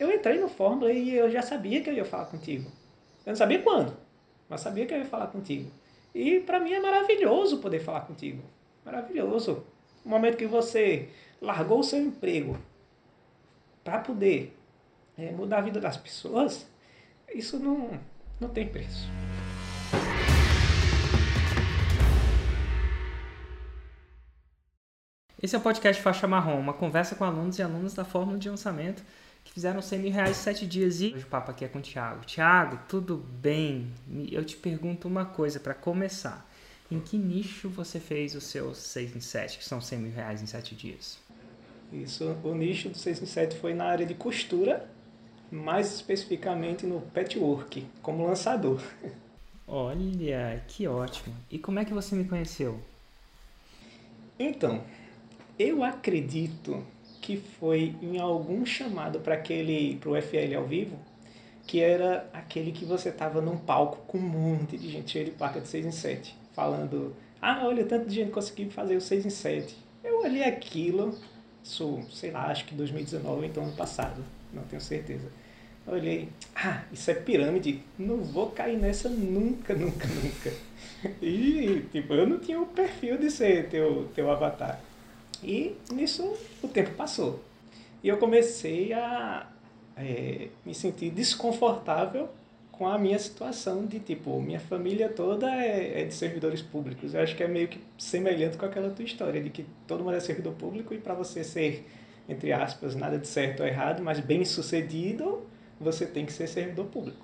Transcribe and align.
eu 0.00 0.10
entrei 0.10 0.40
no 0.40 0.48
Fórmula 0.48 0.90
e 0.90 1.14
eu 1.14 1.30
já 1.30 1.42
sabia 1.42 1.82
que 1.82 1.90
eu 1.90 1.94
ia 1.94 2.06
falar 2.06 2.24
contigo. 2.24 2.70
Eu 3.26 3.32
não 3.32 3.36
sabia 3.36 3.60
quando, 3.60 3.94
mas 4.48 4.62
sabia 4.62 4.86
que 4.86 4.94
eu 4.94 4.98
ia 4.98 5.04
falar 5.04 5.26
contigo. 5.26 5.70
E 6.14 6.40
para 6.40 6.58
mim 6.58 6.72
é 6.72 6.80
maravilhoso 6.80 7.58
poder 7.58 7.80
falar 7.80 8.00
contigo. 8.00 8.42
Maravilhoso. 8.82 9.62
O 10.02 10.08
momento 10.08 10.38
que 10.38 10.46
você 10.46 11.10
largou 11.40 11.80
o 11.80 11.84
seu 11.84 12.00
emprego 12.00 12.58
para 13.84 13.98
poder 13.98 14.56
é, 15.18 15.32
mudar 15.32 15.58
a 15.58 15.60
vida 15.60 15.78
das 15.78 15.98
pessoas, 15.98 16.66
isso 17.34 17.58
não, 17.58 17.90
não 18.40 18.48
tem 18.48 18.66
preço. 18.66 19.06
Esse 25.42 25.54
é 25.54 25.58
o 25.58 25.62
podcast 25.62 26.00
Faixa 26.00 26.26
Marrom, 26.26 26.58
uma 26.58 26.72
conversa 26.72 27.14
com 27.14 27.24
alunos 27.24 27.58
e 27.58 27.62
alunas 27.62 27.92
da 27.92 28.04
Fórmula 28.04 28.38
de 28.38 28.48
Lançamento 28.48 29.02
que 29.50 29.54
fizeram 29.54 29.82
100 29.82 29.98
mil 29.98 30.12
reais 30.12 30.30
em 30.30 30.42
7 30.42 30.66
dias. 30.66 31.00
E 31.00 31.12
hoje 31.12 31.24
o 31.24 31.26
papo 31.26 31.50
aqui 31.50 31.64
é 31.64 31.68
com 31.68 31.80
o 31.80 31.82
Thiago. 31.82 32.24
Thiago, 32.24 32.78
tudo 32.88 33.16
bem? 33.16 33.92
Eu 34.30 34.44
te 34.44 34.56
pergunto 34.56 35.08
uma 35.08 35.24
coisa 35.24 35.58
para 35.58 35.74
começar. 35.74 36.48
Em 36.90 37.00
que 37.00 37.18
nicho 37.18 37.68
você 37.68 37.98
fez 37.98 38.34
os 38.36 38.44
seus 38.44 38.78
6 38.78 39.16
em 39.16 39.20
7, 39.20 39.58
que 39.58 39.64
são 39.64 39.80
100 39.80 39.98
mil 39.98 40.12
reais 40.12 40.40
em 40.40 40.46
7 40.46 40.74
dias? 40.74 41.18
Isso, 41.92 42.36
o 42.44 42.54
nicho 42.54 42.90
do 42.90 42.96
6 42.96 43.22
em 43.22 43.26
7 43.26 43.56
foi 43.58 43.74
na 43.74 43.84
área 43.86 44.06
de 44.06 44.14
costura, 44.14 44.88
mais 45.50 45.92
especificamente 45.92 46.86
no 46.86 47.00
patchwork, 47.00 47.84
como 48.02 48.26
lançador. 48.26 48.80
Olha, 49.66 50.64
que 50.66 50.86
ótimo. 50.86 51.34
E 51.50 51.58
como 51.58 51.78
é 51.78 51.84
que 51.84 51.92
você 51.92 52.14
me 52.16 52.24
conheceu? 52.24 52.80
Então, 54.38 54.82
eu 55.58 55.84
acredito 55.84 56.84
que 57.20 57.36
foi 57.36 57.94
em 58.02 58.18
algum 58.18 58.64
chamado 58.64 59.20
para 59.20 59.34
aquele 59.34 59.96
pro 59.96 60.20
FL 60.20 60.54
ao 60.56 60.64
vivo, 60.64 60.98
que 61.66 61.80
era 61.80 62.28
aquele 62.32 62.72
que 62.72 62.84
você 62.84 63.12
tava 63.12 63.40
num 63.40 63.56
palco 63.56 63.98
com 64.06 64.18
um 64.18 64.22
monte 64.22 64.76
de 64.76 64.90
gente 64.90 65.10
cheia 65.10 65.24
de 65.24 65.30
placa 65.30 65.60
de 65.60 65.68
6 65.68 65.86
em 65.86 65.92
7, 65.92 66.34
falando: 66.52 67.14
"Ah, 67.40 67.62
olha, 67.64 67.84
tanto 67.84 68.08
de 68.08 68.14
gente 68.14 68.30
conseguiu 68.30 68.70
fazer 68.70 68.96
o 68.96 69.00
6 69.00 69.26
em 69.26 69.30
7". 69.30 69.76
Eu 70.02 70.20
olhei 70.22 70.44
aquilo, 70.44 71.16
isso, 71.62 72.00
sei 72.10 72.30
lá, 72.30 72.46
acho 72.46 72.64
que 72.64 72.74
2019, 72.74 73.46
então 73.46 73.64
ano 73.64 73.76
passado, 73.76 74.24
não 74.52 74.62
tenho 74.64 74.80
certeza. 74.80 75.28
Eu 75.86 75.94
olhei, 75.94 76.28
ah, 76.54 76.82
isso 76.92 77.10
é 77.10 77.14
pirâmide, 77.14 77.82
não 77.98 78.18
vou 78.18 78.50
cair 78.50 78.78
nessa 78.78 79.08
nunca, 79.08 79.74
nunca, 79.74 80.06
nunca. 80.08 80.52
E, 81.22 81.86
tipo, 81.90 82.12
eu 82.12 82.26
não 82.26 82.38
tinha 82.38 82.60
o 82.60 82.66
perfil 82.66 83.16
de 83.16 83.30
ser 83.30 83.70
teu, 83.70 84.10
teu 84.14 84.30
avatar. 84.30 84.78
E 85.42 85.76
nisso 85.92 86.36
o 86.62 86.68
tempo 86.68 86.90
passou. 86.92 87.40
E 88.02 88.08
eu 88.08 88.16
comecei 88.18 88.92
a 88.92 89.46
é, 89.96 90.48
me 90.64 90.74
sentir 90.74 91.10
desconfortável 91.10 92.28
com 92.72 92.88
a 92.88 92.96
minha 92.96 93.18
situação 93.18 93.84
de 93.84 94.00
tipo, 94.00 94.40
minha 94.40 94.58
família 94.58 95.08
toda 95.08 95.54
é, 95.54 96.00
é, 96.00 96.04
de 96.04 96.14
servidores 96.14 96.62
públicos. 96.62 97.12
Eu 97.12 97.20
acho 97.20 97.36
que 97.36 97.42
é 97.42 97.48
meio 97.48 97.68
que 97.68 97.78
semelhante 97.98 98.56
com 98.56 98.64
aquela 98.64 98.88
tua 98.90 99.04
história 99.04 99.42
de 99.42 99.50
que 99.50 99.66
todo 99.86 100.02
mundo 100.02 100.16
é 100.16 100.20
servidor 100.20 100.54
público 100.54 100.94
e 100.94 100.98
para 100.98 101.12
você 101.12 101.44
ser, 101.44 101.86
entre 102.26 102.52
aspas, 102.52 102.94
nada 102.94 103.18
de 103.18 103.28
certo 103.28 103.60
ou 103.60 103.66
errado, 103.66 104.02
mas 104.02 104.18
bem 104.18 104.46
sucedido, 104.46 105.42
você 105.78 106.06
tem 106.06 106.24
que 106.24 106.32
ser 106.32 106.46
servidor 106.46 106.86
público. 106.86 107.20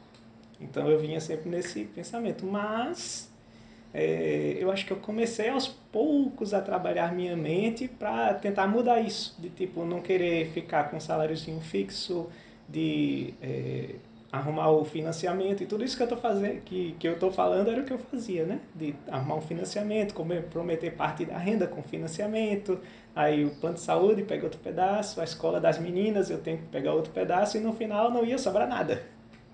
Então 0.60 0.90
eu 0.90 0.98
vinha 0.98 1.20
sempre 1.20 1.48
nesse 1.48 1.84
pensamento. 1.84 2.44
Mas 2.44 3.30
é, 3.98 4.58
eu 4.60 4.70
acho 4.70 4.84
que 4.84 4.92
eu 4.92 4.98
comecei 4.98 5.48
aos 5.48 5.66
poucos 5.66 6.52
a 6.52 6.60
trabalhar 6.60 7.14
minha 7.14 7.34
mente 7.34 7.88
para 7.88 8.34
tentar 8.34 8.66
mudar 8.66 9.00
isso, 9.00 9.34
de 9.40 9.48
tipo 9.48 9.86
não 9.86 10.02
querer 10.02 10.50
ficar 10.50 10.90
com 10.90 10.98
um 10.98 11.00
saláriozinho 11.00 11.62
fixo, 11.62 12.28
de 12.68 13.32
é, 13.40 13.94
arrumar 14.30 14.70
o 14.70 14.84
financiamento 14.84 15.62
e 15.62 15.66
tudo 15.66 15.82
isso 15.82 15.96
que 15.96 16.02
eu 16.02 16.08
tô 16.08 16.16
fazendo, 16.18 16.60
que, 16.60 16.94
que 16.98 17.08
eu 17.08 17.18
tô 17.18 17.30
falando 17.30 17.70
era 17.70 17.80
o 17.80 17.84
que 17.86 17.92
eu 17.94 17.98
fazia, 17.98 18.44
né? 18.44 18.60
De 18.74 18.94
arrumar 19.08 19.36
um 19.36 19.40
financiamento, 19.40 20.14
prometer 20.50 20.92
parte 20.92 21.24
da 21.24 21.38
renda 21.38 21.66
com 21.66 21.82
financiamento, 21.82 22.78
aí 23.14 23.46
o 23.46 23.50
plano 23.52 23.76
de 23.76 23.80
saúde 23.80 24.22
pega 24.24 24.44
outro 24.44 24.60
pedaço, 24.60 25.22
a 25.22 25.24
escola 25.24 25.58
das 25.58 25.78
meninas 25.78 26.28
eu 26.28 26.36
tenho 26.36 26.58
que 26.58 26.66
pegar 26.66 26.92
outro 26.92 27.14
pedaço 27.14 27.56
e 27.56 27.60
no 27.60 27.72
final 27.72 28.10
não 28.10 28.26
ia 28.26 28.36
sobrar 28.36 28.68
nada. 28.68 29.02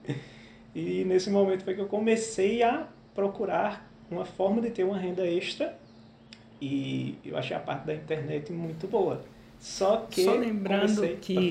E 0.75 1.05
nesse 1.05 1.29
momento 1.29 1.65
foi 1.65 1.75
que 1.75 1.83
eu 1.83 1.87
comecei 1.87 2.63
a 2.63 2.89
procurar 3.15 3.92
uma 4.11 4.25
forma 4.25 4.61
de 4.61 4.71
ter 4.71 4.85
uma 4.85 4.99
renda 4.99 5.27
extra 5.27 5.77
e 6.61 7.19
eu 7.25 7.37
achei 7.37 7.57
a 7.57 7.61
parte 7.61 7.87
da 7.87 7.95
internet 7.95 8.53
muito 8.53 8.87
boa. 8.87 9.25
Só 9.61 10.07
que 10.11 10.25
só 10.25 10.35
lembrando 10.35 11.17
que 11.19 11.51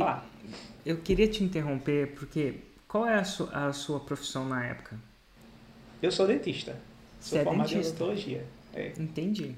eu 0.86 0.98
queria 0.98 1.28
te 1.28 1.44
interromper 1.44 2.14
porque 2.16 2.56
qual 2.88 3.06
é 3.06 3.16
a 3.16 3.24
sua, 3.24 3.68
a 3.68 3.74
sua 3.74 4.00
profissão 4.00 4.48
na 4.48 4.66
época? 4.66 5.00
Eu 6.02 6.12
sou 6.12 6.28
dentista. 6.28 6.78
Sou 7.20 7.40
é 7.40 7.44
formado 7.44 7.70
dentista? 7.70 7.90
em 7.90 7.96
odontologia. 7.96 8.46
É. 8.74 8.94
Entendi. 8.98 9.56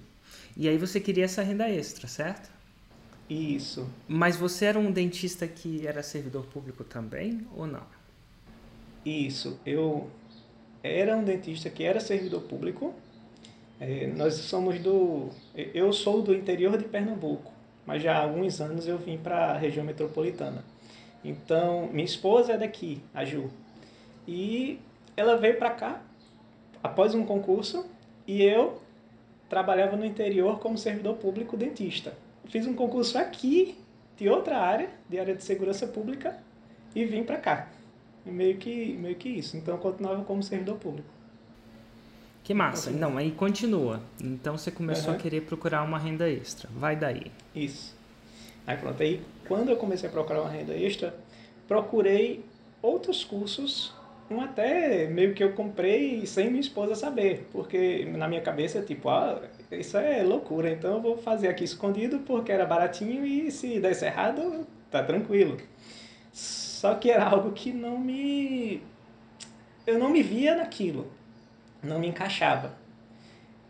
E 0.55 0.67
aí 0.67 0.77
você 0.77 0.99
queria 0.99 1.25
essa 1.25 1.41
renda 1.41 1.69
extra, 1.69 2.07
certo? 2.07 2.51
Isso. 3.29 3.89
Mas 4.07 4.35
você 4.35 4.65
era 4.65 4.77
um 4.77 4.91
dentista 4.91 5.47
que 5.47 5.87
era 5.87 6.03
servidor 6.03 6.45
público 6.45 6.83
também 6.83 7.45
ou 7.55 7.65
não? 7.65 7.85
Isso. 9.05 9.59
Eu 9.65 10.09
era 10.83 11.15
um 11.15 11.23
dentista 11.23 11.69
que 11.69 11.83
era 11.83 11.99
servidor 12.01 12.41
público. 12.41 12.93
É, 13.79 14.07
nós 14.07 14.35
somos 14.35 14.79
do. 14.79 15.29
Eu 15.55 15.93
sou 15.93 16.21
do 16.21 16.35
interior 16.35 16.77
de 16.77 16.83
Pernambuco, 16.83 17.51
mas 17.85 18.03
já 18.03 18.17
há 18.17 18.21
alguns 18.21 18.59
anos 18.59 18.87
eu 18.87 18.97
vim 18.97 19.17
para 19.17 19.51
a 19.51 19.57
região 19.57 19.85
metropolitana. 19.85 20.63
Então, 21.23 21.87
minha 21.91 22.03
esposa 22.03 22.53
é 22.53 22.57
daqui, 22.57 23.01
a 23.13 23.23
Ju. 23.23 23.49
E 24.27 24.79
ela 25.15 25.37
veio 25.37 25.57
para 25.57 25.71
cá 25.71 26.01
após 26.83 27.15
um 27.15 27.25
concurso 27.25 27.85
e 28.27 28.43
eu 28.43 28.81
trabalhava 29.49 29.95
no 29.95 30.05
interior 30.05 30.59
como 30.59 30.77
servidor 30.77 31.15
público 31.15 31.55
dentista. 31.55 32.13
Fiz 32.45 32.67
um 32.67 32.73
concurso 32.73 33.17
aqui 33.17 33.77
de 34.17 34.27
outra 34.27 34.57
área, 34.57 34.89
de 35.09 35.19
área 35.19 35.33
de 35.33 35.43
segurança 35.43 35.87
pública, 35.87 36.37
e 36.95 37.05
vim 37.05 37.23
para 37.23 37.37
cá. 37.37 37.69
E 38.25 38.31
meio 38.31 38.57
que, 38.57 38.93
meio 38.93 39.15
que 39.15 39.29
isso. 39.29 39.57
Então 39.57 39.75
eu 39.75 39.79
continuava 39.79 40.23
como 40.23 40.41
servidor 40.41 40.77
público. 40.77 41.09
Que 42.43 42.53
massa. 42.53 42.89
Então, 42.89 43.09
Não, 43.09 43.17
aí 43.17 43.31
continua. 43.31 44.01
Então 44.21 44.57
você 44.57 44.69
começou 44.69 45.11
uhum. 45.11 45.15
a 45.17 45.21
querer 45.21 45.41
procurar 45.41 45.83
uma 45.83 45.97
renda 45.97 46.29
extra. 46.29 46.69
Vai 46.75 46.95
daí. 46.95 47.31
Isso. 47.55 47.95
Aí 48.67 48.77
pronto. 48.77 49.01
Aí 49.01 49.21
quando 49.47 49.69
eu 49.69 49.77
comecei 49.77 50.09
a 50.09 50.11
procurar 50.11 50.41
uma 50.41 50.49
renda 50.49 50.73
extra, 50.73 51.15
procurei 51.67 52.43
outros 52.81 53.23
cursos, 53.23 53.93
um 54.29 54.41
até 54.41 55.07
meio 55.07 55.33
que 55.33 55.43
eu 55.43 55.53
comprei 55.53 56.25
sem 56.25 56.49
minha 56.49 56.59
esposa 56.59 56.95
saber, 56.95 57.47
porque 57.51 58.05
na 58.05 58.27
minha 58.27 58.41
cabeça, 58.41 58.81
tipo, 58.81 59.09
ah, 59.09 59.41
isso 59.71 59.97
é 59.97 60.21
loucura, 60.23 60.69
então 60.69 60.95
eu 60.95 61.01
vou 61.01 61.17
fazer 61.17 61.47
aqui 61.47 61.63
escondido 61.63 62.19
porque 62.19 62.51
era 62.51 62.65
baratinho 62.65 63.25
e 63.25 63.51
se 63.51 63.79
desse 63.79 64.05
errado, 64.05 64.67
tá 64.91 65.03
tranquilo. 65.03 65.57
Só 66.83 66.95
que 66.95 67.09
era 67.09 67.23
algo 67.23 67.53
que 67.53 67.71
não 67.71 67.97
me. 67.97 68.83
Eu 69.87 69.97
não 69.97 70.09
me 70.09 70.21
via 70.21 70.53
naquilo. 70.53 71.09
Não 71.81 71.97
me 71.97 72.09
encaixava. 72.09 72.77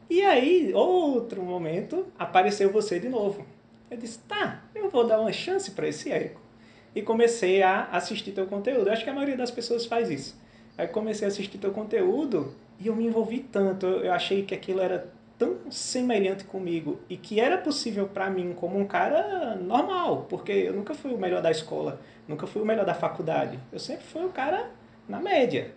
E 0.09 0.23
aí, 0.23 0.73
outro 0.73 1.43
momento, 1.43 2.07
apareceu 2.17 2.71
você 2.71 2.99
de 2.99 3.07
novo. 3.07 3.45
Eu 3.91 3.97
disse, 3.97 4.17
tá, 4.27 4.63
eu 4.73 4.89
vou 4.89 5.05
dar 5.05 5.19
uma 5.19 5.31
chance 5.31 5.69
para 5.69 5.87
esse 5.87 6.11
Érico. 6.11 6.41
E 6.95 7.03
comecei 7.03 7.61
a 7.61 7.83
assistir 7.91 8.31
teu 8.31 8.47
conteúdo. 8.47 8.87
Eu 8.87 8.93
acho 8.93 9.03
que 9.03 9.11
a 9.11 9.13
maioria 9.13 9.37
das 9.37 9.51
pessoas 9.51 9.85
faz 9.85 10.09
isso. 10.09 10.35
Aí 10.75 10.87
comecei 10.87 11.27
a 11.27 11.29
assistir 11.29 11.59
teu 11.59 11.71
conteúdo 11.71 12.55
e 12.79 12.87
eu 12.87 12.95
me 12.95 13.05
envolvi 13.05 13.41
tanto. 13.41 13.85
Eu 13.85 14.11
achei 14.11 14.41
que 14.41 14.55
aquilo 14.55 14.81
era 14.81 15.13
tão 15.43 15.69
semelhante 15.69 16.45
comigo 16.45 16.99
e 17.09 17.17
que 17.17 17.39
era 17.39 17.57
possível 17.57 18.07
para 18.07 18.29
mim 18.29 18.53
como 18.53 18.79
um 18.79 18.85
cara 18.85 19.55
normal, 19.55 20.25
porque 20.29 20.51
eu 20.51 20.73
nunca 20.73 20.93
fui 20.93 21.13
o 21.13 21.17
melhor 21.17 21.41
da 21.41 21.51
escola, 21.51 21.99
nunca 22.27 22.47
fui 22.47 22.61
o 22.61 22.65
melhor 22.65 22.85
da 22.85 22.93
faculdade. 22.93 23.59
Eu 23.71 23.79
sempre 23.79 24.05
fui 24.05 24.23
o 24.23 24.29
cara 24.29 24.71
na 25.07 25.19
média. 25.19 25.73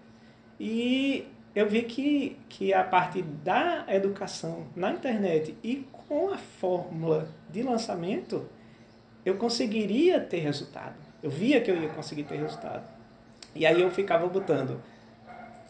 E 0.60 1.26
eu 1.52 1.68
vi 1.68 1.82
que, 1.82 2.38
que 2.48 2.72
a 2.72 2.84
parte 2.84 3.22
da 3.22 3.84
educação 3.88 4.66
na 4.76 4.92
internet 4.92 5.56
e 5.64 5.84
com 6.06 6.30
a 6.30 6.38
fórmula 6.38 7.28
de 7.50 7.62
lançamento, 7.62 8.48
eu 9.24 9.36
conseguiria 9.36 10.20
ter 10.20 10.38
resultado. 10.38 10.94
Eu 11.20 11.30
via 11.30 11.60
que 11.60 11.70
eu 11.70 11.82
ia 11.82 11.88
conseguir 11.88 12.22
ter 12.22 12.36
resultado. 12.36 12.88
E 13.52 13.66
aí 13.66 13.80
eu 13.80 13.90
ficava 13.90 14.28
botando 14.28 14.80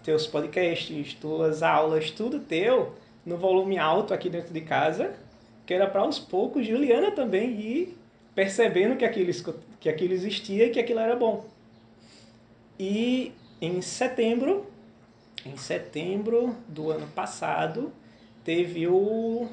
teus 0.03 0.27
podcasts, 0.27 1.15
tuas 1.15 1.63
aulas, 1.63 2.11
tudo 2.11 2.41
teu 2.41 2.95
no 3.27 3.37
volume 3.37 3.77
alto 3.77 4.15
aqui 4.15 4.31
dentro 4.31 4.55
de 4.55 4.61
casa, 4.61 5.13
que 5.67 5.75
era 5.75 5.89
para 5.89 6.03
aos 6.03 6.21
poucos 6.21 6.65
Juliana 6.65 7.11
também 7.11 7.51
ir 7.61 7.99
percebendo 8.37 8.97
que 8.97 9.05
aquilo, 9.05 9.33
que 9.81 9.89
aquilo 9.89 10.15
existia 10.15 10.67
e 10.67 10.71
que 10.71 10.79
aquilo 10.79 11.01
era 11.01 11.17
bom. 11.17 11.45
E 12.79 13.33
em 13.61 13.83
setembro, 13.83 14.67
em 15.45 15.57
setembro 15.57 16.55
do 16.69 16.91
ano 16.91 17.09
passado, 17.09 17.93
teve 18.45 18.87
o, 18.87 19.49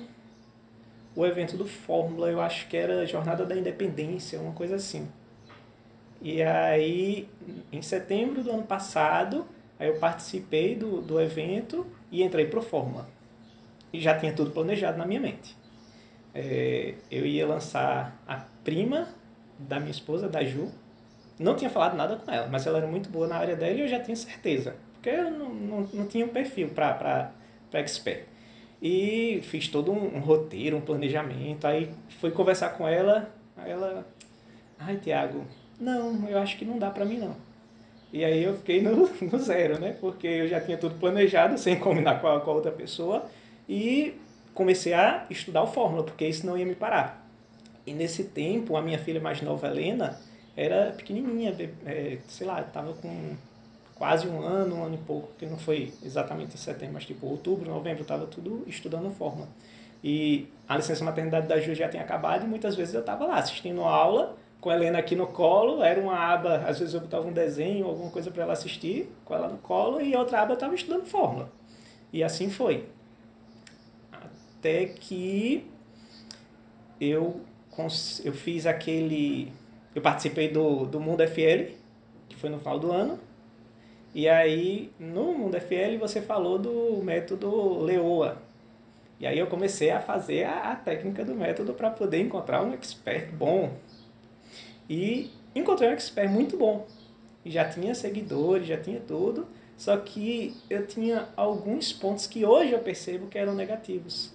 o 1.16 1.26
evento 1.26 1.58
do 1.58 1.66
Fórmula, 1.66 2.30
eu 2.30 2.40
acho 2.40 2.68
que 2.68 2.78
era 2.78 3.08
Jornada 3.08 3.46
da 3.46 3.56
Independência, 3.56 4.40
uma 4.40 4.54
coisa 4.54 4.76
assim. 4.76 5.08
E 6.22 6.44
aí, 6.44 7.28
em 7.72 7.82
setembro 7.82 8.44
do 8.44 8.52
ano 8.52 8.64
passado, 8.64 9.46
aí 9.80 9.88
eu 9.88 9.96
participei 9.96 10.76
do, 10.76 11.02
do 11.02 11.20
evento 11.20 11.86
e 12.12 12.22
entrei 12.22 12.46
pro 12.46 12.62
Forma. 12.62 13.13
E 13.94 14.02
já 14.02 14.18
tinha 14.18 14.34
tudo 14.34 14.52
planejado 14.52 14.98
na 14.98 15.06
minha 15.06 15.22
mente. 15.22 15.56
É, 16.34 16.96
eu 17.12 17.26
ia 17.26 17.46
lançar 17.46 18.20
a 18.28 18.44
prima 18.64 19.08
da 19.58 19.80
minha 19.80 19.92
esposa, 19.92 20.28
da 20.28 20.44
Ju. 20.44 20.70
Não 21.40 21.56
tinha 21.56 21.70
falado 21.70 21.96
nada 21.96 22.16
com 22.16 22.32
ela, 22.32 22.48
mas 22.48 22.66
ela 22.66 22.80
era 22.80 22.88
muito 22.88 23.10
boa 23.10 23.28
na 23.28 23.38
área 23.38 23.56
dela 23.56 23.74
e 23.74 23.82
eu 23.82 23.88
já 23.88 24.00
tinha 24.00 24.16
certeza. 24.16 24.76
Porque 24.94 25.10
eu 25.10 25.30
não, 25.30 25.50
não, 25.54 25.90
não 25.94 26.08
tinha 26.08 26.26
um 26.26 26.30
perfil 26.30 26.70
para 26.70 27.32
expert. 27.74 28.26
E 28.82 29.40
fiz 29.44 29.68
todo 29.68 29.92
um, 29.92 30.18
um, 30.18 30.20
roteiro, 30.20 30.76
um 30.76 30.82
planejamento. 30.82 31.66
Aí 31.66 31.90
fui 32.20 32.32
conversar 32.32 32.70
com 32.70 32.88
ela. 32.88 33.30
Aí 33.56 33.72
ela, 33.72 34.06
ai 34.80 34.98
Tiago, 34.98 35.46
não, 35.80 36.28
eu 36.28 36.38
acho 36.40 36.58
que 36.58 36.66
não 36.66 36.80
dá 36.80 36.90
para 36.90 37.06
mim 37.06 37.18
não. 37.18 37.36
E 38.12 38.24
aí 38.24 38.44
eu 38.44 38.56
fiquei 38.58 38.82
no, 38.82 39.10
no, 39.22 39.40
zero, 39.40 39.80
né? 39.80 39.96
Porque 40.00 40.28
eu 40.28 40.48
já 40.48 40.62
tinha 40.62 40.78
tudo 40.78 40.96
planejado, 41.00 41.58
sem 41.58 41.80
combinar 41.80 42.22
com 42.22 42.28
a, 42.28 42.40
com 42.40 42.52
a 42.52 42.54
outra 42.54 42.72
pessoa. 42.72 43.26
E 43.68 44.20
comecei 44.54 44.94
a 44.94 45.26
estudar 45.30 45.64
o 45.64 45.68
Fórmula, 45.68 46.04
porque 46.04 46.28
isso 46.28 46.46
não 46.46 46.58
ia 46.58 46.66
me 46.66 46.76
parar. 46.76 47.28
E 47.86 47.94
nesse 47.94 48.26
tempo, 48.26 48.78
a 48.78 48.82
minha 48.82 48.98
filha 48.98 49.20
mais 49.20 49.42
nova, 49.42 49.68
Helena, 49.68 50.18
era 50.56 50.92
pequenininha, 50.92 51.56
é, 51.86 52.18
sei 52.28 52.48
lá, 52.48 52.62
estava 52.62 52.94
com 52.94 53.36
quase 53.96 54.28
um 54.28 54.42
ano, 54.42 54.78
um 54.78 54.84
ano 54.84 54.96
e 54.96 54.98
pouco, 55.00 55.30
que 55.38 55.46
não 55.46 55.58
foi 55.58 55.94
exatamente 56.04 56.56
em 56.56 56.58
setembro, 56.58 56.96
mas 56.96 57.06
tipo 57.06 57.26
outubro, 57.26 57.70
novembro, 57.70 58.02
estava 58.02 58.26
tudo 58.26 58.64
estudando 58.68 59.10
Fórmula. 59.12 59.48
E 60.04 60.48
a 60.68 60.76
licença 60.76 61.04
maternidade 61.04 61.48
da 61.48 61.60
Ju 61.60 61.74
já 61.74 61.88
tinha 61.88 62.04
acabado 62.04 62.46
e 62.46 62.48
muitas 62.48 62.76
vezes 62.76 62.94
eu 62.94 63.00
estava 63.00 63.26
lá 63.26 63.38
assistindo 63.38 63.82
aula, 63.82 64.36
com 64.60 64.70
a 64.70 64.76
Helena 64.76 65.00
aqui 65.00 65.16
no 65.16 65.28
colo, 65.28 65.84
era 65.84 66.00
uma 66.00 66.18
aba, 66.18 66.58
às 66.68 66.80
vezes 66.80 66.94
eu 66.94 67.02
botava 67.02 67.28
um 67.28 67.34
desenho, 67.34 67.86
alguma 67.86 68.10
coisa 68.10 68.32
para 68.32 68.44
ela 68.44 68.54
assistir, 68.54 69.10
com 69.26 69.34
ela 69.34 69.48
no 69.48 69.58
colo, 69.58 70.02
e 70.02 70.16
outra 70.16 70.42
aba 70.42 70.52
eu 70.52 70.56
estava 70.56 70.76
estudando 70.76 71.06
Fórmula. 71.06 71.50
E 72.12 72.24
assim 72.24 72.50
foi 72.50 72.86
até 74.64 74.86
que 74.86 75.66
eu, 77.02 77.42
eu 78.24 78.32
fiz 78.32 78.66
aquele. 78.66 79.52
Eu 79.94 80.02
participei 80.02 80.48
do, 80.48 80.86
do 80.86 81.02
Mundo 81.02 81.22
FL, 81.28 81.74
que 82.30 82.38
foi 82.38 82.50
no 82.50 82.60
final 82.60 82.80
do 82.80 82.90
ano. 82.90 83.20
E 84.16 84.30
aí, 84.30 84.90
no 84.98 85.34
Mundo 85.34 85.60
FL, 85.60 85.98
você 86.00 86.22
falou 86.22 86.58
do 86.58 87.04
método 87.04 87.80
Leoa. 87.82 88.42
E 89.20 89.28
aí 89.28 89.38
eu 89.38 89.48
comecei 89.48 89.92
a 89.92 90.00
fazer 90.00 90.46
a, 90.46 90.72
a 90.72 90.76
técnica 90.78 91.26
do 91.26 91.36
método 91.36 91.74
para 91.74 91.90
poder 91.90 92.22
encontrar 92.22 92.64
um 92.64 92.74
expert 92.74 93.32
bom. 93.34 93.74
E 94.90 95.30
encontrei 95.54 95.90
um 95.90 95.94
expert 95.94 96.32
muito 96.32 96.56
bom. 96.56 96.88
Já 97.46 97.68
tinha 97.68 97.94
seguidores, 97.94 98.68
já 98.68 98.78
tinha 98.78 99.02
tudo. 99.02 99.46
Só 99.76 99.98
que 99.98 100.56
eu 100.70 100.88
tinha 100.88 101.28
alguns 101.36 101.92
pontos 101.92 102.28
que 102.28 102.46
hoje 102.46 102.72
eu 102.72 102.80
percebo 102.80 103.28
que 103.28 103.38
eram 103.38 103.54
negativos. 103.54 104.33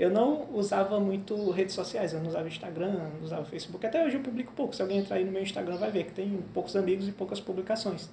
Eu 0.00 0.08
não 0.08 0.46
usava 0.54 0.98
muito 0.98 1.50
redes 1.50 1.74
sociais, 1.74 2.14
eu 2.14 2.20
não 2.20 2.28
usava 2.28 2.48
Instagram, 2.48 2.90
não 2.90 3.22
usava 3.22 3.44
Facebook. 3.44 3.84
Até 3.84 4.02
hoje 4.02 4.16
eu 4.16 4.22
publico 4.22 4.50
pouco. 4.56 4.74
Se 4.74 4.80
alguém 4.80 4.96
entrar 4.96 5.16
aí 5.16 5.24
no 5.26 5.30
meu 5.30 5.42
Instagram 5.42 5.76
vai 5.76 5.90
ver 5.90 6.04
que 6.04 6.12
tem 6.12 6.42
poucos 6.54 6.74
amigos 6.74 7.06
e 7.06 7.12
poucas 7.12 7.38
publicações. 7.38 8.08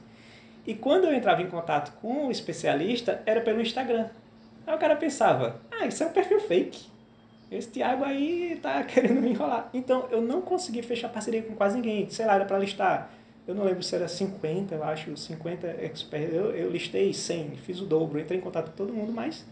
E 0.65 0.73
quando 0.73 1.05
eu 1.05 1.13
entrava 1.13 1.41
em 1.41 1.47
contato 1.47 1.97
com 2.01 2.27
o 2.27 2.31
especialista, 2.31 3.23
era 3.25 3.39
pelo 3.39 3.61
Instagram. 3.61 4.09
Aí 4.67 4.75
o 4.75 4.77
cara 4.77 4.97
pensava, 4.97 5.61
ah, 5.71 5.85
isso 5.87 6.03
é 6.03 6.07
um 6.07 6.11
perfil 6.11 6.41
fake. 6.41 6.87
Esse 7.49 7.69
Thiago 7.69 8.03
aí 8.03 8.59
tá 8.61 8.83
querendo 8.83 9.21
me 9.21 9.29
enrolar. 9.29 9.69
Então 9.73 10.09
eu 10.11 10.21
não 10.21 10.41
consegui 10.41 10.81
fechar 10.81 11.07
parceria 11.07 11.41
com 11.41 11.55
quase 11.55 11.77
ninguém. 11.77 12.09
Sei 12.09 12.25
lá, 12.25 12.35
era 12.35 12.43
para 12.43 12.59
listar, 12.59 13.09
eu 13.47 13.55
não 13.55 13.63
lembro 13.63 13.81
se 13.81 13.95
era 13.95 14.09
50, 14.09 14.75
eu 14.75 14.83
acho, 14.83 15.15
50 15.15 15.67
experts. 15.85 16.33
Eu, 16.33 16.53
eu 16.53 16.69
listei 16.69 17.13
100, 17.13 17.51
fiz 17.55 17.79
o 17.79 17.85
dobro, 17.85 18.19
entrei 18.19 18.39
em 18.39 18.41
contato 18.41 18.71
com 18.71 18.75
todo 18.75 18.91
mundo, 18.91 19.13
mas 19.13 19.45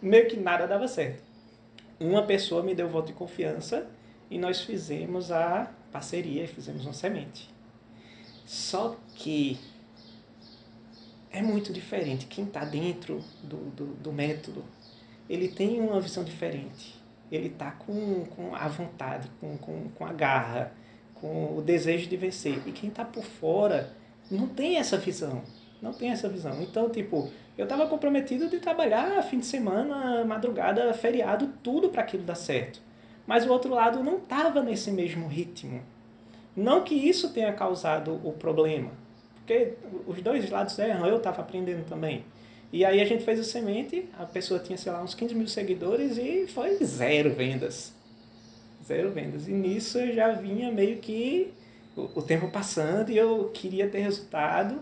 meio 0.00 0.26
que 0.28 0.36
nada 0.38 0.66
dava 0.66 0.88
certo 0.88 1.33
uma 1.98 2.22
pessoa 2.22 2.62
me 2.62 2.74
deu 2.74 2.88
voto 2.88 3.08
de 3.08 3.12
confiança 3.12 3.86
e 4.30 4.38
nós 4.38 4.60
fizemos 4.60 5.30
a 5.30 5.70
parceria, 5.92 6.46
fizemos 6.48 6.84
uma 6.84 6.92
semente. 6.92 7.48
Só 8.46 8.96
que 9.14 9.58
é 11.30 11.42
muito 11.42 11.72
diferente. 11.72 12.26
Quem 12.26 12.44
está 12.44 12.64
dentro 12.64 13.22
do, 13.42 13.56
do, 13.70 13.86
do, 13.94 14.12
método, 14.12 14.64
ele 15.28 15.48
tem 15.48 15.80
uma 15.80 16.00
visão 16.00 16.22
diferente. 16.22 16.94
Ele 17.30 17.48
está 17.48 17.70
com, 17.72 18.24
com 18.26 18.54
a 18.54 18.68
vontade, 18.68 19.30
com, 19.40 19.56
com, 19.56 19.88
com 19.90 20.06
a 20.06 20.12
garra, 20.12 20.72
com 21.14 21.56
o 21.56 21.62
desejo 21.62 22.08
de 22.08 22.16
vencer. 22.16 22.62
E 22.66 22.72
quem 22.72 22.88
está 22.88 23.04
por 23.04 23.24
fora 23.24 23.94
não 24.30 24.46
tem 24.46 24.76
essa 24.76 24.96
visão. 24.96 25.42
Não 25.80 25.92
tem 25.92 26.10
essa 26.10 26.28
visão. 26.28 26.62
Então, 26.62 26.88
tipo, 26.88 27.30
eu 27.56 27.64
estava 27.64 27.86
comprometido 27.86 28.48
de 28.48 28.58
trabalhar 28.58 29.22
fim 29.22 29.38
de 29.38 29.46
semana, 29.46 30.24
madrugada, 30.24 30.92
feriado, 30.94 31.50
tudo 31.62 31.88
para 31.88 32.02
aquilo 32.02 32.24
dar 32.24 32.34
certo. 32.34 32.80
Mas 33.26 33.46
o 33.46 33.52
outro 33.52 33.72
lado 33.72 34.02
não 34.02 34.18
estava 34.18 34.62
nesse 34.62 34.90
mesmo 34.90 35.28
ritmo. 35.28 35.80
Não 36.56 36.82
que 36.82 36.94
isso 36.94 37.32
tenha 37.32 37.52
causado 37.52 38.20
o 38.24 38.32
problema, 38.32 38.92
porque 39.34 39.74
os 40.06 40.20
dois 40.22 40.48
lados 40.50 40.78
erram, 40.78 41.06
eu 41.06 41.16
estava 41.16 41.42
aprendendo 41.42 41.84
também. 41.84 42.24
E 42.72 42.84
aí 42.84 43.00
a 43.00 43.04
gente 43.04 43.24
fez 43.24 43.38
o 43.38 43.44
semente, 43.44 44.08
a 44.18 44.24
pessoa 44.24 44.58
tinha, 44.58 44.76
sei 44.76 44.90
lá, 44.90 45.02
uns 45.02 45.14
15 45.14 45.34
mil 45.34 45.46
seguidores 45.46 46.16
e 46.18 46.46
foi 46.48 46.76
zero 46.84 47.30
vendas. 47.32 47.92
Zero 48.84 49.10
vendas. 49.10 49.48
E 49.48 49.52
nisso 49.52 49.98
eu 49.98 50.12
já 50.12 50.32
vinha 50.32 50.72
meio 50.72 50.98
que 50.98 51.52
o, 51.96 52.02
o 52.16 52.22
tempo 52.22 52.48
passando 52.50 53.10
e 53.10 53.16
eu 53.16 53.50
queria 53.54 53.88
ter 53.88 54.00
resultado 54.00 54.80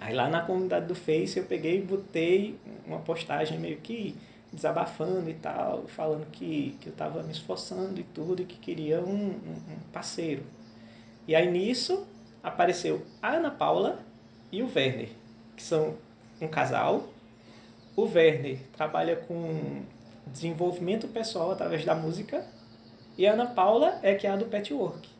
Aí 0.00 0.14
lá 0.14 0.28
na 0.28 0.42
comunidade 0.42 0.86
do 0.86 0.94
Face 0.94 1.38
eu 1.38 1.44
peguei 1.44 1.78
e 1.78 1.82
botei 1.82 2.58
uma 2.86 2.98
postagem 2.98 3.58
meio 3.58 3.78
que 3.78 4.16
desabafando 4.52 5.28
e 5.28 5.34
tal, 5.34 5.84
falando 5.88 6.26
que, 6.30 6.76
que 6.80 6.88
eu 6.88 6.92
estava 6.92 7.22
me 7.22 7.32
esforçando 7.32 7.98
e 7.98 8.04
tudo 8.04 8.42
e 8.42 8.44
que 8.44 8.56
queria 8.56 9.00
um, 9.00 9.12
um, 9.12 9.72
um, 9.72 9.78
parceiro. 9.92 10.42
E 11.26 11.34
aí 11.34 11.50
nisso 11.50 12.06
apareceu 12.42 13.02
a 13.20 13.32
Ana 13.32 13.50
Paula 13.50 13.98
e 14.52 14.62
o 14.62 14.66
Werner, 14.66 15.08
que 15.56 15.62
são 15.62 15.96
um 16.40 16.46
casal. 16.46 17.08
O 17.96 18.02
Werner 18.02 18.58
trabalha 18.76 19.16
com 19.16 19.82
desenvolvimento 20.26 21.08
pessoal 21.08 21.50
através 21.50 21.84
da 21.84 21.94
música 21.94 22.46
e 23.16 23.26
a 23.26 23.32
Ana 23.32 23.46
Paula 23.46 23.98
é 24.02 24.14
que 24.14 24.26
é 24.26 24.30
a 24.30 24.36
do 24.36 24.46
patchwork. 24.46 25.13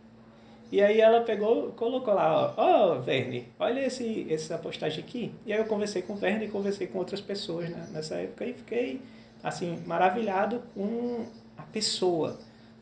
E 0.74 0.82
aí 0.82 1.00
ela 1.00 1.20
pegou, 1.20 1.70
colocou 1.76 2.12
lá, 2.12 2.52
ó, 2.56 2.96
oh, 2.96 3.00
Verne, 3.00 3.46
olha 3.60 3.86
esse, 3.86 4.26
essa 4.28 4.58
postagem 4.58 5.04
aqui. 5.04 5.32
E 5.46 5.52
aí 5.52 5.60
eu 5.60 5.66
conversei 5.66 6.02
com 6.02 6.14
o 6.14 6.16
Verne 6.16 6.46
e 6.46 6.48
conversei 6.48 6.88
com 6.88 6.98
outras 6.98 7.20
pessoas 7.20 7.70
né, 7.70 7.86
nessa 7.92 8.16
época 8.16 8.44
e 8.44 8.54
fiquei, 8.54 9.00
assim, 9.40 9.80
maravilhado 9.86 10.64
com 10.74 11.26
a 11.56 11.62
pessoa. 11.62 12.36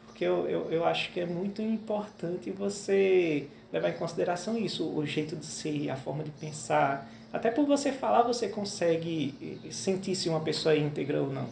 Porque 0.07 0.25
eu, 0.25 0.49
eu, 0.49 0.73
eu 0.73 0.87
acho 0.87 1.13
que 1.13 1.21
é 1.21 1.27
muito 1.27 1.61
importante 1.61 2.51
você 2.51 3.47
levar 3.71 3.91
em 3.91 3.99
consideração 3.99 4.57
isso, 4.57 4.89
o 4.89 5.05
jeito 5.05 5.37
de 5.37 5.45
ser, 5.45 5.91
a 5.91 5.97
forma 5.97 6.25
de 6.25 6.31
pensar. 6.31 7.07
Até 7.31 7.51
por 7.51 7.67
você 7.67 7.93
falar, 7.93 8.23
você 8.23 8.49
consegue 8.49 9.69
sentir 9.71 10.15
se 10.17 10.31
uma 10.31 10.41
pessoa 10.41 10.75
é 10.75 10.79
íntegra 10.79 11.21
ou 11.21 11.31
não. 11.31 11.47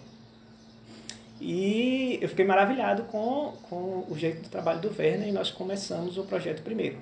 E 1.40 2.18
eu 2.20 2.28
fiquei 2.28 2.44
maravilhado 2.44 3.04
com, 3.04 3.56
com 3.62 4.04
o 4.08 4.14
jeito 4.16 4.42
do 4.42 4.48
trabalho 4.48 4.80
do 4.80 4.88
Werner 4.88 5.28
e 5.28 5.32
nós 5.32 5.50
começamos 5.50 6.18
o 6.18 6.24
projeto 6.24 6.62
primeiro. 6.62 6.98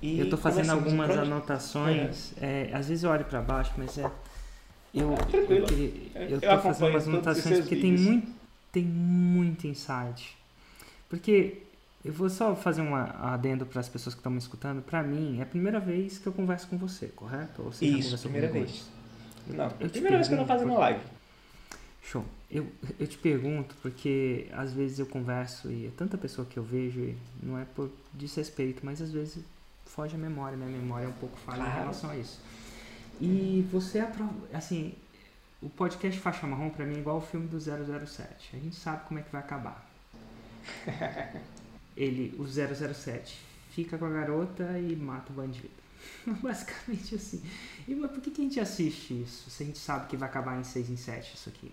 E 0.00 0.18
eu 0.18 0.24
estou 0.24 0.38
fazendo 0.38 0.70
algumas 0.70 1.10
anotações, 1.10 2.32
é. 2.40 2.68
É, 2.70 2.76
às 2.76 2.88
vezes 2.88 3.04
eu 3.04 3.10
olho 3.10 3.24
para 3.24 3.40
baixo, 3.40 3.72
mas 3.76 3.98
é. 3.98 4.10
Eu, 4.94 5.14
estou 6.36 6.58
fazendo 6.58 6.90
umas 6.90 7.08
anotações 7.08 7.60
porque 7.60 7.76
tem 7.76 7.92
muito, 7.92 8.32
tem 8.70 8.84
muito 8.84 9.66
insight. 9.66 10.36
Porque 11.08 11.62
eu 12.04 12.12
vou 12.12 12.28
só 12.28 12.54
fazer 12.54 12.82
um 12.82 12.94
adendo 12.94 13.66
para 13.66 13.80
as 13.80 13.88
pessoas 13.88 14.14
que 14.14 14.20
estão 14.20 14.30
me 14.30 14.38
escutando. 14.38 14.82
Para 14.82 15.02
mim, 15.02 15.38
é 15.40 15.42
a 15.42 15.46
primeira 15.46 15.80
vez 15.80 16.18
que 16.18 16.26
eu 16.26 16.32
converso 16.32 16.68
com 16.68 16.76
você, 16.76 17.08
correto? 17.08 17.62
Ou 17.62 17.72
você 17.72 17.84
Isso, 17.86 18.18
primeira 18.18 18.48
vez. 18.48 18.88
Não, 19.48 19.70
eu 19.80 19.90
primeira 19.90 20.16
vez 20.16 20.28
que 20.28 20.34
eu 20.34 20.38
não 20.38 20.46
faço 20.46 20.64
uma 20.64 20.78
live. 20.78 21.00
Show. 22.04 22.24
Eu, 22.50 22.70
eu 23.00 23.06
te 23.06 23.16
pergunto 23.16 23.74
porque 23.80 24.46
às 24.52 24.72
vezes 24.72 24.98
eu 24.98 25.06
converso 25.06 25.70
e 25.70 25.86
é 25.86 25.90
tanta 25.90 26.18
pessoa 26.18 26.46
que 26.46 26.58
eu 26.58 26.62
vejo 26.62 27.00
e 27.00 27.16
não 27.42 27.58
é 27.58 27.64
por 27.64 27.90
desrespeito, 28.12 28.84
mas 28.84 29.00
às 29.00 29.10
vezes 29.10 29.42
foge 29.86 30.14
a 30.14 30.18
memória, 30.18 30.56
minha 30.56 30.70
memória 30.70 31.06
é 31.06 31.08
um 31.08 31.12
pouco 31.12 31.36
falha 31.38 31.58
claro. 31.58 31.72
em 31.72 31.80
relação 31.80 32.10
a 32.10 32.16
isso. 32.16 32.40
E 33.20 33.66
você 33.72 34.00
aprova, 34.00 34.34
assim, 34.52 34.94
o 35.62 35.70
podcast 35.70 36.20
Faixa 36.20 36.46
Marrom 36.46 36.68
para 36.68 36.84
mim 36.84 36.96
é 36.96 36.98
igual 36.98 37.16
o 37.16 37.20
filme 37.22 37.46
do 37.48 37.58
007. 37.58 38.50
A 38.52 38.58
gente 38.58 38.76
sabe 38.76 39.06
como 39.08 39.18
é 39.18 39.22
que 39.22 39.32
vai 39.32 39.40
acabar. 39.40 39.88
Ele, 41.96 42.34
o 42.38 42.46
007, 42.46 43.40
fica 43.70 43.96
com 43.96 44.04
a 44.04 44.10
garota 44.10 44.78
e 44.78 44.94
mata 44.94 45.32
o 45.32 45.36
bandido. 45.36 45.70
Basicamente 46.42 47.14
assim. 47.14 47.42
E 47.88 47.94
mas 47.94 48.10
por 48.10 48.20
que, 48.20 48.30
que 48.30 48.42
a 48.42 48.44
gente 48.44 48.60
assiste 48.60 49.22
isso 49.22 49.48
se 49.48 49.62
a 49.62 49.66
gente 49.66 49.78
sabe 49.78 50.06
que 50.08 50.16
vai 50.16 50.28
acabar 50.28 50.60
em 50.60 50.64
6 50.64 50.90
em 50.90 50.96
7 50.96 51.34
isso 51.34 51.48
aqui? 51.48 51.72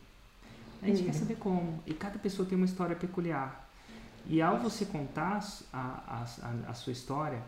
A 0.82 0.88
gente 0.88 1.00
uhum. 1.00 1.06
quer 1.06 1.14
saber 1.14 1.36
como. 1.36 1.84
E 1.86 1.94
cada 1.94 2.18
pessoa 2.18 2.48
tem 2.48 2.56
uma 2.56 2.66
história 2.66 2.96
peculiar. 2.96 3.70
E 4.28 4.42
ao 4.42 4.60
você 4.60 4.86
contar 4.86 5.44
a, 5.74 5.78
a, 5.78 6.70
a, 6.70 6.74
sua 6.74 6.94
história, 6.94 7.42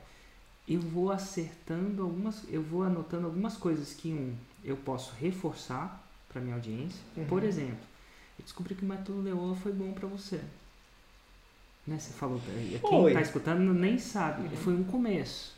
eu 0.68 0.80
vou 0.80 1.12
acertando 1.12 2.02
algumas, 2.02 2.44
eu 2.50 2.62
vou 2.62 2.84
anotando 2.84 3.28
algumas 3.28 3.56
coisas 3.56 3.94
que 3.94 4.10
um 4.12 4.36
eu 4.64 4.78
posso 4.78 5.14
reforçar 5.16 6.04
para 6.30 6.42
minha 6.42 6.56
audiência. 6.56 7.00
Uhum. 7.16 7.26
Por 7.26 7.44
exemplo, 7.44 7.86
eu 8.40 8.44
descobri 8.44 8.76
que 8.76 8.84
o 8.84 8.88
método 8.88 9.22
Leoa 9.22 9.56
foi 9.56 9.72
bom 9.72 9.92
para 9.94 10.08
você. 10.08 10.42
Né? 11.86 12.00
Você 12.00 12.14
falou, 12.14 12.42
quem 12.42 13.08
está 13.08 13.22
escutando 13.22 13.74
nem 13.74 13.98
sabe, 13.98 14.48
uhum. 14.48 14.58
foi 14.58 14.74
um 14.74 14.84
começo. 14.84 15.54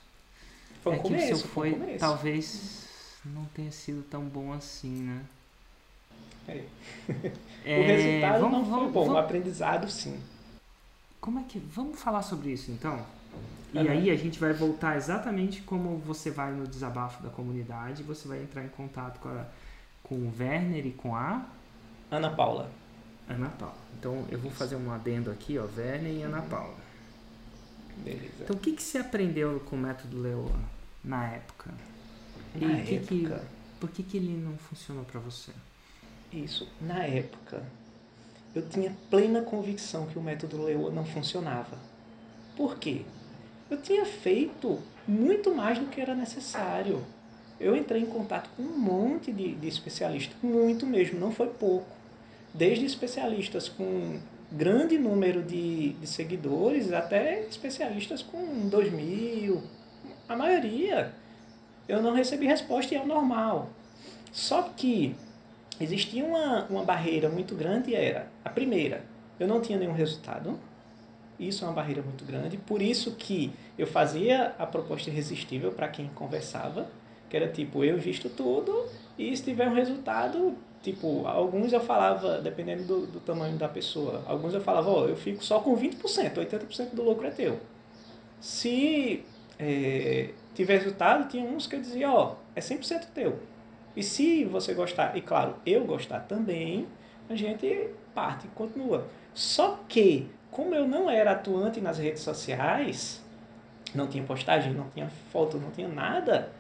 Foi 0.82 0.94
um 0.94 0.96
é 0.96 1.00
começo, 1.00 1.28
que 1.28 1.34
o 1.34 1.38
seu 1.38 1.48
foi, 1.48 1.76
foi 1.76 1.96
um 1.96 1.98
talvez 1.98 2.86
não 3.26 3.46
tenha 3.46 3.72
sido 3.72 4.04
tão 4.04 4.24
bom 4.26 4.54
assim, 4.54 5.04
né? 5.04 5.24
É. 6.48 6.64
é 7.66 7.80
o 7.80 7.84
resultado 7.84 8.42
vamos, 8.42 8.60
não 8.60 8.66
foi 8.66 8.72
vamos, 8.72 8.94
bom, 8.94 9.06
vamos... 9.06 9.16
o 9.16 9.18
aprendizado 9.18 9.90
sim. 9.90 10.20
Como 11.20 11.40
é 11.40 11.44
que. 11.44 11.60
Vamos 11.60 12.00
falar 12.00 12.22
sobre 12.22 12.52
isso 12.52 12.72
então? 12.72 13.04
E 13.74 13.80
uhum. 13.80 13.92
aí 13.92 14.10
a 14.10 14.16
gente 14.16 14.40
vai 14.40 14.54
voltar 14.54 14.96
exatamente 14.96 15.62
como 15.62 15.98
você 15.98 16.32
vai 16.32 16.52
no 16.54 16.66
desabafo 16.66 17.22
da 17.22 17.30
comunidade, 17.30 18.04
você 18.04 18.28
vai 18.28 18.42
entrar 18.42 18.64
em 18.64 18.70
contato 18.70 19.20
com, 19.20 19.28
a, 19.28 19.46
com 20.02 20.16
o 20.16 20.34
Werner 20.40 20.86
e 20.86 20.92
com 20.92 21.16
a 21.16 21.46
Ana 22.10 22.30
Paula. 22.30 22.70
Ana 23.28 23.50
Paula. 23.50 23.76
Então 24.00 24.26
eu 24.30 24.40
vou 24.40 24.52
fazer 24.52 24.76
um 24.76 24.92
adendo 24.92 25.30
aqui, 25.30 25.58
ó, 25.58 25.66
Werner 25.76 26.14
e 26.14 26.22
Ana 26.22 26.42
Paula. 26.44 26.76
Beleza. 27.98 28.44
Então 28.44 28.56
o 28.56 28.60
que, 28.60 28.72
que 28.72 28.84
você 28.84 29.00
aprendeu 29.00 29.60
com 29.62 29.76
o 29.76 29.80
método 29.80 30.22
Leoa 30.22 30.60
na 31.04 31.28
época? 31.28 31.72
Na 32.56 32.68
e 32.68 32.96
época. 32.96 33.08
Que, 33.08 33.30
por 33.80 33.90
que, 33.90 34.04
que 34.04 34.18
ele 34.18 34.38
não 34.38 34.58
funcionou 34.58 35.04
para 35.04 35.20
você? 35.20 35.52
Isso, 36.32 36.68
na 36.82 37.04
época 37.04 37.64
eu 38.56 38.68
tinha 38.70 38.96
plena 39.10 39.42
convicção 39.42 40.06
que 40.08 40.18
o 40.18 40.22
método 40.22 40.64
Leoa 40.64 40.90
não 40.90 41.06
funcionava. 41.06 41.78
Por 42.56 42.78
quê? 42.78 43.02
Eu 43.70 43.82
tinha 43.82 44.06
feito 44.06 44.80
muito 45.06 45.54
mais 45.54 45.78
do 45.78 45.88
que 45.88 46.00
era 46.00 46.16
necessário. 46.16 47.04
Eu 47.60 47.76
entrei 47.76 48.02
em 48.02 48.06
contato 48.06 48.50
com 48.56 48.64
um 48.64 48.78
monte 48.78 49.32
de, 49.32 49.56
de 49.56 49.68
especialistas, 49.68 50.36
muito 50.42 50.86
mesmo, 50.86 51.20
não 51.20 51.32
foi 51.32 51.48
pouco. 51.48 51.88
Desde 52.54 52.86
especialistas 52.86 53.68
com 53.68 54.20
grande 54.50 54.98
número 54.98 55.44
de, 55.44 55.94
de 55.94 56.08
seguidores 56.08 56.94
até 56.94 57.42
especialistas 57.42 58.22
com 58.22 58.70
dois 58.70 58.92
mil. 58.92 59.64
A 60.30 60.36
maioria 60.36 61.14
eu 61.90 62.02
não 62.02 62.14
recebi 62.14 62.46
resposta 62.46 62.94
e 62.94 62.98
é 62.98 63.02
o 63.02 63.06
normal. 63.06 63.70
Só 64.32 64.64
que 64.64 65.16
existia 65.80 66.24
uma, 66.24 66.66
uma 66.66 66.84
barreira 66.84 67.30
muito 67.30 67.56
grande 67.56 67.92
e 67.92 67.96
era, 67.96 68.28
a 68.44 68.50
primeira, 68.50 69.04
eu 69.40 69.48
não 69.48 69.62
tinha 69.62 69.78
nenhum 69.78 69.94
resultado. 69.94 70.60
Isso 71.40 71.66
é 71.66 71.68
uma 71.68 71.74
barreira 71.74 72.02
muito 72.02 72.24
grande. 72.24 72.58
Por 72.58 72.82
isso 72.82 73.12
que 73.12 73.52
eu 73.78 73.86
fazia 73.86 74.56
a 74.58 74.66
proposta 74.66 75.10
irresistível 75.10 75.72
para 75.72 75.88
quem 75.88 76.08
conversava, 76.16 76.88
que 77.30 77.36
era 77.36 77.48
tipo, 77.48 77.84
eu 77.84 77.98
visto 77.98 78.30
tudo 78.30 78.86
e 79.18 79.36
se 79.36 79.44
tiver 79.44 79.68
um 79.68 79.74
resultado, 79.74 80.56
tipo, 80.82 81.26
alguns 81.28 81.74
eu 81.74 81.82
falava, 81.82 82.40
dependendo 82.40 82.84
do, 82.84 83.08
do 83.08 83.20
tamanho 83.20 83.58
da 83.58 83.68
pessoa, 83.68 84.24
alguns 84.26 84.54
eu 84.54 84.62
falava, 84.62 84.90
ó, 84.90 85.04
oh, 85.04 85.08
eu 85.08 85.16
fico 85.18 85.44
só 85.44 85.60
com 85.60 85.76
20%, 85.76 86.36
80% 86.36 86.94
do 86.94 87.04
lucro 87.04 87.28
é 87.28 87.32
teu. 87.32 87.60
Se 88.40 89.24
é, 89.60 90.30
tiver 90.54 90.78
resultado, 90.78 91.28
tinha 91.28 91.44
uns 91.44 91.68
que 91.68 91.76
eu 91.76 91.82
dizia, 91.82 92.10
ó, 92.10 92.34
oh, 92.34 92.36
é 92.56 92.62
100% 92.62 93.08
teu. 93.14 93.40
E 93.96 94.04
se 94.04 94.44
você 94.44 94.74
gostar, 94.74 95.16
e 95.16 95.22
claro, 95.22 95.56
eu 95.66 95.86
gostar 95.86 96.22
também, 96.22 96.88
a 97.30 97.36
gente 97.36 97.90
parte 98.14 98.46
e 98.46 98.50
continua. 98.50 99.08
Só 99.34 99.80
que, 99.88 100.28
como 100.52 100.76
eu 100.76 100.88
não 100.88 101.10
era 101.10 101.32
atuante 101.32 101.80
nas 101.80 101.98
redes 101.98 102.22
sociais, 102.22 103.24
não 103.94 104.08
tinha 104.08 104.24
postagem, 104.24 104.74
não 104.74 104.90
tinha 104.90 105.10
foto, 105.32 105.58
não 105.58 105.72
tinha 105.72 105.88
nada, 105.88 106.52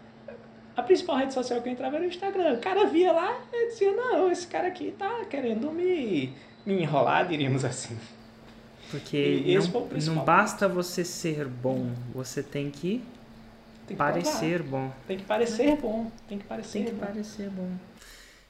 a 0.76 0.82
principal 0.84 1.16
rede 1.16 1.34
social 1.34 1.62
que 1.62 1.70
eu 1.70 1.74
entrava 1.74 1.96
era 1.96 2.06
o 2.06 2.08
Instagram. 2.08 2.54
O 2.54 2.60
cara 2.60 2.86
via 2.86 3.12
lá 3.12 3.40
e 3.54 3.68
dizia, 3.70 3.94
não, 3.94 4.30
esse 4.30 4.46
cara 4.46 4.68
aqui 4.68 4.94
tá 4.98 5.24
querendo 5.30 5.72
me, 5.72 6.34
me 6.66 6.82
enrolar, 6.82 7.28
diríamos 7.28 7.64
assim. 7.64 7.98
Porque 8.92 9.58
não, 10.06 10.16
não 10.16 10.24
basta 10.24 10.68
você 10.68 11.04
ser 11.04 11.46
bom, 11.48 11.92
você 12.14 12.44
tem 12.44 12.70
que 12.70 13.02
tem 13.88 13.96
que 13.96 13.96
parecer 13.96 14.62
provar. 14.64 14.88
bom. 14.88 14.94
Tem 15.08 15.18
que 15.18 15.24
parecer 15.26 15.76
bom. 15.78 16.12
Tem 16.28 16.38
que 16.40 16.46
parecer 16.46 16.72
Tem 16.80 16.86
que 16.86 16.92
bom. 16.94 17.06
parecer 17.06 17.50
bom. 17.50 17.70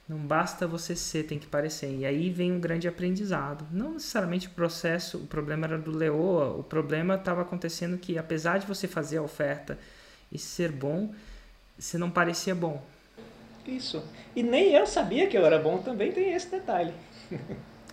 Não 0.08 0.18
basta 0.18 0.66
você 0.68 0.94
ser, 0.94 1.24
tem 1.24 1.38
que 1.38 1.46
parecer. 1.48 1.90
E 1.92 2.06
aí 2.06 2.30
vem 2.30 2.52
um 2.52 2.60
grande 2.60 2.86
aprendizado. 2.86 3.66
Não 3.72 3.94
necessariamente 3.94 4.46
o 4.46 4.50
processo, 4.50 5.18
o 5.18 5.26
problema 5.26 5.66
era 5.66 5.78
do 5.78 5.90
Leoa, 5.90 6.56
o 6.56 6.62
problema 6.62 7.16
estava 7.16 7.42
acontecendo 7.42 7.98
que, 7.98 8.16
apesar 8.16 8.58
de 8.58 8.66
você 8.66 8.86
fazer 8.86 9.18
a 9.18 9.22
oferta 9.22 9.76
e 10.30 10.38
ser 10.38 10.70
bom, 10.70 11.12
você 11.76 11.98
não 11.98 12.08
parecia 12.10 12.54
bom. 12.54 12.80
Isso. 13.66 14.00
E 14.34 14.44
nem 14.44 14.72
eu 14.74 14.86
sabia 14.86 15.26
que 15.26 15.36
eu 15.36 15.44
era 15.44 15.58
bom, 15.58 15.78
também 15.78 16.12
tem 16.12 16.32
esse 16.34 16.48
detalhe. 16.52 16.92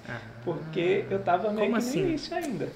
Ah, 0.08 0.22
Porque 0.46 1.06
eu 1.10 1.18
estava 1.20 1.52
meio 1.52 1.72
que 1.72 1.78
assim? 1.78 2.02
no 2.02 2.08
início 2.10 2.36
ainda. 2.36 2.70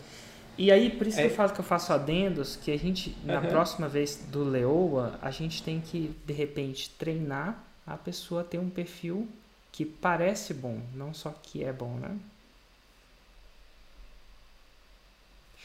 E 0.57 0.71
aí, 0.71 0.89
por 0.89 1.05
isso 1.05 1.19
é. 1.19 1.23
que 1.23 1.31
eu 1.31 1.35
falo 1.35 1.51
que 1.51 1.59
eu 1.59 1.65
faço 1.65 1.93
adendos, 1.93 2.55
que 2.55 2.71
a 2.71 2.77
gente, 2.77 3.15
na 3.23 3.39
uhum. 3.39 3.47
próxima 3.47 3.87
vez 3.87 4.15
do 4.31 4.43
Leoa, 4.43 5.19
a 5.21 5.29
gente 5.29 5.61
tem 5.61 5.79
que, 5.79 6.15
de 6.25 6.33
repente, 6.33 6.89
treinar 6.91 7.63
a 7.85 7.95
pessoa 7.95 8.41
a 8.41 8.43
ter 8.43 8.57
um 8.57 8.69
perfil 8.69 9.27
que 9.71 9.85
parece 9.85 10.53
bom, 10.53 10.81
não 10.95 11.13
só 11.13 11.29
que 11.29 11.63
é 11.63 11.71
bom, 11.71 11.95
né? 11.97 12.17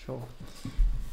Show. 0.05 0.29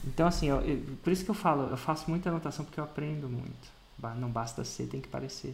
Então, 0.06 0.28
assim, 0.28 0.50
eu, 0.50 0.60
eu, 0.62 0.98
por 1.02 1.14
isso 1.14 1.24
que 1.24 1.32
eu 1.32 1.36
falo, 1.36 1.70
eu 1.70 1.78
faço 1.78 2.10
muita 2.10 2.30
anotação 2.30 2.66
porque 2.66 2.80
eu 2.80 2.84
aprendo 2.84 3.30
muito. 3.30 3.80
Não 4.18 4.30
basta 4.30 4.64
ser, 4.64 4.88
tem 4.88 5.02
que 5.02 5.10
parecer. 5.10 5.54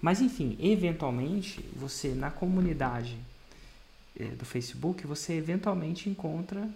Mas, 0.00 0.20
enfim, 0.20 0.56
eventualmente, 0.60 1.62
você 1.74 2.08
na 2.08 2.30
comunidade 2.30 3.16
eh, 4.18 4.28
do 4.28 4.44
Facebook, 4.44 5.06
você 5.06 5.34
eventualmente 5.34 6.08
encontra 6.08 6.68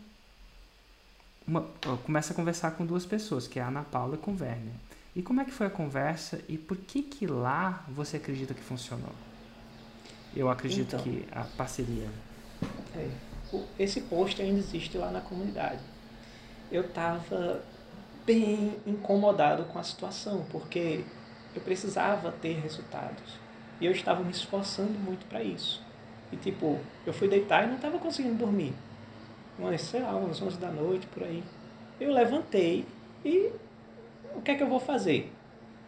uma, 1.51 1.67
começa 2.05 2.33
a 2.33 2.37
conversar 2.37 2.71
com 2.73 2.87
duas 2.87 3.05
pessoas, 3.05 3.49
que 3.49 3.59
é 3.59 3.63
a 3.63 3.67
Ana 3.67 3.83
Paula 3.83 4.15
e 4.15 4.19
com 4.19 4.31
o 4.31 4.37
Werner. 4.41 4.75
E 5.17 5.21
como 5.21 5.41
é 5.41 5.45
que 5.45 5.51
foi 5.51 5.67
a 5.67 5.71
conversa 5.71 6.41
e 6.49 6.57
por 6.57 6.77
que 6.77 7.03
que 7.03 7.27
lá 7.27 7.85
você 7.89 8.17
acredita 8.17 8.55
que 8.55 8.63
funcionou? 8.63 9.13
Eu 10.35 10.49
acredito 10.49 10.95
então, 10.95 11.01
que 11.01 11.27
a 11.33 11.43
parceria. 11.43 12.09
É, 12.95 13.11
esse 13.77 14.03
post 14.03 14.41
ainda 14.41 14.61
existe 14.61 14.97
lá 14.97 15.11
na 15.11 15.21
comunidade. 15.21 15.83
Eu 16.71 16.83
estava 16.83 17.61
bem 18.25 18.77
incomodado 18.87 19.65
com 19.65 19.79
a 19.81 19.83
situação, 19.83 20.47
porque 20.53 21.05
eu 21.53 21.61
precisava 21.63 22.31
ter 22.31 22.61
resultados. 22.61 23.41
E 23.81 23.87
eu 23.87 23.91
estava 23.91 24.23
me 24.23 24.31
esforçando 24.31 24.97
muito 25.01 25.27
para 25.27 25.43
isso. 25.43 25.83
E 26.31 26.37
tipo, 26.37 26.79
eu 27.05 27.13
fui 27.13 27.27
deitar 27.27 27.65
e 27.65 27.67
não 27.67 27.75
estava 27.75 27.99
conseguindo 27.99 28.37
dormir 28.37 28.73
umas, 29.61 29.81
sei 29.83 30.01
lá, 30.01 30.17
umas 30.17 30.41
11 30.41 30.59
da 30.59 30.71
noite, 30.71 31.07
por 31.07 31.23
aí. 31.23 31.43
Eu 32.01 32.13
levantei 32.13 32.87
e 33.25 33.53
o 34.35 34.41
que 34.41 34.53
é 34.53 34.55
que 34.55 34.63
eu 34.63 34.69
vou 34.69 34.81
fazer? 34.81 35.31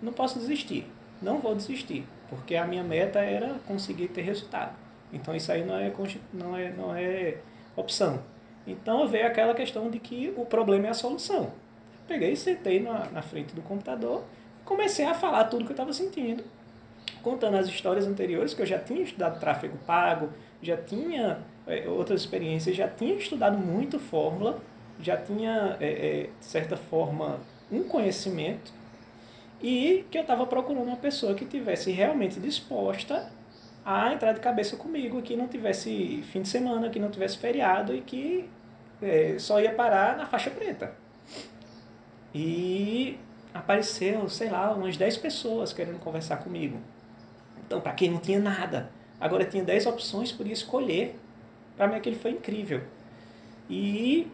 Não 0.00 0.12
posso 0.12 0.38
desistir. 0.38 0.86
Não 1.20 1.38
vou 1.38 1.54
desistir, 1.54 2.04
porque 2.28 2.56
a 2.56 2.66
minha 2.66 2.82
meta 2.82 3.20
era 3.20 3.54
conseguir 3.66 4.08
ter 4.08 4.22
resultado. 4.22 4.76
Então 5.12 5.34
isso 5.34 5.52
aí 5.52 5.64
não 5.64 5.76
é, 5.76 5.92
não 6.32 6.56
é, 6.56 6.70
não 6.72 6.96
é 6.96 7.36
opção. 7.76 8.20
Então 8.66 9.06
veio 9.06 9.26
aquela 9.26 9.54
questão 9.54 9.88
de 9.88 9.98
que 9.98 10.32
o 10.36 10.44
problema 10.44 10.88
é 10.88 10.90
a 10.90 10.94
solução. 10.94 11.52
Peguei, 12.08 12.34
sentei 12.34 12.80
na, 12.80 13.08
na 13.10 13.22
frente 13.22 13.54
do 13.54 13.62
computador, 13.62 14.24
comecei 14.64 15.04
a 15.04 15.14
falar 15.14 15.44
tudo 15.44 15.64
que 15.64 15.70
eu 15.70 15.74
estava 15.74 15.92
sentindo, 15.92 16.42
contando 17.22 17.56
as 17.56 17.68
histórias 17.68 18.06
anteriores, 18.06 18.52
que 18.52 18.62
eu 18.62 18.66
já 18.66 18.78
tinha 18.78 19.02
estudado 19.02 19.38
tráfego 19.38 19.78
pago, 19.86 20.30
já 20.60 20.76
tinha 20.76 21.38
outras 21.88 22.22
experiências, 22.22 22.76
já 22.76 22.88
tinha 22.88 23.14
estudado 23.14 23.56
muito 23.56 23.98
fórmula, 23.98 24.60
já 25.00 25.16
tinha, 25.16 25.76
é, 25.80 25.86
é, 25.86 26.22
de 26.38 26.44
certa 26.44 26.76
forma, 26.76 27.40
um 27.70 27.84
conhecimento 27.84 28.72
e 29.62 30.04
que 30.10 30.18
eu 30.18 30.22
estava 30.22 30.44
procurando 30.46 30.86
uma 30.86 30.96
pessoa 30.96 31.34
que 31.34 31.44
tivesse 31.44 31.90
realmente 31.90 32.40
disposta 32.40 33.30
a 33.84 34.12
entrar 34.12 34.32
de 34.32 34.40
cabeça 34.40 34.76
comigo, 34.76 35.22
que 35.22 35.36
não 35.36 35.48
tivesse 35.48 36.22
fim 36.32 36.42
de 36.42 36.48
semana, 36.48 36.88
que 36.90 36.98
não 36.98 37.10
tivesse 37.10 37.38
feriado 37.38 37.94
e 37.94 38.00
que 38.00 38.48
é, 39.00 39.36
só 39.38 39.60
ia 39.60 39.72
parar 39.72 40.16
na 40.16 40.26
faixa 40.26 40.50
preta. 40.50 40.92
E 42.34 43.18
apareceu, 43.52 44.28
sei 44.28 44.48
lá, 44.48 44.72
umas 44.72 44.96
10 44.96 45.16
pessoas 45.18 45.72
querendo 45.72 45.98
conversar 45.98 46.38
comigo. 46.38 46.78
Então, 47.66 47.80
para 47.80 47.92
quem 47.92 48.10
não 48.10 48.18
tinha 48.18 48.40
nada, 48.40 48.90
agora 49.20 49.44
tinha 49.44 49.62
10 49.62 49.86
opções, 49.86 50.32
podia 50.32 50.52
escolher 50.52 51.18
para 51.76 51.86
mim 51.86 51.96
aquilo 51.96 52.16
foi 52.16 52.32
incrível. 52.32 52.82
E 53.68 54.26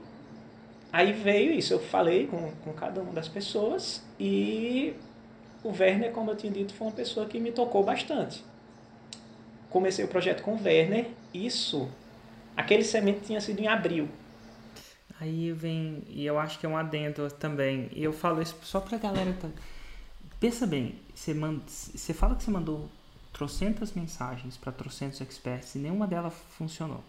aí 0.92 1.12
veio 1.12 1.52
isso, 1.52 1.72
eu 1.72 1.80
falei 1.80 2.26
com, 2.26 2.50
com 2.64 2.72
cada 2.72 3.00
uma 3.00 3.12
das 3.12 3.28
pessoas 3.28 4.02
e 4.18 4.94
o 5.62 5.70
Werner, 5.70 6.12
como 6.12 6.30
eu 6.30 6.36
tinha 6.36 6.52
dito, 6.52 6.72
foi 6.74 6.86
uma 6.86 6.92
pessoa 6.92 7.26
que 7.26 7.38
me 7.38 7.52
tocou 7.52 7.82
bastante. 7.84 8.44
Comecei 9.70 10.04
o 10.04 10.08
projeto 10.08 10.42
com 10.42 10.54
o 10.54 10.62
Werner, 10.62 11.08
isso, 11.32 11.88
aquele 12.56 12.84
semente 12.84 13.20
tinha 13.26 13.40
sido 13.40 13.60
em 13.60 13.68
abril. 13.68 14.08
aí 15.20 15.52
vem, 15.52 16.02
e 16.08 16.24
eu 16.24 16.38
acho 16.38 16.58
que 16.58 16.66
é 16.66 16.68
um 16.68 16.76
adendo 16.76 17.30
também, 17.32 17.88
e 17.92 18.02
eu 18.02 18.12
falo 18.12 18.40
isso 18.40 18.56
só 18.62 18.80
pra 18.80 18.98
galera. 18.98 19.32
Tá... 19.34 19.48
Pensa 20.40 20.66
bem, 20.66 20.94
você, 21.14 21.34
manda, 21.34 21.62
você 21.66 22.14
fala 22.14 22.34
que 22.34 22.44
você 22.44 22.50
mandou 22.50 22.88
trocentas 23.32 23.92
mensagens 23.92 24.56
para 24.56 24.72
trocentos 24.72 25.20
experts 25.20 25.74
e 25.74 25.78
nenhuma 25.78 26.06
delas 26.06 26.32
funcionou. 26.56 27.02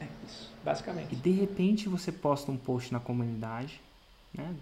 É 0.00 0.06
isso, 0.26 0.50
basicamente. 0.64 1.12
E 1.12 1.16
de 1.16 1.30
repente 1.30 1.88
você 1.88 2.12
posta 2.12 2.50
um 2.50 2.56
post 2.56 2.92
na 2.92 3.00
comunidade, 3.00 3.80
né? 4.32 4.54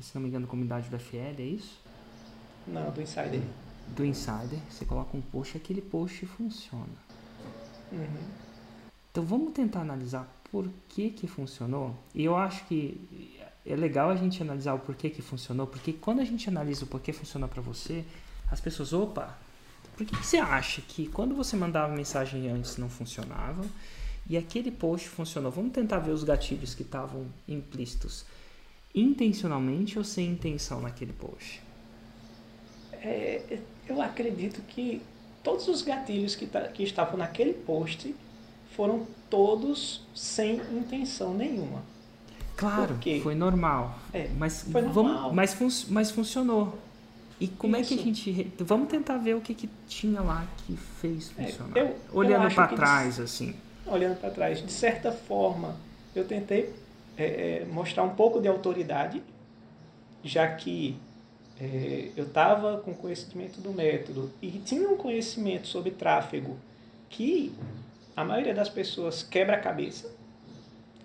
Se 0.00 0.14
não 0.14 0.22
me 0.22 0.28
engano, 0.28 0.46
comunidade 0.46 0.88
do 0.88 0.98
FL, 0.98 1.38
é 1.38 1.42
isso? 1.42 1.78
Não, 2.66 2.90
do 2.90 3.02
Insider. 3.02 3.42
Do 3.88 4.04
Insider, 4.04 4.58
você 4.70 4.84
coloca 4.84 5.16
um 5.16 5.20
post 5.20 5.54
e 5.54 5.58
aquele 5.58 5.82
post 5.82 6.24
funciona. 6.24 6.86
Uhum. 7.90 8.42
Então 9.10 9.24
vamos 9.24 9.52
tentar 9.52 9.80
analisar 9.80 10.26
por 10.50 10.68
que 10.88 11.10
que 11.10 11.26
funcionou. 11.26 11.94
E 12.14 12.24
eu 12.24 12.34
acho 12.36 12.64
que 12.64 13.38
é 13.66 13.76
legal 13.76 14.10
a 14.10 14.16
gente 14.16 14.42
analisar 14.42 14.74
o 14.74 14.78
porquê 14.78 15.10
que 15.10 15.20
funcionou, 15.20 15.66
porque 15.66 15.92
quando 15.92 16.20
a 16.20 16.24
gente 16.24 16.48
analisa 16.48 16.84
o 16.84 16.88
porquê 16.88 17.12
funcionou 17.12 17.48
para 17.48 17.60
você, 17.60 18.04
as 18.50 18.60
pessoas, 18.60 18.92
opa, 18.92 19.36
por 19.96 20.06
que, 20.06 20.16
que 20.16 20.26
você 20.26 20.38
acha 20.38 20.80
que 20.82 21.06
quando 21.08 21.34
você 21.34 21.56
mandava 21.56 21.94
mensagem 21.94 22.48
antes 22.48 22.76
não 22.76 22.88
funcionava 22.88 23.64
e 24.28 24.36
aquele 24.36 24.70
post 24.70 25.08
funcionou? 25.08 25.50
Vamos 25.50 25.72
tentar 25.72 25.98
ver 25.98 26.12
os 26.12 26.24
gatilhos 26.24 26.74
que 26.74 26.82
estavam 26.82 27.26
implícitos 27.48 28.24
intencionalmente 28.94 29.98
ou 29.98 30.04
sem 30.04 30.30
intenção 30.30 30.80
naquele 30.80 31.12
post? 31.12 31.62
É, 32.92 33.58
eu 33.88 34.00
acredito 34.00 34.60
que 34.68 35.02
todos 35.42 35.66
os 35.68 35.82
gatilhos 35.82 36.36
que, 36.36 36.46
que 36.74 36.82
estavam 36.82 37.16
naquele 37.16 37.52
post 37.52 38.14
foram 38.76 39.06
todos 39.28 40.02
sem 40.14 40.56
intenção 40.72 41.34
nenhuma. 41.34 41.82
Claro, 42.56 42.96
foi 43.22 43.34
normal. 43.34 43.98
É, 44.12 44.28
mas, 44.38 44.62
foi 44.70 44.82
normal. 44.82 44.94
Vamos, 44.94 45.34
mas, 45.34 45.54
fun 45.54 45.68
mas 45.88 46.10
funcionou. 46.10 46.78
E 47.40 47.48
como 47.48 47.76
Isso. 47.76 47.92
é 47.92 47.96
que 47.96 48.00
a 48.00 48.04
gente. 48.04 48.52
Vamos 48.58 48.88
tentar 48.88 49.16
ver 49.16 49.34
o 49.34 49.40
que, 49.40 49.52
que 49.52 49.68
tinha 49.88 50.20
lá 50.20 50.46
que 50.58 50.76
fez 50.76 51.32
é, 51.36 51.44
funcionar. 51.44 51.76
É, 51.76 51.82
eu, 51.82 51.96
olhando 52.12 52.54
para 52.54 52.68
trás, 52.68 53.18
assim. 53.18 53.56
Olhando 53.86 54.18
para 54.20 54.30
trás. 54.30 54.64
De 54.64 54.72
certa 54.72 55.12
forma, 55.12 55.76
eu 56.14 56.24
tentei 56.26 56.74
é, 57.16 57.60
é 57.60 57.64
mostrar 57.64 58.02
um 58.02 58.14
pouco 58.14 58.40
de 58.40 58.48
autoridade, 58.48 59.22
já 60.22 60.46
que 60.54 60.96
é, 61.60 62.10
eu 62.16 62.24
estava 62.24 62.78
com 62.78 62.94
conhecimento 62.94 63.60
do 63.60 63.72
método 63.72 64.32
e 64.40 64.50
tinha 64.50 64.88
um 64.88 64.96
conhecimento 64.96 65.66
sobre 65.66 65.90
tráfego 65.90 66.56
que 67.08 67.54
a 68.16 68.24
maioria 68.24 68.54
das 68.54 68.68
pessoas 68.68 69.22
quebra 69.22 69.56
a 69.56 69.60
cabeça. 69.60 70.12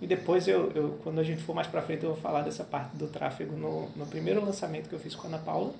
E 0.02 0.06
depois, 0.06 0.48
eu, 0.48 0.72
eu 0.74 1.00
quando 1.04 1.20
a 1.20 1.24
gente 1.24 1.42
for 1.42 1.56
mais 1.56 1.68
para 1.68 1.82
frente, 1.82 2.04
eu 2.04 2.14
vou 2.14 2.22
falar 2.22 2.44
dessa 2.44 2.64
parte 2.64 2.96
do 2.96 3.08
tráfego 3.08 3.56
no, 3.56 3.90
no 3.96 4.06
primeiro 4.06 4.44
lançamento 4.44 4.88
que 4.88 4.94
eu 4.94 5.00
fiz 5.00 5.16
com 5.16 5.28
a 5.28 5.30
Ana 5.30 5.40
Paula. 5.40 5.74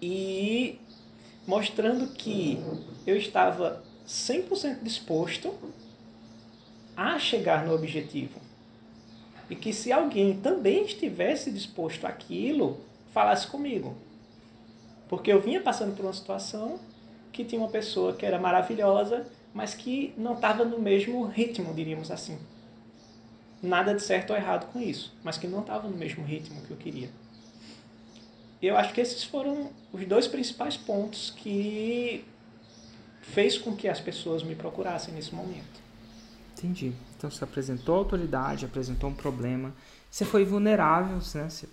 E 0.00 0.78
mostrando 1.46 2.08
que 2.14 2.62
eu 3.06 3.16
estava 3.16 3.82
100% 4.12 4.82
disposto 4.82 5.54
a 6.94 7.18
chegar 7.18 7.64
no 7.64 7.74
objetivo. 7.74 8.38
E 9.48 9.56
que 9.56 9.72
se 9.72 9.90
alguém 9.90 10.36
também 10.36 10.84
estivesse 10.84 11.50
disposto 11.50 12.06
àquilo, 12.06 12.78
falasse 13.12 13.46
comigo. 13.46 13.96
Porque 15.08 15.32
eu 15.32 15.40
vinha 15.40 15.62
passando 15.62 15.96
por 15.96 16.04
uma 16.04 16.12
situação 16.12 16.78
que 17.32 17.42
tinha 17.44 17.60
uma 17.60 17.70
pessoa 17.70 18.12
que 18.12 18.26
era 18.26 18.38
maravilhosa, 18.38 19.26
mas 19.54 19.74
que 19.74 20.12
não 20.16 20.34
estava 20.34 20.64
no 20.64 20.78
mesmo 20.78 21.24
ritmo, 21.24 21.72
diríamos 21.72 22.10
assim. 22.10 22.38
Nada 23.62 23.94
de 23.94 24.02
certo 24.02 24.30
ou 24.30 24.36
errado 24.36 24.70
com 24.72 24.80
isso, 24.80 25.14
mas 25.24 25.38
que 25.38 25.46
não 25.46 25.60
estava 25.60 25.88
no 25.88 25.96
mesmo 25.96 26.22
ritmo 26.22 26.60
que 26.62 26.70
eu 26.70 26.76
queria. 26.76 27.08
Eu 28.60 28.76
acho 28.76 28.92
que 28.92 29.00
esses 29.00 29.24
foram 29.24 29.70
os 29.92 30.06
dois 30.06 30.26
principais 30.26 30.76
pontos 30.76 31.30
que 31.30 32.24
fez 33.22 33.56
com 33.56 33.74
que 33.74 33.88
as 33.88 34.00
pessoas 34.00 34.42
me 34.42 34.54
procurassem 34.54 35.14
nesse 35.14 35.34
momento. 35.34 35.80
Entendi. 36.52 36.92
Então 37.16 37.30
você 37.30 37.42
apresentou 37.42 37.96
autoridade, 37.96 38.64
apresentou 38.64 39.10
um 39.10 39.14
problema, 39.14 39.72
você 40.10 40.24
foi 40.24 40.44
vulnerável, 40.44 41.16
né? 41.34 41.48
Você 41.48 41.68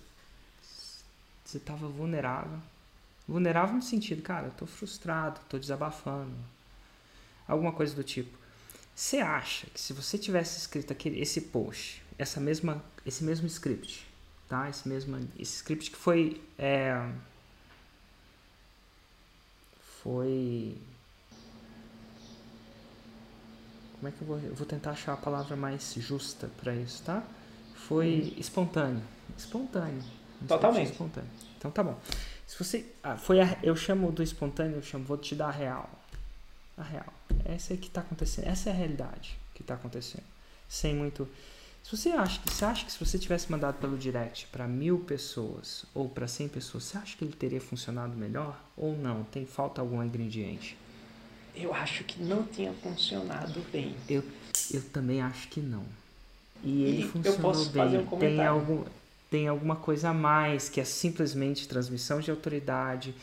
estava 1.58 1.86
vulnerável. 1.88 2.58
Vulnerável 3.28 3.76
no 3.76 3.82
sentido, 3.82 4.22
cara, 4.22 4.46
eu 4.46 4.52
tô 4.52 4.66
frustrado, 4.66 5.40
tô 5.48 5.58
desabafando. 5.58 6.34
Alguma 7.46 7.72
coisa 7.72 7.94
do 7.94 8.02
tipo. 8.02 8.38
Você 8.94 9.18
acha 9.18 9.66
que 9.66 9.80
se 9.80 9.92
você 9.92 10.16
tivesse 10.18 10.58
escrito 10.58 10.92
aquele, 10.92 11.20
esse 11.20 11.40
post, 11.40 12.02
essa 12.18 12.40
mesma, 12.40 12.82
esse 13.04 13.22
mesmo 13.22 13.46
script, 13.46 14.06
tá? 14.48 14.68
Esse 14.68 14.88
mesmo, 14.88 15.16
esse 15.38 15.56
script 15.56 15.90
que 15.90 15.96
foi, 15.96 16.40
é, 16.58 17.10
foi, 20.02 20.76
como 24.00 24.08
é 24.08 24.10
que 24.10 24.20
eu 24.22 24.26
vou, 24.26 24.38
eu 24.38 24.54
vou 24.54 24.66
tentar 24.66 24.90
achar 24.90 25.12
a 25.12 25.16
palavra 25.16 25.54
mais 25.54 25.94
justa 25.96 26.50
para 26.60 26.74
isso, 26.74 27.02
tá? 27.04 27.22
Foi 27.74 28.32
hum. 28.34 28.40
espontâneo, 28.40 29.02
espontâneo 29.38 30.02
Totalmente. 30.46 30.92
Espontâneo. 30.92 31.30
Então 31.58 31.70
tá 31.70 31.82
bom. 31.82 31.98
Se 32.46 32.62
você. 32.62 32.86
Ah, 33.02 33.16
foi 33.16 33.40
a, 33.40 33.58
eu 33.62 33.76
chamo 33.76 34.10
do 34.10 34.22
espontâneo, 34.22 34.76
eu 34.76 34.82
chamo, 34.82 35.04
vou 35.04 35.18
te 35.18 35.34
dar 35.34 35.48
a 35.48 35.52
real. 35.52 35.90
A 36.76 36.82
real. 36.82 37.12
Essa 37.44 37.74
é 37.74 37.76
que 37.76 37.88
está 37.88 38.00
acontecendo. 38.00 38.46
Essa 38.46 38.70
é 38.70 38.72
a 38.72 38.76
realidade 38.76 39.38
que 39.54 39.62
está 39.62 39.74
acontecendo. 39.74 40.24
Sem 40.68 40.94
muito. 40.94 41.28
Se 41.82 41.96
você 41.96 42.10
acha 42.10 42.40
que, 42.40 42.52
você 42.52 42.64
acha 42.64 42.84
que 42.84 42.92
se 42.92 43.04
você 43.04 43.18
tivesse 43.18 43.50
mandado 43.50 43.78
pelo 43.78 43.96
direct 43.96 44.46
para 44.48 44.68
mil 44.68 45.00
pessoas 45.00 45.84
ou 45.94 46.08
para 46.08 46.28
cem 46.28 46.48
pessoas, 46.48 46.84
você 46.84 46.98
acha 46.98 47.16
que 47.16 47.24
ele 47.24 47.32
teria 47.32 47.60
funcionado 47.60 48.16
melhor 48.16 48.58
ou 48.76 48.96
não? 48.96 49.24
Tem 49.24 49.46
falta 49.46 49.80
algum 49.80 50.02
ingrediente? 50.02 50.76
Eu 51.54 51.74
acho 51.74 52.04
que 52.04 52.22
não 52.22 52.44
tinha 52.44 52.72
funcionado 52.72 53.60
bem. 53.72 53.94
Eu, 54.08 54.22
eu 54.72 54.82
também 54.90 55.20
acho 55.20 55.48
que 55.48 55.60
não. 55.60 55.84
E 56.62 56.84
ele 56.84 57.02
e 57.02 57.08
funcionou 57.08 57.38
eu 57.38 57.42
posso 57.42 57.70
bem. 57.70 57.98
Um. 57.98 58.18
Tem 58.18 58.46
algum 58.46 58.84
tem 59.30 59.46
alguma 59.46 59.76
coisa 59.76 60.08
a 60.10 60.14
mais 60.14 60.68
que 60.68 60.80
é 60.80 60.84
simplesmente 60.84 61.68
transmissão 61.68 62.20
de 62.20 62.32
autoridade, 62.32 63.14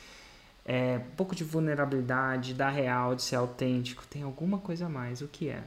é, 0.65 1.01
um 1.05 1.15
pouco 1.17 1.35
de 1.35 1.43
vulnerabilidade, 1.43 2.53
da 2.53 2.69
real, 2.69 3.13
de 3.13 3.23
ser 3.23 3.35
autêntico. 3.35 4.07
Tem 4.07 4.23
alguma 4.23 4.57
coisa 4.57 4.85
a 4.85 4.89
mais. 4.89 5.21
O 5.21 5.27
que 5.27 5.49
é? 5.49 5.61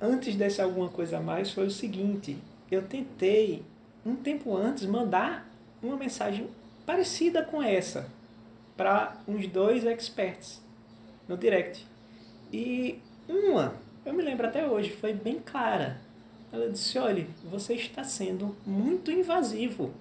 Antes 0.00 0.34
desse 0.34 0.62
alguma 0.62 0.88
coisa 0.88 1.18
a 1.18 1.20
mais 1.20 1.50
foi 1.50 1.66
o 1.66 1.70
seguinte: 1.70 2.38
eu 2.70 2.82
tentei, 2.82 3.62
um 4.04 4.16
tempo 4.16 4.56
antes, 4.56 4.86
mandar 4.86 5.46
uma 5.82 5.96
mensagem 5.96 6.48
parecida 6.86 7.42
com 7.42 7.62
essa 7.62 8.08
para 8.76 9.16
uns 9.28 9.46
dois 9.48 9.84
experts 9.84 10.60
no 11.28 11.36
direct. 11.36 11.86
E 12.52 12.98
uma, 13.28 13.74
eu 14.04 14.12
me 14.12 14.22
lembro 14.22 14.46
até 14.46 14.66
hoje, 14.66 14.90
foi 14.90 15.12
bem 15.12 15.40
clara. 15.44 16.00
Ela 16.52 16.70
disse: 16.70 16.98
Olha, 16.98 17.26
você 17.44 17.74
está 17.74 18.04
sendo 18.04 18.54
muito 18.64 19.10
invasivo 19.10 19.92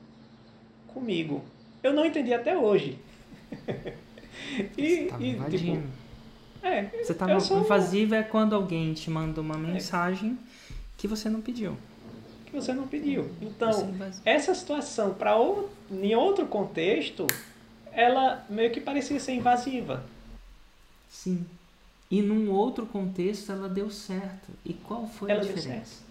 comigo. 0.88 1.44
Eu 1.82 1.94
não 1.94 2.06
entendi 2.06 2.34
até 2.34 2.58
hoje. 2.58 2.98
e, 4.78 5.06
você 5.06 5.08
tá 5.08 5.20
e 5.20 5.58
tipo, 5.58 5.84
é, 6.62 6.84
você 7.04 7.14
tá 7.14 7.28
invasivo 7.32 8.16
é 8.16 8.24
quando 8.24 8.56
alguém 8.56 8.94
te 8.94 9.10
manda 9.10 9.40
uma 9.42 9.58
mensagem 9.58 10.32
é. 10.32 10.74
que 10.98 11.08
você 11.08 11.30
não 11.30 11.42
pediu. 11.42 11.78
Que 12.46 12.54
você 12.54 12.74
não 12.74 12.88
pediu. 12.88 13.30
Então, 13.42 13.94
essa 14.24 14.54
situação, 14.56 15.14
para 15.14 15.36
em 15.92 16.16
outro 16.16 16.46
contexto, 16.48 17.28
ela 17.92 18.46
meio 18.50 18.72
que 18.72 18.82
parecia 18.82 19.20
ser 19.20 19.34
invasiva. 19.34 20.04
Sim. 21.16 21.46
E 22.12 22.22
num 22.22 22.52
outro 22.52 22.86
contexto 22.86 23.52
ela 23.52 23.70
deu 23.70 23.90
certo. 23.90 24.52
E 24.64 24.74
qual 24.74 25.08
foi 25.08 25.32
ela 25.32 25.42
a 25.42 25.46
diferença? 25.46 26.04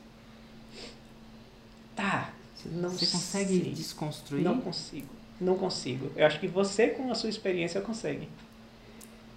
Tá. 1.95 2.33
Não 2.65 2.89
você 2.89 3.07
consegue 3.07 3.61
sei. 3.63 3.73
desconstruir? 3.73 4.43
Não 4.43 4.61
consigo. 4.61 5.09
Não 5.41 5.59
consigo. 5.59 6.11
Eu 6.17 6.27
acho 6.27 6.41
que 6.41 6.49
você, 6.49 6.89
com 6.89 7.11
a 7.13 7.15
sua 7.15 7.29
experiência, 7.29 7.81
consegue. 7.81 8.29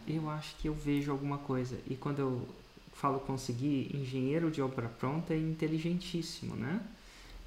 Eu 0.07 0.29
acho 0.29 0.55
que 0.55 0.69
eu 0.69 0.73
vejo 0.73 1.11
alguma 1.11 1.37
coisa. 1.37 1.77
E 1.85 1.95
quando 1.95 2.19
eu 2.19 2.47
falo 2.93 3.19
conseguir, 3.19 3.93
engenheiro 3.93 4.49
de 4.49 4.61
obra 4.61 4.87
pronta 4.87 5.33
é 5.33 5.37
inteligentíssimo, 5.37 6.55
né? 6.55 6.79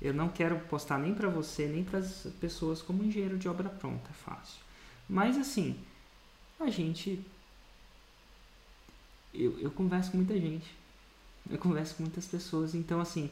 Eu 0.00 0.12
não 0.12 0.28
quero 0.28 0.58
postar 0.60 0.98
nem 0.98 1.14
para 1.14 1.28
você, 1.28 1.66
nem 1.66 1.82
para 1.82 1.98
as 1.98 2.26
pessoas 2.38 2.82
como 2.82 3.02
engenheiro 3.02 3.38
de 3.38 3.48
obra 3.48 3.68
pronta, 3.68 4.10
é 4.10 4.12
fácil. 4.12 4.60
Mas 5.08 5.36
assim, 5.38 5.76
a 6.58 6.70
gente. 6.70 7.24
Eu, 9.32 9.58
eu 9.58 9.70
converso 9.70 10.10
com 10.10 10.16
muita 10.16 10.38
gente. 10.38 10.74
Eu 11.48 11.58
converso 11.58 11.94
com 11.94 12.02
muitas 12.02 12.26
pessoas. 12.26 12.74
Então, 12.74 13.00
assim, 13.00 13.30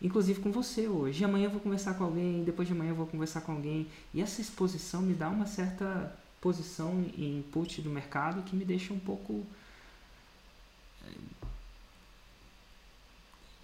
inclusive 0.00 0.40
com 0.40 0.50
você 0.52 0.88
hoje. 0.88 1.24
Amanhã 1.24 1.46
eu 1.46 1.50
vou 1.50 1.60
conversar 1.60 1.94
com 1.94 2.04
alguém, 2.04 2.44
depois 2.44 2.68
de 2.68 2.74
amanhã 2.74 2.90
eu 2.90 2.96
vou 2.96 3.06
conversar 3.06 3.40
com 3.42 3.52
alguém. 3.52 3.86
E 4.12 4.20
essa 4.20 4.40
exposição 4.40 5.02
me 5.02 5.14
dá 5.14 5.28
uma 5.28 5.46
certa 5.46 6.16
posição 6.40 7.04
e 7.16 7.38
input 7.38 7.80
do 7.82 7.90
mercado 7.90 8.42
que 8.42 8.54
me 8.54 8.64
deixa 8.64 8.92
um 8.92 8.98
pouco. 8.98 9.44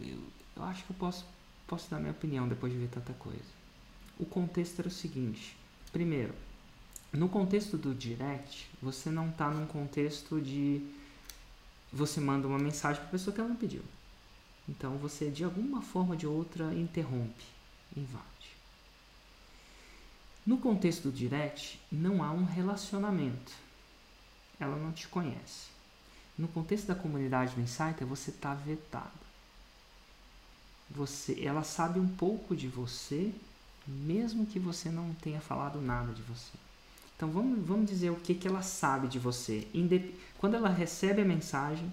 Eh, 0.00 0.16
Eu 0.56 0.62
acho 0.64 0.84
que 0.84 0.90
eu 0.90 0.96
posso, 0.96 1.24
posso 1.66 1.90
dar 1.90 1.98
minha 1.98 2.12
opinião 2.12 2.46
depois 2.48 2.72
de 2.72 2.78
ver 2.78 2.88
tanta 2.88 3.12
coisa. 3.14 3.62
O 4.18 4.24
contexto 4.24 4.80
era 4.80 4.88
o 4.88 4.90
seguinte: 4.90 5.56
primeiro, 5.92 6.34
no 7.12 7.28
contexto 7.28 7.76
do 7.76 7.94
direct, 7.94 8.68
você 8.80 9.10
não 9.10 9.30
está 9.30 9.50
num 9.50 9.66
contexto 9.66 10.40
de 10.40 10.82
você 11.92 12.20
manda 12.20 12.46
uma 12.46 12.58
mensagem 12.58 13.00
para 13.00 13.08
a 13.08 13.12
pessoa 13.12 13.34
que 13.34 13.40
ela 13.40 13.50
não 13.50 13.56
pediu. 13.56 13.82
Então 14.68 14.96
você 14.96 15.30
de 15.30 15.44
alguma 15.44 15.82
forma 15.82 16.10
ou 16.10 16.16
de 16.16 16.26
outra 16.26 16.72
interrompe, 16.74 17.44
invade. 17.96 18.26
No 20.44 20.58
contexto 20.58 21.02
do 21.04 21.12
direct, 21.12 21.80
não 21.90 22.22
há 22.22 22.32
um 22.32 22.44
relacionamento. 22.44 23.52
Ela 24.58 24.76
não 24.76 24.92
te 24.92 25.06
conhece. 25.06 25.70
No 26.36 26.48
contexto 26.48 26.86
da 26.86 26.94
comunidade 26.94 27.54
do 27.54 27.60
Insider, 27.60 28.06
você 28.06 28.30
está 28.30 28.54
vetado. 28.54 29.10
Você, 30.90 31.40
ela 31.44 31.62
sabe 31.62 32.00
um 32.00 32.08
pouco 32.08 32.56
de 32.56 32.68
você, 32.68 33.32
mesmo 33.86 34.46
que 34.46 34.58
você 34.58 34.90
não 34.90 35.14
tenha 35.14 35.40
falado 35.40 35.80
nada 35.80 36.12
de 36.12 36.22
você. 36.22 36.52
Então 37.16 37.30
vamos, 37.30 37.64
vamos 37.64 37.88
dizer 37.88 38.10
o 38.10 38.16
que, 38.16 38.34
que 38.34 38.48
ela 38.48 38.62
sabe 38.62 39.06
de 39.06 39.18
você. 39.18 39.68
Quando 40.42 40.56
ela 40.56 40.68
recebe 40.68 41.22
a 41.22 41.24
mensagem, 41.24 41.92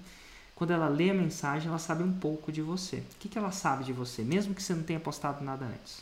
quando 0.56 0.72
ela 0.72 0.90
lê 0.90 1.12
a 1.12 1.14
mensagem, 1.14 1.68
ela 1.68 1.78
sabe 1.78 2.02
um 2.02 2.12
pouco 2.12 2.52
de 2.52 2.64
você. 2.64 2.96
O 2.96 3.20
que, 3.20 3.30
que 3.30 3.38
ela 3.38 3.52
sabe 3.52 3.84
de 3.84 3.94
você, 3.94 4.24
mesmo 4.24 4.56
que 4.56 4.64
você 4.64 4.74
não 4.74 4.82
tenha 4.82 5.00
postado 5.00 5.46
nada 5.46 5.66
antes? 5.66 6.02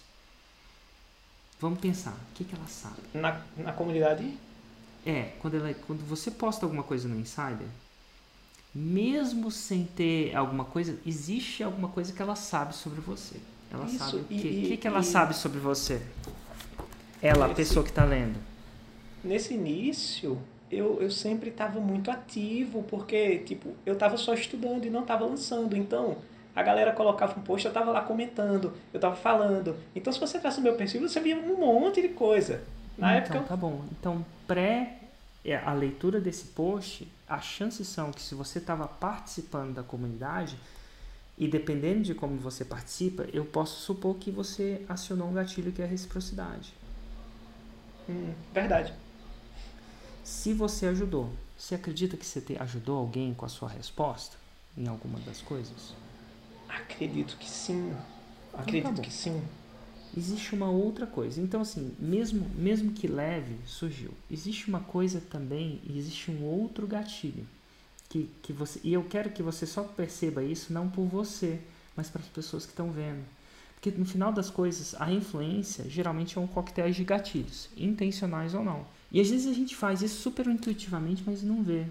Vamos 1.59 1.77
pensar, 1.77 2.13
o 2.13 2.35
que, 2.35 2.45
que 2.45 2.55
ela 2.55 2.67
sabe? 2.67 3.01
Na, 3.13 3.41
na 3.57 3.73
comunidade? 3.73 4.33
É, 5.05 5.33
quando, 5.41 5.57
ela, 5.57 5.73
quando 5.73 6.07
você 6.07 6.31
posta 6.31 6.65
alguma 6.65 6.83
coisa 6.83 7.05
no 7.09 7.19
Insider, 7.19 7.67
mesmo 8.73 9.51
sem 9.51 9.83
ter 9.83 10.33
alguma 10.33 10.63
coisa, 10.63 10.97
existe 11.05 11.63
alguma 11.63 11.89
coisa 11.89 12.13
que 12.13 12.21
ela 12.21 12.37
sabe 12.37 12.73
sobre 12.73 13.01
você. 13.01 13.41
Ela 13.69 13.87
Isso, 13.87 13.97
sabe 13.97 14.17
o 14.19 14.23
quê? 14.23 14.35
O 14.35 14.39
que, 14.39 14.77
que 14.77 14.87
ela 14.87 15.01
e... 15.01 15.03
sabe 15.03 15.35
sobre 15.35 15.59
você? 15.59 16.01
Ela, 17.21 17.47
a 17.47 17.53
pessoa 17.53 17.83
que 17.83 17.91
está 17.91 18.05
lendo. 18.05 18.39
Nesse 19.21 19.53
início, 19.53 20.41
eu, 20.71 21.01
eu 21.01 21.09
sempre 21.09 21.49
estava 21.49 21.79
muito 21.79 22.11
ativo, 22.11 22.83
porque 22.83 23.39
tipo, 23.39 23.73
eu 23.85 23.93
estava 23.93 24.17
só 24.17 24.33
estudando 24.33 24.85
e 24.85 24.89
não 24.89 25.01
estava 25.01 25.25
lançando. 25.25 25.75
Então, 25.75 26.17
a 26.55 26.63
galera 26.63 26.91
colocava 26.91 27.39
um 27.39 27.43
post, 27.43 27.65
eu 27.65 27.69
estava 27.69 27.91
lá 27.91 28.01
comentando, 28.01 28.73
eu 28.93 28.97
estava 28.97 29.15
falando. 29.15 29.75
Então, 29.95 30.11
se 30.11 30.19
você 30.19 30.37
entrasse 30.37 30.57
no 30.57 30.63
meu 30.63 30.75
perfil, 30.75 31.01
você 31.01 31.19
via 31.19 31.37
um 31.37 31.57
monte 31.57 32.01
de 32.01 32.09
coisa. 32.09 32.63
Na 32.97 33.17
então, 33.17 33.37
época. 33.37 33.47
Tá 33.47 33.55
bom. 33.55 33.83
Então, 33.91 34.25
pré 34.47 34.97
é, 35.45 35.55
a 35.55 35.71
leitura 35.73 36.19
desse 36.19 36.47
post, 36.47 37.07
as 37.27 37.45
chances 37.45 37.87
são 37.87 38.11
que 38.11 38.21
se 38.21 38.35
você 38.35 38.59
estava 38.59 38.87
participando 38.87 39.73
da 39.73 39.83
comunidade, 39.83 40.57
e 41.37 41.47
dependendo 41.47 42.01
de 42.01 42.15
como 42.15 42.37
você 42.37 42.65
participa, 42.65 43.25
eu 43.31 43.45
posso 43.45 43.79
supor 43.81 44.15
que 44.15 44.31
você 44.31 44.83
acionou 44.89 45.29
um 45.29 45.33
gatilho 45.33 45.71
que 45.71 45.81
é 45.81 45.85
a 45.85 45.87
reciprocidade. 45.87 46.73
Hum, 48.09 48.33
verdade. 48.51 48.93
Se 50.27 50.53
você 50.53 50.87
ajudou, 50.87 51.29
você 51.57 51.75
acredita 51.75 52.17
que 52.17 52.25
você 52.25 52.43
ajudou 52.59 52.97
alguém 52.97 53.33
com 53.33 53.45
a 53.45 53.49
sua 53.49 53.69
resposta 53.69 54.35
em 54.77 54.85
alguma 54.85 55.17
das 55.21 55.41
coisas? 55.41 55.93
Acredito 56.67 57.37
que 57.37 57.49
sim. 57.49 57.87
Então 58.49 58.61
Acredito 58.61 58.95
tá 58.97 59.01
que 59.03 59.09
sim 59.13 59.41
existe 60.17 60.53
uma 60.53 60.69
outra 60.69 61.07
coisa. 61.07 61.39
Então, 61.39 61.61
assim, 61.61 61.95
mesmo, 61.97 62.45
mesmo 62.55 62.91
que 62.91 63.07
leve, 63.07 63.55
surgiu. 63.65 64.11
Existe 64.29 64.67
uma 64.67 64.81
coisa 64.81 65.21
também, 65.21 65.79
existe 65.89 66.29
um 66.29 66.43
outro 66.43 66.85
gatilho. 66.85 67.47
Que, 68.09 68.29
que 68.43 68.51
você, 68.51 68.81
e 68.83 68.91
eu 68.91 69.05
quero 69.05 69.29
que 69.29 69.41
você 69.41 69.65
só 69.65 69.81
perceba 69.83 70.43
isso 70.43 70.73
não 70.73 70.89
por 70.89 71.05
você, 71.05 71.57
mas 71.95 72.09
para 72.09 72.21
as 72.21 72.27
pessoas 72.27 72.65
que 72.65 72.71
estão 72.73 72.91
vendo. 72.91 73.23
Porque 73.75 73.91
no 73.91 74.05
final 74.05 74.33
das 74.33 74.49
coisas, 74.49 74.93
a 74.99 75.09
influência 75.09 75.89
geralmente 75.89 76.37
é 76.37 76.41
um 76.41 76.47
coquetel 76.47 76.91
de 76.91 77.05
gatilhos, 77.05 77.69
intencionais 77.77 78.53
ou 78.53 78.61
não. 78.61 78.96
E 79.11 79.21
às 79.21 79.29
vezes 79.29 79.47
a 79.47 79.53
gente 79.53 79.75
faz 79.75 80.01
isso 80.01 80.21
super 80.21 80.47
intuitivamente, 80.47 81.23
mas 81.25 81.41
não 81.43 81.63
vê. 81.63 81.85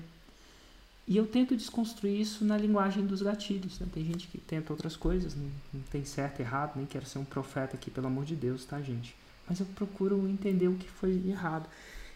E 1.08 1.16
eu 1.16 1.26
tento 1.26 1.56
desconstruir 1.56 2.20
isso 2.20 2.44
na 2.44 2.58
linguagem 2.58 3.06
dos 3.06 3.22
gatilhos. 3.22 3.78
Né? 3.78 3.86
Tem 3.92 4.04
gente 4.04 4.26
que 4.26 4.38
tenta 4.38 4.72
outras 4.72 4.96
coisas, 4.96 5.34
não, 5.34 5.50
não 5.72 5.82
tem 5.82 6.04
certo 6.04 6.40
e 6.40 6.42
errado, 6.42 6.76
nem 6.76 6.84
quero 6.84 7.06
ser 7.06 7.18
um 7.18 7.24
profeta 7.24 7.76
aqui, 7.76 7.90
pelo 7.90 8.08
amor 8.08 8.24
de 8.24 8.34
Deus, 8.34 8.64
tá, 8.64 8.82
gente? 8.82 9.14
Mas 9.48 9.60
eu 9.60 9.66
procuro 9.66 10.28
entender 10.28 10.66
o 10.66 10.76
que 10.76 10.90
foi 10.90 11.22
errado. 11.28 11.68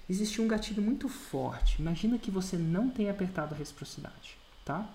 Existe 0.08 0.40
um 0.40 0.48
gatilho 0.48 0.82
muito 0.82 1.08
forte. 1.08 1.80
Imagina 1.80 2.18
que 2.18 2.32
você 2.32 2.56
não 2.56 2.90
tenha 2.90 3.12
apertado 3.12 3.54
a 3.54 3.58
reciprocidade, 3.58 4.36
tá? 4.64 4.88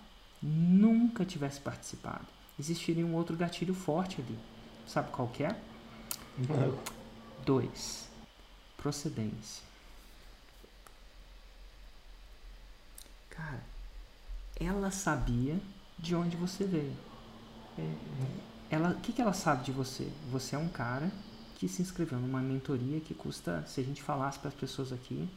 Nunca 0.43 1.23
tivesse 1.23 1.61
participado. 1.61 2.27
Existiria 2.59 3.05
um 3.05 3.15
outro 3.15 3.37
gatilho 3.37 3.73
forte 3.73 4.19
ali. 4.19 4.37
Sabe 4.85 5.09
qual 5.11 5.29
que 5.29 5.43
é? 5.43 5.57
Não. 6.37 6.77
Dois. 7.45 8.09
Procedência. 8.75 9.63
Cara, 13.29 13.63
ela 14.59 14.89
sabia 14.91 15.59
de 15.97 16.15
onde 16.15 16.37
você 16.37 16.63
veio. 16.63 16.95
Ela, 18.69 18.91
o 18.91 19.01
que, 19.01 19.11
que 19.11 19.21
ela 19.21 19.33
sabe 19.33 19.65
de 19.65 19.71
você? 19.71 20.09
Você 20.31 20.55
é 20.55 20.59
um 20.59 20.69
cara 20.69 21.11
que 21.57 21.67
se 21.67 21.81
inscreveu 21.81 22.19
numa 22.19 22.41
mentoria 22.41 22.99
que 22.99 23.13
custa, 23.13 23.63
se 23.67 23.81
a 23.81 23.83
gente 23.83 24.01
falasse 24.01 24.39
para 24.39 24.49
as 24.49 24.55
pessoas 24.55 24.91
aqui, 24.91 25.27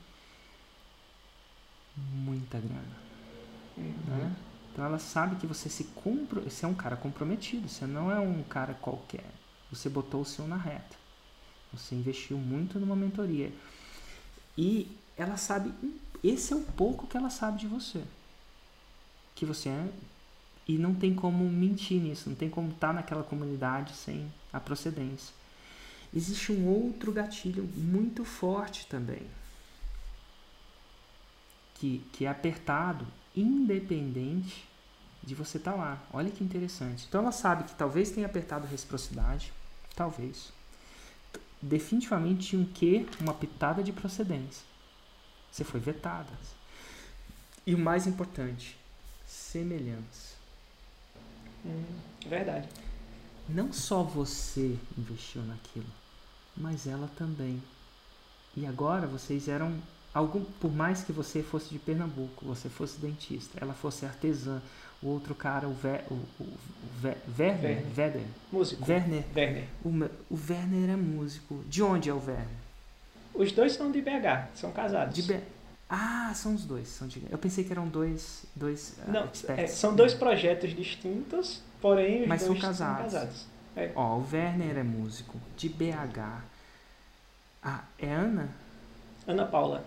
muita 1.97 2.59
grana. 2.59 3.09
Uhum. 3.77 3.93
Né? 4.07 4.37
Então 4.73 4.85
ela 4.85 4.99
sabe 4.99 5.37
que 5.37 5.47
você 5.47 5.69
se 5.69 5.85
compro, 5.85 6.43
você 6.43 6.65
é 6.65 6.69
um 6.69 6.75
cara 6.75 6.97
comprometido, 6.97 7.69
você 7.69 7.87
não 7.87 8.11
é 8.11 8.19
um 8.21 8.43
cara 8.43 8.75
qualquer. 8.75 9.31
Você 9.71 9.89
botou 9.89 10.23
o 10.23 10.25
seu 10.25 10.47
na 10.47 10.57
reta. 10.57 10.97
Você 11.73 11.95
investiu 11.95 12.39
muito 12.39 12.79
numa 12.79 12.97
mentoria. 12.97 13.53
E 14.57 14.97
ela 15.17 15.37
sabe, 15.37 15.73
esse 16.23 16.53
é 16.53 16.57
o 16.57 16.63
pouco 16.63 17.07
que 17.07 17.17
ela 17.17 17.31
sabe 17.31 17.59
de 17.59 17.67
você 17.67 18.05
que 19.39 19.47
você 19.47 19.69
é 19.69 19.89
e 20.67 20.77
não 20.77 20.95
tem 20.95 21.15
como 21.15 21.49
mentir 21.49 22.01
nisso, 22.01 22.29
não 22.29 22.37
tem 22.37 22.51
como 22.51 22.71
estar 22.71 22.89
tá 22.89 22.93
naquela 22.93 23.23
comunidade 23.23 23.95
sem 23.95 24.31
a 24.53 24.59
procedência. 24.59 25.33
Existe 26.13 26.51
um 26.51 26.67
outro 26.67 27.13
gatilho 27.13 27.65
muito 27.77 28.25
forte 28.25 28.87
também, 28.87 29.23
que, 31.75 32.05
que 32.13 32.25
é 32.25 32.29
apertado 32.29 33.07
independente 33.37 34.67
de 35.23 35.35
você 35.35 35.59
estar 35.59 35.73
tá 35.73 35.79
lá. 35.79 36.03
Olha 36.13 36.31
que 36.31 36.43
interessante. 36.43 37.07
Então 37.09 37.21
ela 37.21 37.33
sabe 37.33 37.65
que 37.65 37.75
talvez 37.75 38.11
tenha 38.11 38.27
apertado 38.27 38.67
reciprocidade, 38.67 39.53
talvez. 39.95 40.53
Definitivamente 41.63 42.49
tinha 42.49 42.63
um 42.63 42.67
quê? 42.67 43.07
Uma 43.21 43.35
pitada 43.35 43.83
de 43.83 43.93
procedência. 43.93 44.67
Você 45.53 45.63
foi 45.63 45.79
vetada. 45.79 46.33
E 47.67 47.75
o 47.75 47.79
mais 47.79 48.07
importante, 48.07 48.78
semelhança. 49.29 50.37
Hum, 51.65 51.85
verdade. 52.27 52.69
Não 53.49 53.73
só 53.73 54.03
você 54.03 54.77
investiu 54.97 55.43
naquilo, 55.43 55.87
mas 56.57 56.87
ela 56.87 57.09
também. 57.17 57.63
E 58.57 58.67
agora 58.67 59.07
vocês 59.07 59.49
eram 59.49 59.77
algum, 60.13 60.43
por 60.45 60.73
mais 60.73 61.03
que 61.03 61.13
você 61.13 61.43
fosse 61.43 61.69
de 61.71 61.79
Pernambuco, 61.79 62.45
você 62.45 62.69
fosse 62.69 62.99
dentista, 62.99 63.59
ela 63.61 63.75
fosse 63.75 64.07
artesã, 64.07 64.61
o 65.03 65.09
outro 65.09 65.35
cara, 65.35 65.69
o, 65.69 65.73
Ver, 65.73 66.05
o, 66.11 66.15
o, 66.15 66.45
o 66.45 66.59
Ver, 67.01 67.17
Werner, 67.39 67.85
Werner, 67.97 68.27
músico, 68.51 68.91
Werner, 68.91 69.25
Werner. 69.37 69.69
O, 69.85 69.89
o 70.35 70.39
Werner 70.49 70.91
é 70.91 70.97
músico. 70.97 71.63
De 71.69 71.83
onde 71.83 72.09
é 72.09 72.13
o 72.13 72.19
Werner? 72.19 72.49
Os 73.35 73.53
dois 73.53 73.73
são 73.73 73.93
de 73.93 74.01
BH, 74.01 74.49
são 74.55 74.73
casados. 74.73 75.15
De 75.15 75.23
BH. 75.23 75.58
Ah, 75.89 76.33
são 76.35 76.55
os 76.55 76.65
dois. 76.65 76.89
São 76.89 77.09
de... 77.09 77.23
Eu 77.31 77.39
pensei 77.39 77.65
que 77.65 77.73
eram 77.73 77.89
dois, 77.89 78.45
dois 78.55 78.95
uh, 79.07 79.11
Não, 79.11 79.31
é, 79.57 79.67
são 79.67 79.97
dois 79.97 80.13
projetos 80.13 80.75
distintos, 80.77 81.63
porém 81.81 82.23
os 82.23 82.29
Mas 82.29 82.43
dois 82.43 82.53
são 82.53 82.69
casados. 82.69 83.13
São 83.13 83.21
casados. 83.21 83.47
É. 83.75 83.93
Ó, 83.95 84.17
o 84.17 84.29
Werner 84.31 84.77
é 84.77 84.83
músico, 84.83 85.41
de 85.57 85.69
BH. 85.69 86.43
Ah, 87.63 87.85
é 87.99 88.13
Ana? 88.13 88.51
Ana 89.27 89.47
Paula. 89.47 89.85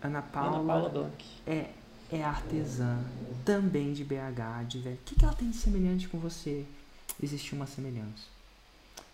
Ana 0.00 0.22
Paula. 0.22 0.58
Ana 0.58 0.66
Paula 0.66 0.88
Blanc. 0.88 1.24
É, 1.46 1.70
é 2.10 2.22
artesã, 2.22 2.98
também 3.44 3.92
de 3.92 4.04
BH, 4.04 4.66
de 4.68 4.78
O 4.78 4.98
que, 5.04 5.14
que 5.14 5.24
ela 5.24 5.34
tem 5.34 5.50
de 5.50 5.56
semelhante 5.56 6.08
com 6.08 6.18
você? 6.18 6.64
Existe 7.22 7.54
uma 7.54 7.66
semelhança. 7.66 8.32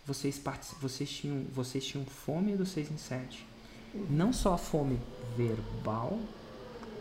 Vocês, 0.07 0.41
vocês, 0.81 1.11
tinham, 1.11 1.45
vocês 1.53 1.85
tinham 1.85 2.05
fome 2.05 2.57
do 2.57 2.65
6 2.65 2.91
em 2.91 2.97
7 2.97 3.50
não 4.09 4.33
só 4.33 4.55
a 4.55 4.59
fome 4.59 4.99
verbal, 5.37 6.19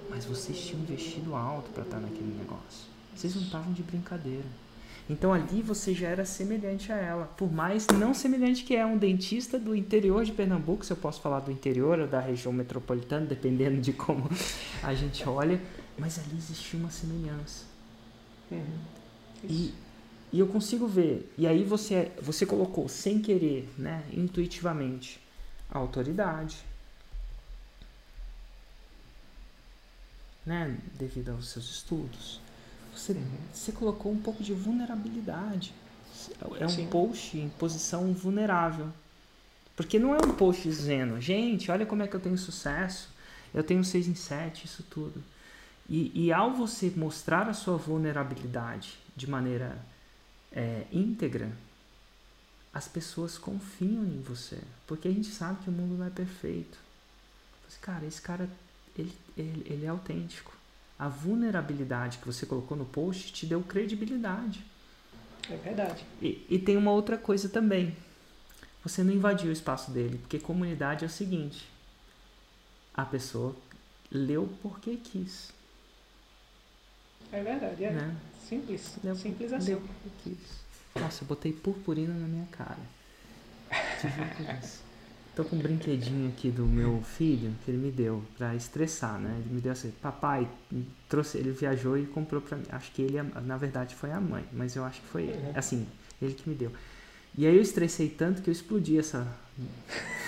mas 0.09 0.25
vocês 0.25 0.59
tinham 0.59 0.81
investido 0.81 1.35
alto 1.35 1.69
para 1.71 1.83
estar 1.83 1.97
tá 1.97 2.01
naquele 2.01 2.35
negócio. 2.37 2.89
Vocês 3.15 3.35
não 3.35 3.43
estavam 3.43 3.73
de 3.73 3.83
brincadeira. 3.83 4.45
Então 5.09 5.33
ali 5.33 5.61
você 5.61 5.93
já 5.93 6.07
era 6.07 6.23
semelhante 6.23 6.91
a 6.91 6.95
ela. 6.95 7.25
Por 7.25 7.51
mais 7.51 7.87
não 7.87 8.13
semelhante 8.13 8.63
que 8.63 8.75
é 8.75 8.85
um 8.85 8.97
dentista 8.97 9.57
do 9.57 9.75
interior 9.75 10.23
de 10.23 10.31
Pernambuco, 10.31 10.85
se 10.85 10.93
eu 10.93 10.97
posso 10.97 11.19
falar 11.19 11.39
do 11.39 11.51
interior 11.51 11.99
ou 11.99 12.07
da 12.07 12.19
região 12.19 12.53
metropolitana, 12.53 13.25
dependendo 13.25 13.81
de 13.81 13.91
como 13.91 14.29
a 14.83 14.93
gente 14.93 15.27
olha, 15.27 15.59
mas 15.97 16.19
ali 16.19 16.37
existia 16.37 16.79
uma 16.79 16.91
semelhança. 16.91 17.65
Uhum. 18.51 18.79
E 19.43 19.73
E 20.31 20.39
eu 20.39 20.47
consigo 20.47 20.87
ver. 20.87 21.33
E 21.37 21.47
aí 21.47 21.63
você, 21.63 22.11
você 22.21 22.45
colocou 22.45 22.87
sem 22.87 23.19
querer, 23.19 23.67
né, 23.77 24.03
intuitivamente, 24.13 25.19
a 25.71 25.79
autoridade, 25.79 26.57
né, 30.45 30.77
devido 30.97 31.29
aos 31.29 31.49
seus 31.49 31.69
estudos. 31.69 32.39
Você, 32.95 33.15
você 33.53 33.71
colocou 33.71 34.11
um 34.11 34.19
pouco 34.19 34.43
de 34.43 34.53
vulnerabilidade. 34.53 35.73
É 36.59 36.65
um 36.65 36.69
Sim. 36.69 36.87
post 36.87 37.37
em 37.37 37.49
posição 37.49 38.11
vulnerável. 38.13 38.91
Porque 39.75 39.97
não 39.97 40.13
é 40.13 40.17
um 40.17 40.33
post 40.33 40.63
dizendo, 40.63 41.21
gente, 41.21 41.71
olha 41.71 41.85
como 41.85 42.03
é 42.03 42.07
que 42.07 42.15
eu 42.15 42.19
tenho 42.19 42.37
sucesso, 42.37 43.09
eu 43.53 43.63
tenho 43.63 43.83
6 43.83 44.09
em 44.09 44.15
7, 44.15 44.65
isso 44.65 44.83
tudo. 44.83 45.23
E, 45.87 46.11
e 46.13 46.33
ao 46.33 46.53
você 46.53 46.91
mostrar 46.95 47.47
a 47.47 47.53
sua 47.53 47.77
vulnerabilidade 47.77 48.99
de 49.15 49.29
maneira 49.29 49.79
é, 50.51 50.85
íntegra, 50.91 51.51
as 52.73 52.87
pessoas 52.87 53.37
confiam 53.37 54.03
em 54.03 54.21
você. 54.21 54.59
Porque 54.85 55.07
a 55.07 55.11
gente 55.11 55.29
sabe 55.29 55.63
que 55.63 55.69
o 55.69 55.73
mundo 55.73 55.97
não 55.97 56.05
é 56.05 56.09
perfeito. 56.09 56.77
Mas, 57.65 57.77
cara, 57.77 58.05
esse 58.05 58.21
cara, 58.21 58.49
ele, 58.97 59.13
ele, 59.41 59.65
ele 59.65 59.85
é 59.85 59.89
autêntico. 59.89 60.51
A 60.97 61.07
vulnerabilidade 61.07 62.17
que 62.17 62.25
você 62.25 62.45
colocou 62.45 62.75
no 62.77 62.85
post 62.85 63.31
te 63.31 63.45
deu 63.45 63.61
credibilidade. 63.61 64.63
É 65.49 65.55
verdade. 65.55 66.05
E, 66.21 66.45
e 66.49 66.59
tem 66.59 66.77
uma 66.77 66.91
outra 66.91 67.17
coisa 67.17 67.47
também. 67.49 67.95
Você 68.83 69.03
não 69.03 69.13
invadiu 69.13 69.49
o 69.49 69.53
espaço 69.53 69.91
dele, 69.91 70.17
porque 70.17 70.39
comunidade 70.39 71.03
é 71.03 71.07
o 71.07 71.09
seguinte: 71.09 71.67
a 72.93 73.05
pessoa 73.05 73.55
leu 74.11 74.49
porque 74.61 74.97
quis. 74.97 75.51
É 77.31 77.43
verdade, 77.43 77.83
é. 77.83 77.91
Né? 77.91 78.15
Simples. 78.47 78.95
Leu, 79.03 79.15
Simples 79.15 79.53
assim. 79.53 79.71
Leu 79.71 79.81
porque 79.81 80.09
quis. 80.23 81.01
Nossa, 81.01 81.23
eu 81.23 81.27
botei 81.27 81.53
purpurina 81.53 82.13
na 82.13 82.27
minha 82.27 82.47
cara. 82.47 82.79
Tô 85.39 85.45
com 85.45 85.55
um 85.55 85.59
brinquedinho 85.59 86.27
aqui 86.27 86.51
do 86.51 86.65
meu 86.65 87.01
filho 87.01 87.53
que 87.63 87.71
ele 87.71 87.77
me 87.77 87.89
deu 87.89 88.21
pra 88.37 88.53
estressar, 88.55 89.17
né? 89.17 89.33
Ele 89.39 89.55
me 89.55 89.61
deu 89.61 89.71
assim, 89.71 89.89
papai, 90.01 90.45
trouxe, 91.07 91.37
ele 91.37 91.51
viajou 91.51 91.97
e 91.97 92.05
comprou 92.05 92.41
pra 92.41 92.57
mim. 92.57 92.65
Acho 92.69 92.91
que 92.91 93.01
ele, 93.03 93.21
na 93.23 93.55
verdade, 93.55 93.95
foi 93.95 94.11
a 94.11 94.19
mãe, 94.19 94.43
mas 94.51 94.75
eu 94.75 94.83
acho 94.83 94.99
que 94.99 95.07
foi 95.07 95.23
ele. 95.27 95.37
Uhum. 95.37 95.53
Assim, 95.55 95.87
ele 96.21 96.33
que 96.33 96.49
me 96.49 96.53
deu. 96.53 96.73
E 97.37 97.47
aí 97.47 97.55
eu 97.55 97.61
estressei 97.61 98.09
tanto 98.09 98.41
que 98.41 98.49
eu 98.49 98.51
explodi 98.51 98.99
essa. 98.99 99.25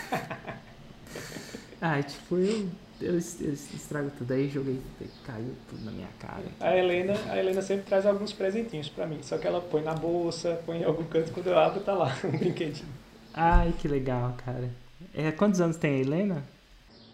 ah, 1.81 2.01
tipo, 2.01 2.37
eu, 2.37 2.69
eu, 3.01 3.15
eu 3.15 3.19
estrago 3.19 4.11
tudo. 4.17 4.31
Aí 4.31 4.47
joguei, 4.47 4.79
caiu 5.25 5.53
tudo 5.69 5.83
na 5.83 5.91
minha 5.91 6.07
cara. 6.19 6.45
A 6.57 6.73
Helena, 6.73 7.15
a 7.29 7.37
Helena 7.37 7.61
sempre 7.61 7.83
traz 7.83 8.05
alguns 8.05 8.31
presentinhos 8.31 8.87
pra 8.87 9.05
mim. 9.05 9.19
Só 9.23 9.37
que 9.37 9.45
ela 9.45 9.59
põe 9.59 9.83
na 9.83 9.93
bolsa, 9.93 10.61
põe 10.65 10.77
em 10.77 10.85
algum 10.85 11.03
canto, 11.03 11.33
quando 11.33 11.47
eu 11.47 11.59
abro 11.59 11.81
tá 11.81 11.93
lá 11.93 12.15
um 12.23 12.31
brinquedinho. 12.31 12.87
Ai, 13.33 13.73
que 13.77 13.89
legal, 13.89 14.37
cara. 14.45 14.69
É, 15.13 15.31
quantos 15.31 15.61
anos 15.61 15.77
tem 15.77 15.95
a 15.95 15.99
Helena? 15.99 16.43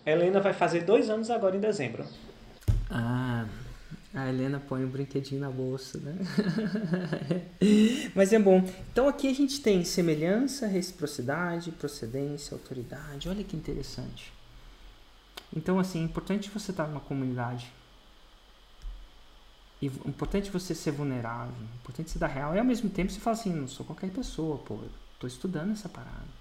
A 0.06 0.12
Helena 0.12 0.40
vai 0.40 0.54
fazer 0.54 0.86
dois 0.86 1.10
anos 1.10 1.30
agora 1.30 1.58
em 1.58 1.60
dezembro. 1.60 2.06
Ah, 2.90 3.46
a 4.14 4.30
Helena 4.30 4.60
põe 4.60 4.86
um 4.86 4.90
brinquedinho 4.90 5.42
na 5.42 5.50
bolsa, 5.50 5.98
né? 6.00 6.16
Mas 8.16 8.32
é 8.32 8.40
bom. 8.40 8.64
Então 8.92 9.08
aqui 9.08 9.28
a 9.28 9.34
gente 9.34 9.62
tem 9.62 9.84
semelhança, 9.84 10.66
reciprocidade, 10.66 11.72
procedência, 11.72 12.56
autoridade. 12.56 13.28
Olha 13.28 13.44
que 13.44 13.58
interessante. 13.58 14.32
Então, 15.56 15.78
assim, 15.80 16.02
é 16.02 16.04
importante 16.06 16.50
você 16.50 16.72
estar 16.72 16.88
numa 16.88 17.02
comunidade. 17.02 17.72
E 19.82 19.88
importante 19.88 20.50
você 20.50 20.74
ser 20.74 20.92
vulnerável, 20.92 21.54
importante 21.76 22.10
você 22.10 22.18
dar 22.18 22.28
real. 22.28 22.56
E 22.56 22.60
ao 22.60 22.66
mesmo 22.66 22.90
tempo 22.90 23.12
você 23.12 23.20
fala 23.20 23.36
assim, 23.36 23.54
não 23.54 23.68
sou 23.68 23.86
qualquer 23.86 24.10
pessoa, 24.10 24.58
pô, 24.58 24.76
eu 24.76 24.90
tô 25.20 25.28
estudando 25.28 25.74
essa 25.74 25.90
parada 25.90 26.37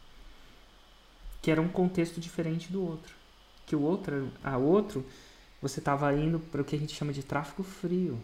que 1.47 1.51
era 1.53 1.63
um 1.63 1.69
contexto 1.69 2.21
diferente 2.21 2.73
do 2.73 2.85
outro. 2.85 3.15
Que 3.67 3.77
o 3.77 3.81
outro, 3.81 4.33
a 4.43 4.57
outro, 4.57 5.07
você 5.63 5.79
estava 5.79 6.13
indo 6.13 6.41
para 6.41 6.61
o 6.61 6.65
que 6.65 6.75
a 6.75 6.79
gente 6.79 6.93
chama 6.93 7.13
de 7.13 7.23
tráfico 7.23 7.63
frio. 7.63 8.19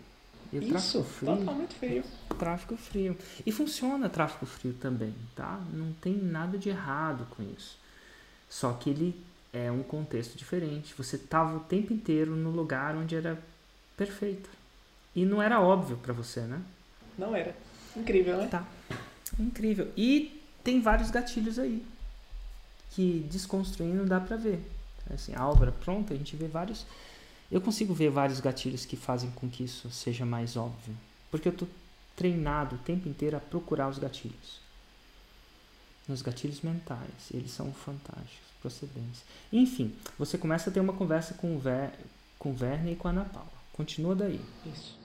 E 0.52 0.58
o 0.58 0.76
Isso, 0.76 1.04
frio, 1.04 1.36
totalmente 1.36 1.72
frio. 1.76 2.02
Tráfico 2.36 2.76
frio. 2.76 3.16
E 3.46 3.52
funciona 3.52 4.08
tráfico 4.08 4.44
frio 4.44 4.74
também, 4.74 5.14
tá? 5.36 5.60
Não 5.72 5.92
tem 6.00 6.14
nada 6.14 6.58
de 6.58 6.68
errado 6.68 7.24
com 7.30 7.44
isso. 7.44 7.78
Só 8.50 8.72
que 8.72 8.90
ele 8.90 9.14
é 9.52 9.70
um 9.70 9.84
contexto 9.84 10.36
diferente. 10.36 10.92
Você 10.98 11.14
estava 11.14 11.56
o 11.56 11.60
tempo 11.60 11.92
inteiro 11.92 12.34
no 12.34 12.50
lugar 12.50 12.96
onde 12.96 13.14
era 13.14 13.40
perfeito. 13.96 14.50
E 15.14 15.24
não 15.24 15.40
era 15.40 15.60
óbvio 15.60 15.96
para 15.98 16.12
você, 16.12 16.40
né? 16.40 16.60
Não 17.16 17.36
era. 17.36 17.54
Incrível, 17.96 18.38
né? 18.38 18.48
Tá. 18.48 18.66
Incrível. 19.38 19.92
E 19.96 20.42
tem 20.64 20.80
vários 20.80 21.08
gatilhos 21.08 21.56
aí 21.56 21.86
que 22.94 23.26
desconstruindo 23.30 24.06
dá 24.06 24.20
para 24.20 24.36
ver. 24.36 24.60
Assim, 25.12 25.34
a 25.34 25.46
obra 25.48 25.72
pronta, 25.72 26.14
a 26.14 26.16
gente 26.16 26.36
vê 26.36 26.46
vários. 26.46 26.86
Eu 27.50 27.60
consigo 27.60 27.92
ver 27.92 28.10
vários 28.10 28.40
gatilhos 28.40 28.84
que 28.84 28.96
fazem 28.96 29.30
com 29.32 29.48
que 29.48 29.64
isso 29.64 29.90
seja 29.90 30.24
mais 30.24 30.56
óbvio. 30.56 30.96
Porque 31.30 31.48
eu 31.48 31.52
estou 31.52 31.68
treinado 32.16 32.76
o 32.76 32.78
tempo 32.78 33.08
inteiro 33.08 33.36
a 33.36 33.40
procurar 33.40 33.88
os 33.88 33.98
gatilhos. 33.98 34.60
Nos 36.08 36.22
gatilhos 36.22 36.60
mentais, 36.60 37.30
eles 37.32 37.50
são 37.50 37.72
fantásticos, 37.72 38.48
procedência. 38.60 39.24
Enfim, 39.52 39.94
você 40.18 40.36
começa 40.36 40.68
a 40.68 40.72
ter 40.72 40.80
uma 40.80 40.92
conversa 40.92 41.34
com 41.34 41.54
o, 41.56 41.58
Ver, 41.58 41.92
com 42.38 42.50
o 42.50 42.56
Werner 42.60 42.92
e 42.92 42.96
com 42.96 43.08
a 43.08 43.10
Ana 43.10 43.24
Paula. 43.24 43.48
Continua 43.72 44.14
daí. 44.14 44.40
Isso. 44.66 44.98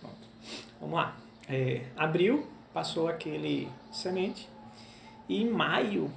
Pronto. 0.00 0.28
Vamos 0.80 0.96
lá. 0.96 1.16
É, 1.48 1.86
abril, 1.96 2.46
passou 2.72 3.08
aquele 3.08 3.68
semente. 3.92 4.48
E 5.28 5.42
em 5.42 5.50
maio, 5.50 6.10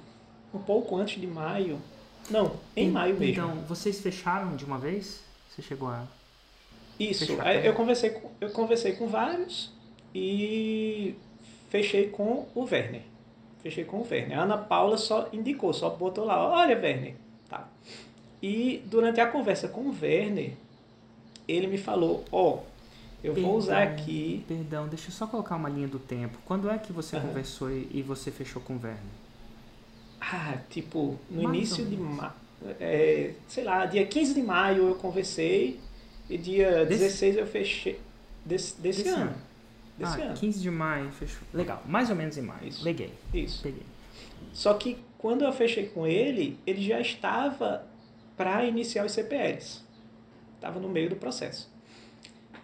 um 0.52 0.58
pouco 0.58 0.96
antes 0.96 1.20
de 1.20 1.26
maio. 1.26 1.80
Não, 2.30 2.52
em 2.76 2.88
e, 2.88 2.90
maio 2.90 3.18
mesmo. 3.18 3.32
Então, 3.32 3.56
vocês 3.68 4.00
fecharam 4.00 4.56
de 4.56 4.64
uma 4.64 4.78
vez? 4.78 5.20
Você 5.48 5.62
chegou 5.62 5.88
a. 5.88 6.06
Isso, 6.98 7.32
eu 7.64 7.72
conversei, 7.72 8.10
com, 8.10 8.30
eu 8.40 8.50
conversei 8.50 8.92
com 8.92 9.08
vários 9.08 9.72
e 10.14 11.14
fechei 11.70 12.08
com 12.08 12.46
o 12.54 12.64
Werner. 12.64 13.02
Fechei 13.62 13.84
com 13.84 13.98
o 13.98 14.06
Werner. 14.08 14.38
A 14.38 14.42
Ana 14.42 14.58
Paula 14.58 14.98
só 14.98 15.28
indicou, 15.32 15.72
só 15.72 15.88
botou 15.90 16.24
lá, 16.24 16.46
olha, 16.46 16.78
Werner. 16.78 17.14
Tá. 17.48 17.66
E 18.42 18.82
durante 18.86 19.18
a 19.20 19.26
conversa 19.26 19.66
com 19.66 19.80
o 19.80 19.96
Werner, 20.00 20.52
ele 21.48 21.66
me 21.66 21.78
falou, 21.78 22.24
ó, 22.30 22.42
oh, 22.42 22.58
eu 23.22 23.34
perdão, 23.34 23.50
vou 23.50 23.58
usar 23.58 23.82
aqui. 23.82 24.44
Perdão, 24.46 24.88
deixa 24.88 25.08
eu 25.08 25.12
só 25.12 25.26
colocar 25.26 25.56
uma 25.56 25.68
linha 25.68 25.88
do 25.88 25.98
tempo. 25.98 26.38
Quando 26.44 26.70
é 26.70 26.78
que 26.78 26.92
você 26.92 27.16
uhum. 27.16 27.22
conversou 27.22 27.70
e, 27.70 27.88
e 27.92 28.02
você 28.02 28.30
fechou 28.30 28.60
com 28.60 28.74
o 28.74 28.80
Werner? 28.82 29.00
Ah, 30.20 30.58
tipo, 30.68 31.18
no 31.30 31.42
início 31.42 31.84
de 31.84 31.96
maio. 31.96 32.32
É, 32.78 33.32
sei 33.48 33.64
lá, 33.64 33.86
dia 33.86 34.04
15 34.06 34.34
de 34.34 34.42
maio 34.42 34.88
eu 34.88 34.94
conversei 34.96 35.80
e 36.28 36.36
dia 36.36 36.84
desse, 36.84 37.04
16 37.04 37.36
eu 37.36 37.46
fechei. 37.46 37.98
Desse, 38.44 38.80
desse, 38.80 39.02
desse 39.02 39.14
ano. 39.14 39.22
ano. 39.22 39.34
Desse 39.96 40.20
ah, 40.20 40.24
ano. 40.26 40.34
15 40.34 40.60
de 40.60 40.70
maio, 40.70 41.10
fechou. 41.12 41.42
Legal, 41.54 41.82
mais 41.86 42.10
ou 42.10 42.16
menos 42.16 42.36
em 42.36 42.42
maio. 42.42 42.68
Isso. 42.68 42.84
Leguei. 42.84 43.12
Isso. 43.32 43.62
Peguei. 43.62 43.82
Só 44.52 44.74
que 44.74 44.98
quando 45.16 45.42
eu 45.42 45.52
fechei 45.52 45.86
com 45.86 46.06
ele, 46.06 46.58
ele 46.66 46.82
já 46.82 47.00
estava 47.00 47.86
para 48.36 48.64
iniciar 48.64 49.04
os 49.04 49.12
CPLs. 49.12 49.80
Estava 50.56 50.78
no 50.78 50.88
meio 50.88 51.10
do 51.10 51.16
processo. 51.16 51.70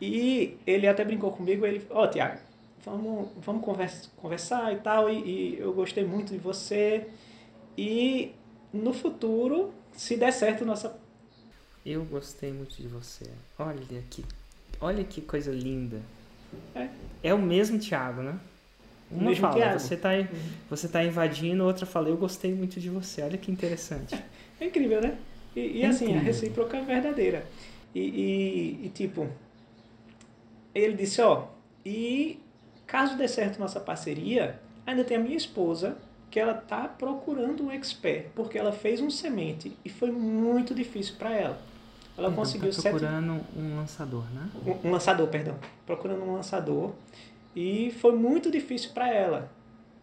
E 0.01 0.57
ele 0.66 0.87
até 0.87 1.05
brincou 1.05 1.33
comigo, 1.33 1.64
ele, 1.64 1.87
ó, 1.90 2.05
oh, 2.05 2.09
Tiago, 2.09 2.38
vamos, 2.85 3.29
vamos 3.38 3.64
conversa, 3.64 4.09
conversar 4.16 4.73
e 4.73 4.77
tal, 4.77 5.09
e, 5.11 5.19
e 5.19 5.59
eu 5.59 5.73
gostei 5.73 6.05
muito 6.05 6.33
de 6.33 6.38
você 6.38 7.07
e 7.76 8.32
no 8.72 8.92
futuro, 8.92 9.72
se 9.92 10.16
der 10.16 10.32
certo, 10.32 10.64
nossa. 10.64 10.98
Eu 11.84 12.04
gostei 12.04 12.52
muito 12.52 12.80
de 12.80 12.88
você. 12.88 13.26
Olha 13.58 14.02
que, 14.10 14.24
olha 14.80 15.04
que 15.04 15.20
coisa 15.20 15.52
linda. 15.52 16.00
É, 16.74 16.88
é 17.22 17.34
o 17.34 17.38
mesmo 17.38 17.78
Thiago, 17.78 18.22
né? 18.22 18.38
Uma 19.10 19.34
fala, 19.36 19.54
Thiago. 19.54 19.78
você 19.78 19.94
está 19.94 20.10
uhum. 20.14 20.26
você 20.68 20.88
tá 20.88 21.04
invadindo, 21.04 21.64
outra 21.64 21.86
fala, 21.86 22.08
eu 22.08 22.16
gostei 22.16 22.52
muito 22.52 22.80
de 22.80 22.90
você. 22.90 23.22
Olha 23.22 23.38
que 23.38 23.50
interessante. 23.50 24.16
É 24.58 24.64
incrível, 24.64 25.02
né? 25.02 25.18
E, 25.54 25.60
e 25.60 25.82
é 25.82 25.86
assim, 25.86 26.06
incrível. 26.06 26.22
a 26.22 26.24
recíproca 26.24 26.76
é 26.78 26.80
verdadeira. 26.80 27.46
E, 27.94 28.00
e, 28.00 28.86
e, 28.86 28.88
tipo, 28.88 29.28
ele 30.74 30.94
disse, 30.94 31.20
ó, 31.20 31.48
e 31.84 32.40
caso 32.86 33.18
dê 33.18 33.28
certo 33.28 33.58
nossa 33.58 33.78
parceria, 33.78 34.58
ainda 34.86 35.04
tem 35.04 35.18
a 35.18 35.20
minha 35.20 35.36
esposa 35.36 35.98
que 36.30 36.40
ela 36.40 36.52
está 36.52 36.88
procurando 36.88 37.64
um 37.64 37.70
expert, 37.70 38.26
porque 38.34 38.58
ela 38.58 38.72
fez 38.72 39.00
um 39.00 39.10
semente 39.10 39.76
e 39.84 39.88
foi 39.88 40.10
muito 40.10 40.74
difícil 40.74 41.14
para 41.16 41.32
ela. 41.34 41.58
Ela 42.16 42.28
então, 42.28 42.36
conseguiu 42.36 42.70
tá 42.70 42.82
procurando 42.82 43.34
sete... 43.34 43.58
um 43.58 43.76
lançador, 43.76 44.24
né? 44.34 44.50
Um, 44.64 44.88
um, 44.88 44.90
lançador, 44.90 45.28
perdão. 45.28 45.58
Procurando 45.84 46.22
um 46.24 46.34
lançador. 46.34 46.92
E 47.54 47.90
foi 48.00 48.14
muito 48.14 48.50
difícil 48.50 48.90
para 48.92 49.12
ela, 49.12 49.50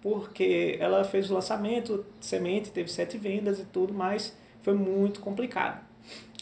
porque 0.01 0.77
ela 0.79 1.03
fez 1.03 1.29
o 1.29 1.33
lançamento, 1.33 2.05
semente, 2.19 2.71
teve 2.71 2.91
sete 2.91 3.17
vendas 3.17 3.59
e 3.59 3.65
tudo, 3.65 3.93
mas 3.93 4.35
Foi 4.63 4.73
muito 4.73 5.19
complicado. 5.19 5.83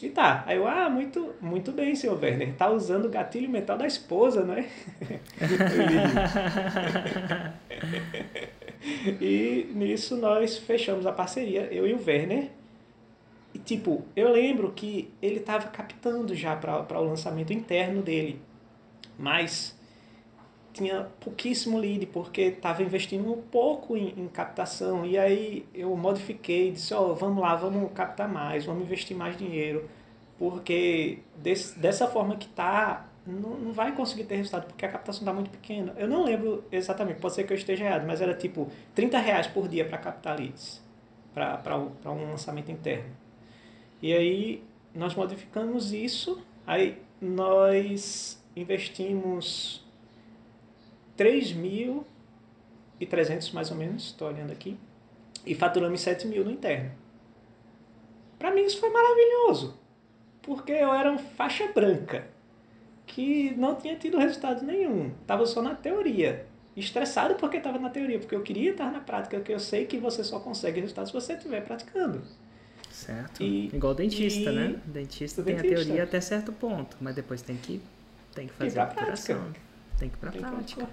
E 0.02 0.08
tá, 0.08 0.42
aí 0.46 0.56
eu, 0.56 0.66
ah, 0.66 0.90
muito, 0.90 1.32
muito 1.40 1.70
bem, 1.70 1.94
senhor 1.94 2.20
Werner, 2.20 2.54
tá 2.54 2.68
usando 2.68 3.04
o 3.04 3.08
gatilho 3.08 3.48
mental 3.48 3.78
da 3.78 3.86
esposa, 3.86 4.42
né? 4.42 4.68
e 9.20 9.70
nisso 9.72 10.16
nós 10.16 10.58
fechamos 10.58 11.06
a 11.06 11.12
parceria, 11.12 11.72
eu 11.72 11.86
e 11.86 11.94
o 11.94 12.04
Werner. 12.04 12.50
E 13.54 13.60
tipo, 13.60 14.04
eu 14.16 14.32
lembro 14.32 14.72
que 14.72 15.08
ele 15.22 15.38
tava 15.38 15.68
captando 15.68 16.34
já 16.34 16.56
para 16.56 17.00
o 17.00 17.04
lançamento 17.04 17.52
interno 17.52 18.02
dele, 18.02 18.42
mas 19.16 19.78
tinha 20.72 21.06
pouquíssimo 21.20 21.78
lead, 21.78 22.06
porque 22.06 22.42
estava 22.42 22.82
investindo 22.82 23.32
um 23.32 23.42
pouco 23.42 23.96
em, 23.96 24.14
em, 24.16 24.28
captação. 24.28 25.04
E 25.04 25.18
aí 25.18 25.66
eu 25.74 25.94
modifiquei, 25.96 26.72
disse, 26.72 26.94
ó, 26.94 27.10
oh, 27.10 27.14
vamos 27.14 27.42
lá, 27.42 27.54
vamos 27.54 27.92
captar 27.92 28.28
mais, 28.28 28.64
vamos 28.64 28.84
investir 28.84 29.16
mais 29.16 29.36
dinheiro, 29.36 29.88
porque 30.38 31.18
desse, 31.36 31.78
dessa 31.78 32.08
forma 32.08 32.36
que 32.36 32.48
tá, 32.48 33.06
não, 33.26 33.50
não 33.50 33.72
vai 33.72 33.92
conseguir 33.92 34.24
ter 34.24 34.36
resultado, 34.36 34.66
porque 34.66 34.84
a 34.84 34.88
captação 34.88 35.20
está 35.20 35.32
muito 35.32 35.50
pequena. 35.50 35.94
Eu 35.96 36.08
não 36.08 36.24
lembro 36.24 36.64
exatamente, 36.72 37.20
pode 37.20 37.34
ser 37.34 37.44
que 37.44 37.52
eu 37.52 37.56
esteja 37.56 37.84
errado, 37.84 38.06
mas 38.06 38.20
era 38.20 38.34
tipo 38.34 38.70
30 38.94 39.18
reais 39.18 39.46
por 39.46 39.68
dia 39.68 39.84
para 39.84 39.98
captar 39.98 40.38
leads, 40.38 40.82
para 41.34 41.78
um 41.78 42.30
lançamento 42.30 42.70
interno. 42.70 43.10
E 44.00 44.12
aí 44.12 44.64
nós 44.94 45.14
modificamos 45.14 45.92
isso, 45.92 46.42
aí 46.66 46.98
nós 47.20 48.42
investimos 48.56 49.81
3.300 51.16 53.52
mais 53.52 53.70
ou 53.70 53.76
menos, 53.76 54.04
estou 54.04 54.28
olhando 54.28 54.52
aqui, 54.52 54.76
e 55.46 55.54
faturamos 55.54 56.00
7 56.00 56.26
mil 56.26 56.44
no 56.44 56.50
interno. 56.50 56.90
Para 58.38 58.50
mim 58.50 58.62
isso 58.62 58.80
foi 58.80 58.90
maravilhoso, 58.90 59.78
porque 60.42 60.72
eu 60.72 60.92
era 60.92 61.16
faixa 61.18 61.70
branca, 61.72 62.26
que 63.06 63.54
não 63.56 63.76
tinha 63.76 63.96
tido 63.96 64.18
resultado 64.18 64.64
nenhum, 64.64 65.12
estava 65.20 65.46
só 65.46 65.62
na 65.62 65.74
teoria. 65.74 66.46
Estressado 66.74 67.34
porque 67.34 67.58
estava 67.58 67.78
na 67.78 67.90
teoria, 67.90 68.18
porque 68.18 68.34
eu 68.34 68.42
queria 68.42 68.70
estar 68.70 68.90
na 68.90 69.00
prática, 69.00 69.36
porque 69.36 69.52
eu 69.52 69.60
sei 69.60 69.84
que 69.84 69.98
você 69.98 70.24
só 70.24 70.40
consegue 70.40 70.80
resultados 70.80 71.10
se 71.10 71.14
você 71.14 71.34
estiver 71.34 71.62
praticando. 71.62 72.22
Certo. 72.90 73.42
E, 73.42 73.66
Igual 73.66 73.94
dentista, 73.94 74.50
e... 74.50 74.54
né? 74.54 74.80
Dentista 74.86 75.42
tem 75.42 75.56
dentista. 75.56 75.74
a 75.74 75.84
teoria 75.84 76.04
até 76.04 76.20
certo 76.20 76.50
ponto, 76.50 76.96
mas 77.00 77.14
depois 77.14 77.42
tem 77.42 77.56
que, 77.56 77.82
tem 78.34 78.46
que 78.46 78.54
fazer 78.54 78.80
a 78.80 78.84
operação. 78.84 79.52
Tem 80.02 80.10
que 80.10 80.16
ir 80.16 80.18
pra 80.18 80.30
tem 80.32 80.40
prática. 80.40 80.88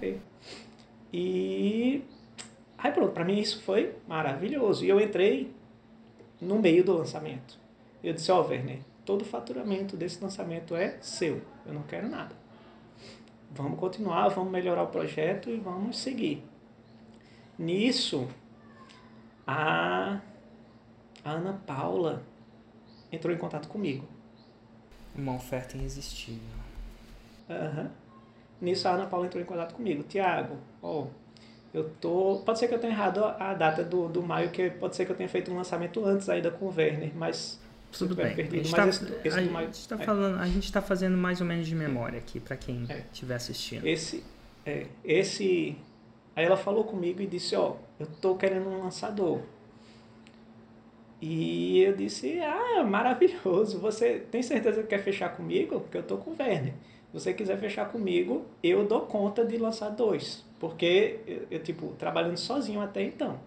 E 1.12 2.04
aí 2.78 2.92
pronto, 2.92 3.12
pra 3.12 3.24
mim 3.24 3.40
isso 3.40 3.60
foi 3.62 3.96
maravilhoso. 4.06 4.84
E 4.84 4.88
eu 4.88 5.00
entrei 5.00 5.52
no 6.40 6.60
meio 6.60 6.84
do 6.84 6.96
lançamento. 6.96 7.58
Eu 8.04 8.14
disse, 8.14 8.30
ó, 8.30 8.40
oh, 8.40 8.46
Werner, 8.46 8.78
todo 9.04 9.22
o 9.22 9.24
faturamento 9.24 9.96
desse 9.96 10.22
lançamento 10.22 10.76
é 10.76 10.96
seu. 11.00 11.42
Eu 11.66 11.74
não 11.74 11.82
quero 11.82 12.08
nada. 12.08 12.36
Vamos 13.50 13.80
continuar, 13.80 14.28
vamos 14.28 14.52
melhorar 14.52 14.84
o 14.84 14.86
projeto 14.86 15.50
e 15.50 15.56
vamos 15.56 15.98
seguir. 15.98 16.44
Nisso, 17.58 18.28
a, 19.44 20.20
a 21.24 21.30
Ana 21.30 21.60
Paula 21.66 22.22
entrou 23.10 23.34
em 23.34 23.38
contato 23.38 23.68
comigo. 23.68 24.06
Uma 25.16 25.34
oferta 25.34 25.76
irresistível. 25.76 26.40
Aham. 27.50 27.82
Uhum. 27.82 28.09
Nisso 28.60 28.86
a 28.88 28.92
Ana 28.92 29.06
Paula 29.06 29.26
entrou 29.26 29.42
em 29.42 29.46
contato 29.46 29.74
comigo. 29.74 30.02
Tiago, 30.02 30.56
ó, 30.82 31.06
eu 31.72 31.88
tô. 32.00 32.42
Pode 32.44 32.58
ser 32.58 32.68
que 32.68 32.74
eu 32.74 32.78
tenha 32.78 32.92
errado 32.92 33.24
a 33.24 33.54
data 33.54 33.82
do, 33.82 34.08
do 34.08 34.22
maio, 34.22 34.50
que 34.50 34.68
pode 34.70 34.96
ser 34.96 35.06
que 35.06 35.12
eu 35.12 35.16
tenha 35.16 35.28
feito 35.28 35.50
um 35.50 35.56
lançamento 35.56 36.04
antes 36.04 36.28
ainda 36.28 36.50
com 36.50 36.66
o 36.66 36.74
Werner, 36.74 37.12
mas. 37.14 37.60
Tudo 37.92 38.14
bem. 38.14 38.36
Perdido, 38.36 38.76
a 38.76 38.90
gente 38.90 39.72
está 39.72 39.96
é. 39.96 39.98
falando, 39.98 40.38
a 40.38 40.46
gente 40.46 40.64
está 40.64 40.80
fazendo 40.80 41.16
mais 41.16 41.40
ou 41.40 41.46
menos 41.46 41.66
de 41.66 41.74
memória 41.74 42.18
aqui 42.18 42.38
para 42.38 42.56
quem 42.56 42.86
estiver 43.10 43.34
é. 43.34 43.36
assistindo. 43.36 43.84
Esse, 43.84 44.22
é, 44.64 44.86
esse, 45.04 45.76
aí 46.36 46.44
ela 46.44 46.56
falou 46.56 46.84
comigo 46.84 47.20
e 47.20 47.26
disse, 47.26 47.56
ó, 47.56 47.74
eu 47.98 48.06
tô 48.20 48.36
querendo 48.36 48.68
um 48.68 48.84
lançador. 48.84 49.40
E 51.20 51.80
eu 51.80 51.96
disse, 51.96 52.38
ah, 52.40 52.84
maravilhoso. 52.84 53.80
Você 53.80 54.20
tem 54.30 54.42
certeza 54.42 54.82
que 54.82 54.88
quer 54.88 55.02
fechar 55.02 55.30
comigo? 55.30 55.80
Porque 55.80 55.98
eu 55.98 56.02
tô 56.04 56.16
com 56.16 56.30
o 56.30 56.36
Werner 56.38 56.72
você 57.12 57.34
quiser 57.34 57.58
fechar 57.58 57.90
comigo, 57.90 58.46
eu 58.62 58.86
dou 58.86 59.02
conta 59.02 59.44
de 59.44 59.56
lançar 59.56 59.90
dois. 59.90 60.44
Porque 60.58 61.20
eu, 61.26 61.46
eu, 61.50 61.62
tipo, 61.62 61.88
trabalhando 61.98 62.36
sozinho 62.36 62.80
até 62.80 63.02
então. 63.02 63.40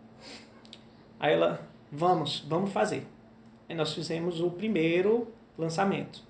Aí 1.20 1.34
ela, 1.34 1.66
vamos, 1.92 2.40
vamos 2.42 2.72
fazer. 2.72 3.06
Aí 3.70 3.76
nós 3.76 3.94
fizemos 3.94 4.42
o 4.42 4.50
primeiro 4.52 5.28
lançamento. 5.58 6.22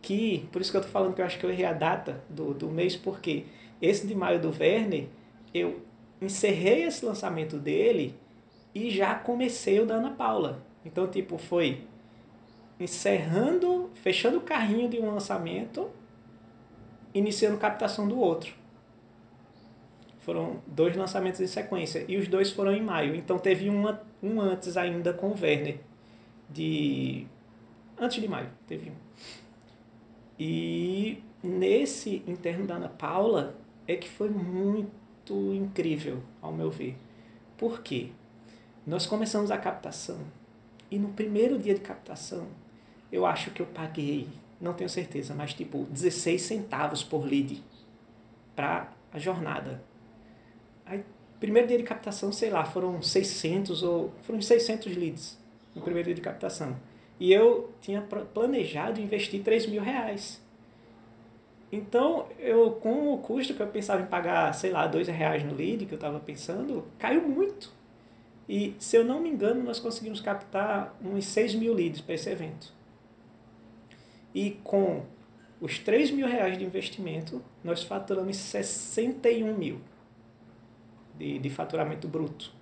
Que, 0.00 0.48
por 0.52 0.62
isso 0.62 0.70
que 0.70 0.76
eu 0.76 0.82
tô 0.82 0.88
falando 0.88 1.14
que 1.14 1.20
eu 1.20 1.26
acho 1.26 1.38
que 1.38 1.44
eu 1.44 1.50
errei 1.50 1.66
a 1.66 1.72
data 1.72 2.22
do, 2.30 2.54
do 2.54 2.68
mês, 2.68 2.96
porque 2.96 3.44
esse 3.82 4.06
de 4.06 4.14
maio 4.14 4.40
do 4.40 4.50
Verne, 4.50 5.10
eu 5.52 5.80
encerrei 6.22 6.84
esse 6.84 7.04
lançamento 7.04 7.58
dele 7.58 8.14
e 8.74 8.90
já 8.90 9.14
comecei 9.14 9.80
o 9.80 9.86
da 9.86 9.96
Ana 9.96 10.10
Paula. 10.10 10.64
Então, 10.84 11.06
tipo, 11.08 11.36
foi 11.36 11.82
encerrando, 12.78 13.90
fechando 13.94 14.38
o 14.38 14.42
carrinho 14.42 14.88
de 14.88 14.98
um 14.98 15.10
lançamento 15.10 15.90
iniciando 17.18 17.56
captação 17.56 18.06
do 18.06 18.18
outro. 18.18 18.54
Foram 20.20 20.60
dois 20.66 20.94
lançamentos 20.96 21.40
em 21.40 21.46
sequência 21.46 22.04
e 22.08 22.16
os 22.16 22.28
dois 22.28 22.50
foram 22.50 22.72
em 22.72 22.82
maio. 22.82 23.14
Então 23.14 23.38
teve 23.38 23.70
uma, 23.70 24.02
um 24.22 24.40
antes 24.40 24.76
ainda 24.76 25.12
com 25.12 25.28
o 25.28 25.40
Werner, 25.40 25.78
de 26.50 27.26
antes 27.98 28.20
de 28.20 28.28
maio, 28.28 28.48
teve 28.66 28.90
um. 28.90 28.94
E 30.38 31.22
nesse 31.42 32.22
interno 32.26 32.66
da 32.66 32.74
Ana 32.74 32.88
Paula 32.88 33.56
é 33.88 33.96
que 33.96 34.08
foi 34.08 34.28
muito 34.28 35.54
incrível, 35.54 36.22
ao 36.42 36.52
meu 36.52 36.70
ver. 36.70 36.96
Por 37.56 37.80
quê? 37.80 38.10
Nós 38.86 39.06
começamos 39.06 39.50
a 39.50 39.56
captação 39.56 40.18
e 40.90 40.98
no 40.98 41.08
primeiro 41.08 41.58
dia 41.58 41.74
de 41.74 41.80
captação 41.80 42.46
eu 43.10 43.24
acho 43.24 43.50
que 43.52 43.62
eu 43.62 43.66
paguei 43.66 44.28
não 44.60 44.72
tenho 44.72 44.88
certeza, 44.88 45.34
mas 45.34 45.54
tipo 45.54 45.84
16 45.90 46.40
centavos 46.42 47.02
por 47.02 47.24
lead 47.24 47.62
para 48.54 48.92
a 49.12 49.18
jornada. 49.18 49.82
Aí, 50.84 51.04
primeiro 51.40 51.68
dia 51.68 51.78
de 51.78 51.84
captação, 51.84 52.32
sei 52.32 52.50
lá, 52.50 52.64
foram 52.64 53.02
600 53.02 53.82
ou 53.82 54.12
foram 54.22 54.40
600 54.40 54.96
leads 54.96 55.38
no 55.74 55.82
primeiro 55.82 56.06
dia 56.06 56.14
de 56.14 56.20
captação. 56.20 56.76
E 57.18 57.32
eu 57.32 57.70
tinha 57.80 58.00
planejado 58.02 59.00
investir 59.00 59.42
3 59.42 59.66
mil 59.66 59.82
reais. 59.82 60.42
Então, 61.72 62.28
eu 62.38 62.72
com 62.72 63.12
o 63.12 63.18
custo 63.18 63.52
que 63.54 63.60
eu 63.60 63.66
pensava 63.66 64.02
em 64.02 64.06
pagar, 64.06 64.54
sei 64.54 64.70
lá, 64.70 64.86
2 64.86 65.08
reais 65.08 65.42
no 65.42 65.54
lead, 65.54 65.86
que 65.86 65.92
eu 65.92 65.96
estava 65.96 66.20
pensando, 66.20 66.84
caiu 66.98 67.22
muito. 67.22 67.72
E, 68.48 68.76
se 68.78 68.96
eu 68.96 69.04
não 69.04 69.20
me 69.20 69.28
engano, 69.28 69.62
nós 69.62 69.80
conseguimos 69.80 70.20
captar 70.20 70.94
uns 71.02 71.24
6 71.24 71.56
mil 71.56 71.74
leads 71.74 72.00
para 72.00 72.14
esse 72.14 72.30
evento. 72.30 72.72
E 74.36 74.50
com 74.62 75.00
os 75.62 75.78
3 75.78 76.10
mil 76.10 76.26
reais 76.26 76.58
de 76.58 76.64
investimento, 76.66 77.42
nós 77.64 77.82
faturamos 77.82 78.36
61 78.36 79.54
mil 79.54 79.80
de, 81.18 81.38
de 81.38 81.48
faturamento 81.48 82.06
bruto. 82.06 82.52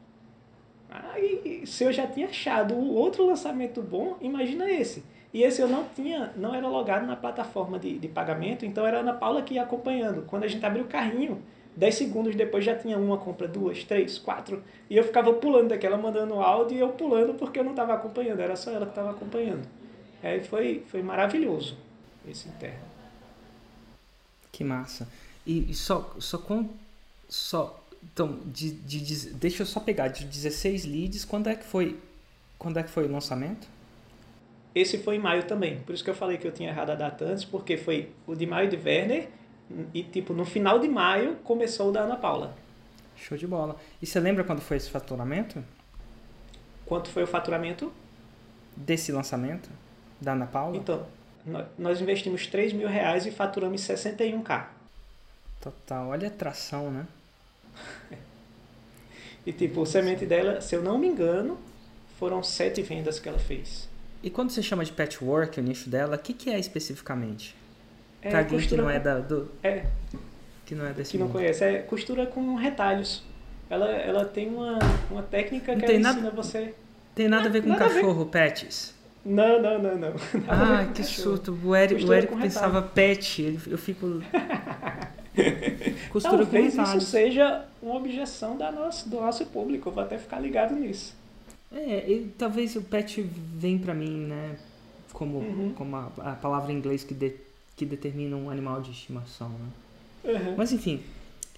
Aí, 0.88 1.66
se 1.66 1.82
eu 1.82 1.92
já 1.92 2.06
tinha 2.06 2.28
achado 2.28 2.74
o 2.74 2.94
outro 2.94 3.26
lançamento 3.26 3.82
bom, 3.82 4.16
imagina 4.20 4.70
esse. 4.70 5.02
E 5.32 5.42
esse 5.42 5.60
eu 5.60 5.66
não 5.66 5.84
tinha, 5.96 6.32
não 6.36 6.54
era 6.54 6.68
logado 6.68 7.08
na 7.08 7.16
plataforma 7.16 7.76
de, 7.76 7.98
de 7.98 8.06
pagamento, 8.06 8.64
então 8.64 8.86
era 8.86 8.98
a 8.98 9.00
Ana 9.00 9.14
Paula 9.14 9.42
que 9.42 9.54
ia 9.54 9.64
acompanhando. 9.64 10.22
Quando 10.26 10.44
a 10.44 10.48
gente 10.48 10.64
abriu 10.64 10.84
o 10.84 10.86
carrinho, 10.86 11.42
10 11.76 11.92
segundos 11.92 12.36
depois 12.36 12.64
já 12.64 12.76
tinha 12.76 12.96
uma 12.96 13.18
compra, 13.18 13.48
duas, 13.48 13.82
três, 13.82 14.16
quatro. 14.16 14.62
E 14.88 14.96
eu 14.96 15.02
ficava 15.02 15.32
pulando 15.32 15.70
daquela, 15.70 15.98
mandando 15.98 16.34
áudio 16.34 16.76
e 16.76 16.80
eu 16.80 16.90
pulando 16.90 17.34
porque 17.34 17.58
eu 17.58 17.64
não 17.64 17.72
estava 17.72 17.94
acompanhando, 17.94 18.38
era 18.38 18.54
só 18.54 18.70
ela 18.70 18.86
que 18.86 18.92
estava 18.92 19.10
acompanhando. 19.10 19.66
Aí 20.24 20.42
foi, 20.42 20.82
foi 20.88 21.02
maravilhoso 21.02 21.76
esse 22.26 22.48
interno. 22.48 22.80
Que 24.50 24.64
massa. 24.64 25.06
E, 25.46 25.70
e 25.70 25.74
só, 25.74 26.14
só 26.18 26.38
com. 26.38 26.70
Só, 27.28 27.84
então, 28.02 28.38
de, 28.46 28.70
de, 28.70 29.00
de, 29.00 29.30
deixa 29.34 29.62
eu 29.62 29.66
só 29.66 29.80
pegar, 29.80 30.08
de 30.08 30.24
16 30.24 30.86
leads, 30.86 31.24
quando 31.24 31.48
é 31.48 31.54
que 31.54 31.64
foi, 31.64 31.98
quando 32.58 32.78
é 32.78 32.82
que 32.82 32.90
foi 32.90 33.04
o 33.04 33.12
lançamento? 33.12 33.66
Esse 34.74 34.98
foi 34.98 35.16
em 35.16 35.18
maio 35.18 35.44
também. 35.44 35.80
Por 35.80 35.94
isso 35.94 36.02
que 36.02 36.10
eu 36.10 36.14
falei 36.14 36.38
que 36.38 36.46
eu 36.46 36.52
tinha 36.52 36.70
errado 36.70 36.90
a 36.90 36.94
data 36.94 37.24
antes, 37.26 37.44
porque 37.44 37.76
foi 37.76 38.10
o 38.26 38.34
de 38.34 38.46
maio 38.46 38.68
de 38.68 38.76
Werner 38.76 39.28
e, 39.92 40.02
tipo, 40.02 40.32
no 40.32 40.44
final 40.44 40.78
de 40.78 40.88
maio 40.88 41.36
começou 41.44 41.90
o 41.90 41.92
da 41.92 42.00
Ana 42.00 42.16
Paula. 42.16 42.56
Show 43.16 43.36
de 43.36 43.46
bola. 43.46 43.76
E 44.00 44.06
você 44.06 44.18
lembra 44.18 44.42
quando 44.42 44.60
foi 44.60 44.78
esse 44.78 44.90
faturamento? 44.90 45.62
Quanto 46.86 47.10
foi 47.10 47.22
o 47.22 47.26
faturamento? 47.26 47.92
Desse 48.76 49.12
lançamento? 49.12 49.70
Da 50.24 50.32
Ana 50.32 50.46
Paula? 50.46 50.76
Então, 50.76 51.06
nós 51.78 52.00
investimos 52.00 52.46
3 52.46 52.72
mil 52.72 52.88
reais 52.88 53.26
e 53.26 53.30
faturamos 53.30 53.80
61k. 53.82 54.64
Total, 55.60 56.08
olha 56.08 56.28
a 56.28 56.30
atração, 56.30 56.90
né? 56.90 57.06
e 59.46 59.52
tipo, 59.52 59.80
o 59.82 59.86
semente 59.86 60.24
dela, 60.26 60.60
se 60.60 60.74
eu 60.74 60.82
não 60.82 60.98
me 60.98 61.06
engano, 61.06 61.58
foram 62.18 62.42
sete 62.42 62.82
vendas 62.82 63.18
que 63.20 63.28
ela 63.28 63.38
fez. 63.38 63.88
E 64.22 64.30
quando 64.30 64.50
você 64.50 64.62
chama 64.62 64.84
de 64.84 64.92
patchwork, 64.92 65.60
o 65.60 65.62
nicho 65.62 65.88
dela, 65.90 66.16
o 66.16 66.18
que, 66.18 66.32
que 66.32 66.50
é 66.50 66.58
especificamente? 66.58 67.54
É 68.22 68.30
pra 68.30 68.38
alguém 68.38 68.56
que 68.58 68.62
costura 68.64 68.82
não 68.82 68.90
é 68.90 68.98
da, 68.98 69.18
do, 69.20 69.50
É, 69.62 69.84
que 70.64 70.74
não 70.74 70.86
é 70.86 70.92
desse 70.94 71.10
que 71.10 71.18
não 71.18 71.26
mundo. 71.26 71.34
conhece, 71.34 71.62
é 71.62 71.78
costura 71.80 72.24
com 72.26 72.54
retalhos. 72.54 73.22
Ela, 73.68 73.90
ela 73.90 74.24
tem 74.24 74.48
uma, 74.48 74.78
uma 75.10 75.22
técnica 75.22 75.72
Não 75.72 75.80
que 75.80 75.86
tem 75.86 75.96
ela 75.96 76.02
nada- 76.04 76.18
ensina 76.20 76.30
você. 76.30 76.74
Tem 77.14 77.28
nada 77.28 77.48
a 77.48 77.50
ver 77.52 77.62
com 77.62 77.68
Nada 77.68 77.84
cachorro, 77.86 78.26
pets. 78.26 78.93
Não, 79.24 79.60
não, 79.62 79.82
não, 79.82 79.96
não. 79.98 80.12
Ah, 80.48 80.84
que 80.94 81.02
surto. 81.02 81.58
O 81.64 81.74
Érico, 81.74 82.06
o 82.08 82.12
Érico 82.12 82.36
pensava 82.36 82.82
pet. 82.82 83.58
Eu 83.66 83.78
fico. 83.78 84.20
Costura 86.10 86.38
Talvez 86.46 86.74
isso 86.76 87.00
seja 87.00 87.64
uma 87.82 87.96
objeção 87.96 88.56
da 88.56 88.70
nossa, 88.70 89.08
do 89.08 89.16
nosso 89.16 89.44
público. 89.46 89.88
Eu 89.88 89.92
vou 89.92 90.04
até 90.04 90.16
ficar 90.18 90.38
ligado 90.38 90.74
nisso. 90.76 91.14
É, 91.72 92.08
e 92.08 92.32
talvez 92.38 92.76
o 92.76 92.82
pet 92.82 93.20
vem 93.22 93.78
pra 93.78 93.92
mim, 93.94 94.26
né? 94.26 94.56
Como, 95.12 95.38
Uhum. 95.38 95.72
como 95.76 95.96
a, 95.96 96.10
a 96.18 96.32
palavra 96.32 96.72
em 96.72 96.76
inglês 96.76 97.02
que, 97.02 97.14
de- 97.14 97.34
que 97.76 97.84
determina 97.84 98.36
um 98.36 98.48
animal 98.50 98.80
de 98.80 98.90
estimação, 98.92 99.48
né? 99.50 100.32
Uhum. 100.32 100.54
Mas 100.56 100.72
enfim, 100.72 101.02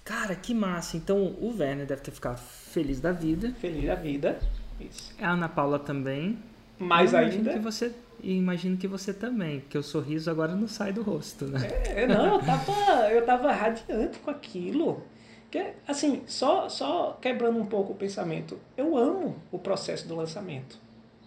cara, 0.03 0.35
que 0.35 0.53
massa. 0.53 0.97
Então 0.97 1.17
o 1.39 1.55
Werner 1.57 1.85
deve 1.85 2.01
ter 2.01 2.11
ficado 2.11 2.39
feliz 2.39 2.99
da 2.99 3.11
vida. 3.11 3.53
Feliz 3.61 3.85
da 3.85 3.95
vida. 3.95 4.39
Isso. 4.81 5.13
A 5.21 5.31
Ana 5.33 5.49
Paula 5.49 5.77
também. 5.77 6.37
Mais 6.79 7.13
eu 7.13 7.19
ainda. 7.19 7.53
Que 7.53 7.59
você, 7.59 7.93
e 8.21 8.35
imagino 8.35 8.77
que 8.77 8.87
você 8.87 9.13
também, 9.13 9.59
porque 9.59 9.77
o 9.77 9.83
sorriso 9.83 10.29
agora 10.29 10.55
não 10.55 10.67
sai 10.67 10.91
do 10.91 11.01
rosto, 11.01 11.45
né? 11.45 11.59
É, 11.85 12.07
não, 12.07 12.35
eu 12.35 12.39
tava, 12.39 13.11
eu 13.11 13.25
tava 13.25 13.51
radiante 13.51 14.19
com 14.19 14.31
aquilo. 14.31 15.03
Que, 15.49 15.73
assim, 15.87 16.23
só, 16.27 16.67
só 16.67 17.17
quebrando 17.21 17.57
um 17.59 17.65
pouco 17.65 17.93
o 17.93 17.95
pensamento. 17.95 18.59
Eu 18.75 18.97
amo 18.97 19.35
o 19.51 19.57
processo 19.57 20.07
do 20.07 20.15
lançamento. 20.15 20.77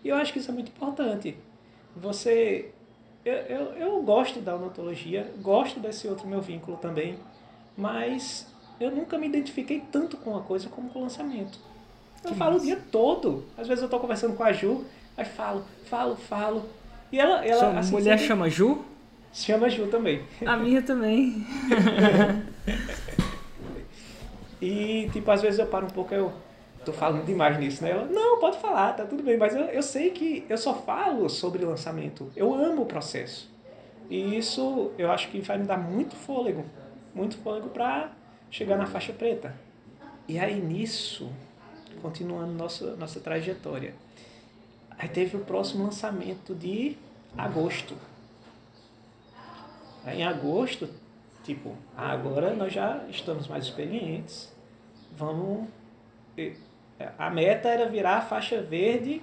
E 0.04 0.08
eu 0.08 0.16
acho 0.16 0.32
que 0.32 0.38
isso 0.38 0.50
é 0.50 0.54
muito 0.54 0.68
importante. 0.68 1.36
Você. 1.96 2.70
Eu, 3.24 3.34
eu, 3.34 3.64
eu 3.74 4.02
gosto 4.02 4.40
da 4.40 4.54
odontologia, 4.54 5.30
gosto 5.42 5.78
desse 5.78 6.08
outro 6.08 6.26
meu 6.26 6.40
vínculo 6.40 6.78
também, 6.78 7.18
mas 7.76 8.46
eu 8.80 8.90
nunca 8.90 9.18
me 9.18 9.26
identifiquei 9.26 9.82
tanto 9.92 10.16
com 10.16 10.30
uma 10.30 10.40
coisa 10.40 10.70
como 10.70 10.88
com 10.88 11.00
o 11.00 11.02
lançamento. 11.02 11.58
Eu 12.24 12.30
Que 12.30 12.36
falo 12.36 12.56
o 12.56 12.60
dia 12.60 12.82
todo. 12.90 13.44
Às 13.58 13.68
vezes 13.68 13.82
eu 13.82 13.90
tô 13.90 14.00
conversando 14.00 14.34
com 14.34 14.42
a 14.42 14.52
Ju, 14.52 14.84
aí 15.20 15.26
falo, 15.26 15.64
falo, 15.86 16.16
falo. 16.16 16.68
E 17.12 17.18
ela, 17.20 17.44
ela 17.44 17.58
Sua 17.58 17.78
assim, 17.78 17.92
mulher 17.92 18.12
sempre- 18.18 18.26
chama 18.26 18.48
Ju? 18.50 18.84
se 19.32 19.44
chama 19.46 19.68
Ju 19.68 19.86
também. 19.88 20.22
A 20.44 20.56
minha 20.56 20.82
também. 20.82 21.46
E, 24.60 25.08
tipo, 25.12 25.30
às 25.30 25.40
vezes 25.40 25.58
eu 25.58 25.66
paro 25.66 25.86
um 25.86 25.90
pouco, 25.90 26.14
eu 26.14 26.32
tô 26.84 26.92
falando 26.92 27.24
demais 27.24 27.58
nisso, 27.58 27.82
né? 27.82 27.92
Ela, 27.92 28.04
não, 28.04 28.38
pode 28.38 28.58
falar, 28.58 28.92
tá 28.92 29.04
tudo 29.06 29.22
bem, 29.22 29.36
mas 29.38 29.54
eu, 29.54 29.62
eu 29.62 29.82
sei 29.82 30.10
que 30.10 30.44
eu 30.48 30.58
só 30.58 30.74
falo 30.74 31.28
sobre 31.30 31.64
lançamento. 31.64 32.30
Eu 32.36 32.52
amo 32.54 32.82
o 32.82 32.86
processo. 32.86 33.48
E 34.10 34.36
isso 34.36 34.90
eu 34.98 35.10
acho 35.10 35.28
que 35.28 35.40
vai 35.40 35.56
me 35.56 35.64
dar 35.64 35.78
muito 35.78 36.14
fôlego, 36.14 36.64
muito 37.14 37.38
fôlego 37.38 37.68
pra 37.70 38.10
chegar 38.50 38.76
na 38.76 38.84
faixa 38.86 39.12
preta. 39.14 39.54
E 40.28 40.38
aí 40.38 40.60
nisso, 40.60 41.30
continuando 42.02 42.52
nossa, 42.52 42.96
nossa 42.96 43.18
trajetória, 43.20 43.94
aí 45.00 45.08
teve 45.08 45.36
o 45.36 45.40
próximo 45.40 45.84
lançamento 45.84 46.54
de 46.54 46.96
agosto. 47.36 47.96
Aí 50.04 50.20
em 50.20 50.24
agosto, 50.24 50.88
tipo, 51.44 51.74
agora 51.96 52.54
nós 52.54 52.72
já 52.72 53.04
estamos 53.08 53.48
mais 53.48 53.64
experientes, 53.64 54.52
vamos. 55.16 55.68
e- 56.36 56.54
A 57.18 57.30
meta 57.30 57.68
era 57.68 57.88
virar 57.88 58.18
a 58.18 58.20
faixa 58.20 58.60
verde 58.60 59.22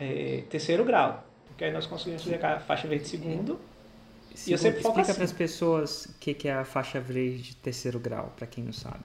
eh, 0.00 0.44
terceiro 0.48 0.82
grau, 0.84 1.24
porque 1.46 1.64
aí 1.64 1.72
nós 1.72 1.86
conseguimos 1.86 2.22
chegar 2.22 2.56
a 2.56 2.60
faixa 2.60 2.88
verde 2.88 3.06
segundo. 3.06 3.60
E 4.46 4.52
eu 4.52 4.58
sempre 4.58 4.80
foco 4.82 4.98
Explica 5.00 5.10
assim. 5.12 5.14
para 5.18 5.24
as 5.24 5.32
pessoas 5.32 6.04
o 6.06 6.14
que, 6.18 6.32
que 6.34 6.48
é 6.48 6.54
a 6.54 6.64
faixa 6.64 7.00
verde 7.00 7.42
de 7.42 7.56
terceiro 7.56 7.98
grau, 7.98 8.32
para 8.36 8.46
quem 8.46 8.64
não 8.64 8.72
sabe. 8.72 9.00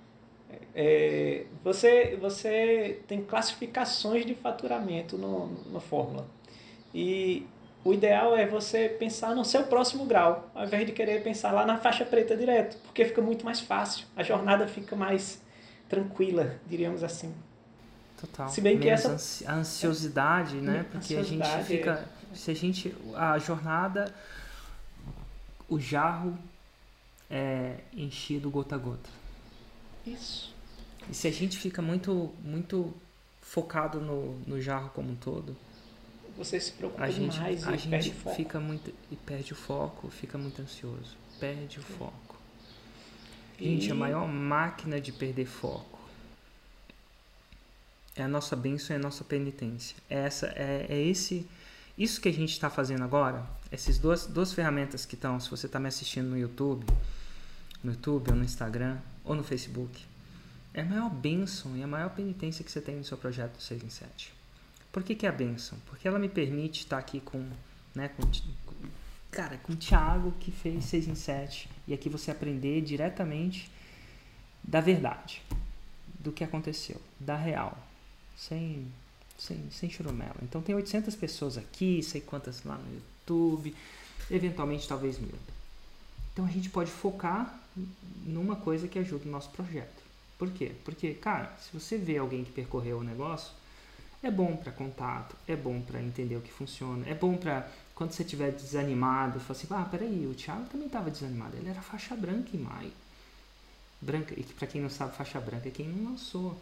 É, 0.73 1.45
você, 1.63 2.17
você 2.19 2.99
tem 3.07 3.21
classificações 3.23 4.25
de 4.25 4.33
faturamento 4.35 5.17
no, 5.17 5.47
no 5.47 5.79
Fórmula. 5.79 6.25
E 6.93 7.45
o 7.83 7.93
ideal 7.93 8.35
é 8.35 8.45
você 8.45 8.87
pensar 8.87 9.35
no 9.35 9.43
seu 9.43 9.63
próximo 9.63 10.05
grau, 10.05 10.49
ao 10.55 10.65
invés 10.65 10.85
de 10.85 10.91
querer 10.93 11.23
pensar 11.23 11.51
lá 11.51 11.65
na 11.65 11.77
faixa 11.77 12.05
preta 12.05 12.37
direto, 12.37 12.77
porque 12.83 13.03
fica 13.05 13.21
muito 13.21 13.43
mais 13.43 13.59
fácil. 13.59 14.05
A 14.15 14.23
jornada 14.23 14.67
fica 14.67 14.95
mais 14.95 15.41
tranquila, 15.89 16.55
diríamos 16.67 17.03
assim. 17.03 17.33
Total. 18.19 18.47
Se 18.49 18.61
bem 18.61 18.79
que 18.79 18.87
essa- 18.87 19.09
ansi- 19.13 19.45
a 19.47 19.53
ansiosidade, 19.55 20.55
né? 20.57 20.81
Hum, 20.81 20.91
Porque 20.91 21.15
a 21.15 21.23
gente 21.23 21.41
ansiosidade, 21.41 21.63
fica. 21.65 22.05
Se 22.35 22.51
a 22.51 22.53
gente. 22.53 22.95
A 23.15 23.37
jornada. 23.39 24.13
O 25.67 25.79
jarro 25.79 26.37
é 27.29 27.75
enchido 27.93 28.49
gota 28.51 28.75
a 28.75 28.77
gota. 28.77 29.09
Isso. 30.05 30.50
E 31.09 31.13
se 31.13 31.27
a 31.27 31.31
gente 31.31 31.57
fica 31.57 31.81
muito, 31.81 32.31
muito 32.43 32.93
focado 33.41 33.99
no, 33.99 34.37
no 34.47 34.61
jarro 34.61 34.89
como 34.91 35.11
um 35.11 35.15
todo, 35.15 35.55
Você 36.37 36.59
se 36.59 36.71
preocupa 36.71 37.03
a 37.03 37.09
gente, 37.09 37.33
demais 37.33 37.67
a 37.67 37.75
e 37.75 37.77
perde 37.77 38.09
gente 38.09 38.15
foco. 38.15 38.35
fica 38.35 38.59
muito. 38.59 38.93
E 39.11 39.15
perde 39.15 39.53
o 39.53 39.55
foco, 39.55 40.09
fica 40.09 40.37
muito 40.37 40.61
ansioso. 40.61 41.17
Perde 41.39 41.79
o 41.79 41.83
foco. 41.83 42.37
Gente, 43.59 43.91
a 43.91 43.95
maior 43.95 44.27
máquina 44.27 44.99
de 44.99 45.11
perder 45.11 45.45
foco 45.45 45.99
é 48.15 48.23
a 48.23 48.27
nossa 48.27 48.55
bênção 48.55 48.95
e 48.95 48.99
a 48.99 49.01
nossa 49.01 49.23
penitência. 49.23 49.95
É, 50.09 50.19
essa, 50.25 50.47
é, 50.55 50.87
é 50.89 50.99
esse. 50.99 51.47
Isso 51.97 52.19
que 52.19 52.29
a 52.29 52.33
gente 52.33 52.51
está 52.51 52.69
fazendo 52.69 53.03
agora, 53.03 53.45
essas 53.71 53.97
duas, 53.97 54.25
duas 54.25 54.53
ferramentas 54.53 55.05
que 55.05 55.15
estão, 55.15 55.39
se 55.39 55.49
você 55.49 55.65
está 55.67 55.79
me 55.79 55.87
assistindo 55.87 56.27
no 56.29 56.37
YouTube, 56.37 56.85
no 57.83 57.91
YouTube 57.91 58.31
ou 58.31 58.35
no 58.35 58.43
Instagram 58.43 58.97
ou 59.23 59.35
no 59.35 59.43
Facebook, 59.43 60.03
é 60.73 60.81
a 60.81 60.85
maior 60.85 61.09
bênção 61.09 61.75
e 61.75 61.83
a 61.83 61.87
maior 61.87 62.09
penitência 62.11 62.63
que 62.63 62.71
você 62.71 62.79
tem 62.81 62.95
no 62.95 63.03
seu 63.03 63.17
projeto 63.17 63.57
do 63.57 63.61
6 63.61 63.83
em 63.83 63.89
7. 63.89 64.33
Por 64.91 65.03
que, 65.03 65.15
que 65.15 65.25
é 65.25 65.29
a 65.29 65.33
bênção? 65.33 65.77
Porque 65.85 66.07
ela 66.07 66.19
me 66.19 66.29
permite 66.29 66.81
estar 66.81 66.97
aqui 66.97 67.19
com, 67.19 67.45
né, 67.95 68.09
com, 68.09 68.23
com- 68.65 68.89
cara, 69.29 69.57
com 69.57 69.73
o 69.73 69.75
Thiago 69.75 70.33
que 70.39 70.51
fez 70.51 70.85
6 70.85 71.07
em 71.07 71.15
7 71.15 71.69
e 71.87 71.93
aqui 71.93 72.09
você 72.09 72.31
aprender 72.31 72.81
diretamente 72.81 73.69
da 74.63 74.79
verdade, 74.81 75.41
do 76.19 76.31
que 76.31 76.43
aconteceu, 76.43 77.01
da 77.19 77.35
real, 77.35 77.77
sem, 78.37 78.87
sem, 79.37 79.69
sem 79.71 79.89
churumela. 79.89 80.35
Então 80.43 80.61
tem 80.61 80.75
800 80.75 81.15
pessoas 81.15 81.57
aqui, 81.57 82.01
sei 82.03 82.21
quantas 82.21 82.63
lá 82.63 82.77
no 82.77 82.93
YouTube, 82.93 83.75
eventualmente 84.29 84.87
talvez 84.87 85.17
mil. 85.17 85.35
Então 86.31 86.45
a 86.45 86.49
gente 86.49 86.69
pode 86.69 86.91
focar 86.91 87.59
numa 88.25 88.55
coisa 88.55 88.87
que 88.87 88.99
ajuda 88.99 89.27
o 89.27 89.31
nosso 89.31 89.49
projeto. 89.49 90.01
Por 90.41 90.49
quê? 90.49 90.71
Porque, 90.83 91.13
cara, 91.13 91.55
se 91.59 91.71
você 91.71 91.99
vê 91.99 92.17
alguém 92.17 92.43
que 92.43 92.51
percorreu 92.51 92.97
o 92.97 93.03
negócio, 93.03 93.51
é 94.23 94.31
bom 94.31 94.55
para 94.55 94.71
contato, 94.71 95.35
é 95.47 95.55
bom 95.55 95.79
para 95.79 96.01
entender 96.01 96.35
o 96.35 96.41
que 96.41 96.51
funciona, 96.51 97.07
é 97.07 97.13
bom 97.13 97.37
para 97.37 97.69
quando 97.93 98.11
você 98.11 98.23
estiver 98.23 98.51
desanimado, 98.51 99.39
falar 99.39 99.59
assim, 99.59 99.67
ah, 99.69 99.85
peraí, 99.91 100.25
o 100.25 100.33
Thiago 100.33 100.65
também 100.65 100.87
estava 100.87 101.11
desanimado, 101.11 101.55
ele 101.55 101.69
era 101.69 101.79
faixa 101.83 102.15
branca 102.15 102.49
em 102.57 102.59
maio. 102.59 102.91
Branca, 104.01 104.33
e 104.35 104.41
que 104.41 104.51
para 104.55 104.65
quem 104.65 104.81
não 104.81 104.89
sabe, 104.89 105.15
faixa 105.15 105.39
branca 105.39 105.67
é 105.67 105.71
quem 105.71 105.87
não 105.87 106.13
lançou. 106.13 106.59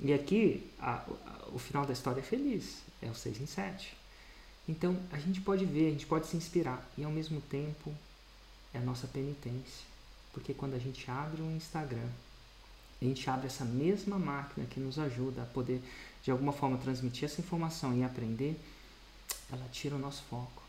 E 0.00 0.14
aqui, 0.14 0.66
a- 0.80 1.04
a- 1.26 1.48
o 1.52 1.58
final 1.58 1.84
da 1.84 1.92
história 1.92 2.20
é 2.20 2.24
feliz, 2.24 2.78
é 3.02 3.10
o 3.10 3.14
6 3.14 3.38
em 3.42 3.46
7. 3.46 3.94
Então, 4.66 4.96
a 5.12 5.18
gente 5.18 5.42
pode 5.42 5.66
ver, 5.66 5.88
a 5.88 5.90
gente 5.90 6.06
pode 6.06 6.28
se 6.28 6.34
inspirar, 6.38 6.82
e 6.96 7.04
ao 7.04 7.10
mesmo 7.10 7.42
tempo, 7.42 7.94
é 8.72 8.78
a 8.78 8.80
nossa 8.80 9.06
penitência. 9.06 9.84
Porque 10.32 10.54
quando 10.54 10.72
a 10.72 10.78
gente 10.78 11.10
abre 11.10 11.42
um 11.42 11.54
Instagram, 11.54 12.08
a 13.00 13.04
gente 13.04 13.28
abre 13.28 13.46
essa 13.46 13.64
mesma 13.64 14.18
máquina 14.18 14.66
que 14.66 14.80
nos 14.80 14.98
ajuda 14.98 15.42
a 15.42 15.46
poder, 15.46 15.82
de 16.22 16.30
alguma 16.30 16.52
forma, 16.52 16.78
transmitir 16.78 17.24
essa 17.24 17.40
informação 17.40 17.96
e 17.96 18.02
aprender, 18.02 18.58
ela 19.52 19.66
tira 19.70 19.94
o 19.94 19.98
nosso 19.98 20.22
foco. 20.24 20.62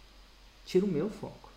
Tira 0.65 0.85
o 0.85 0.89
meu 0.89 1.09
foco. 1.09 1.49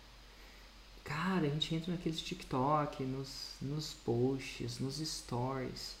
Cara, 1.03 1.45
a 1.45 1.49
gente 1.49 1.75
entra 1.75 1.91
naqueles 1.91 2.21
TikTok, 2.21 3.03
nos, 3.03 3.55
nos 3.61 3.93
posts, 3.93 4.79
nos 4.79 4.97
stories. 4.97 5.95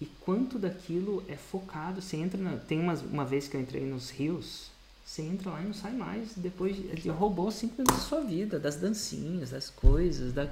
E 0.00 0.06
quanto 0.06 0.58
daquilo 0.58 1.24
é 1.28 1.36
focado? 1.36 2.00
Você 2.00 2.16
entra 2.16 2.40
na, 2.40 2.56
Tem 2.56 2.78
umas, 2.78 3.02
uma 3.02 3.24
vez 3.24 3.48
que 3.48 3.56
eu 3.56 3.60
entrei 3.60 3.84
nos 3.84 4.10
rios, 4.10 4.70
você 5.04 5.22
entra 5.22 5.50
lá 5.50 5.60
e 5.60 5.64
não 5.64 5.74
sai 5.74 5.92
mais. 5.92 6.34
Depois 6.36 6.76
ele 6.76 7.10
roubou 7.10 7.50
cinco 7.50 7.74
minutos 7.78 7.96
da 7.96 8.02
sua 8.02 8.20
vida, 8.20 8.60
das 8.60 8.76
dancinhas, 8.76 9.50
das 9.50 9.68
coisas. 9.68 10.32
Da... 10.32 10.48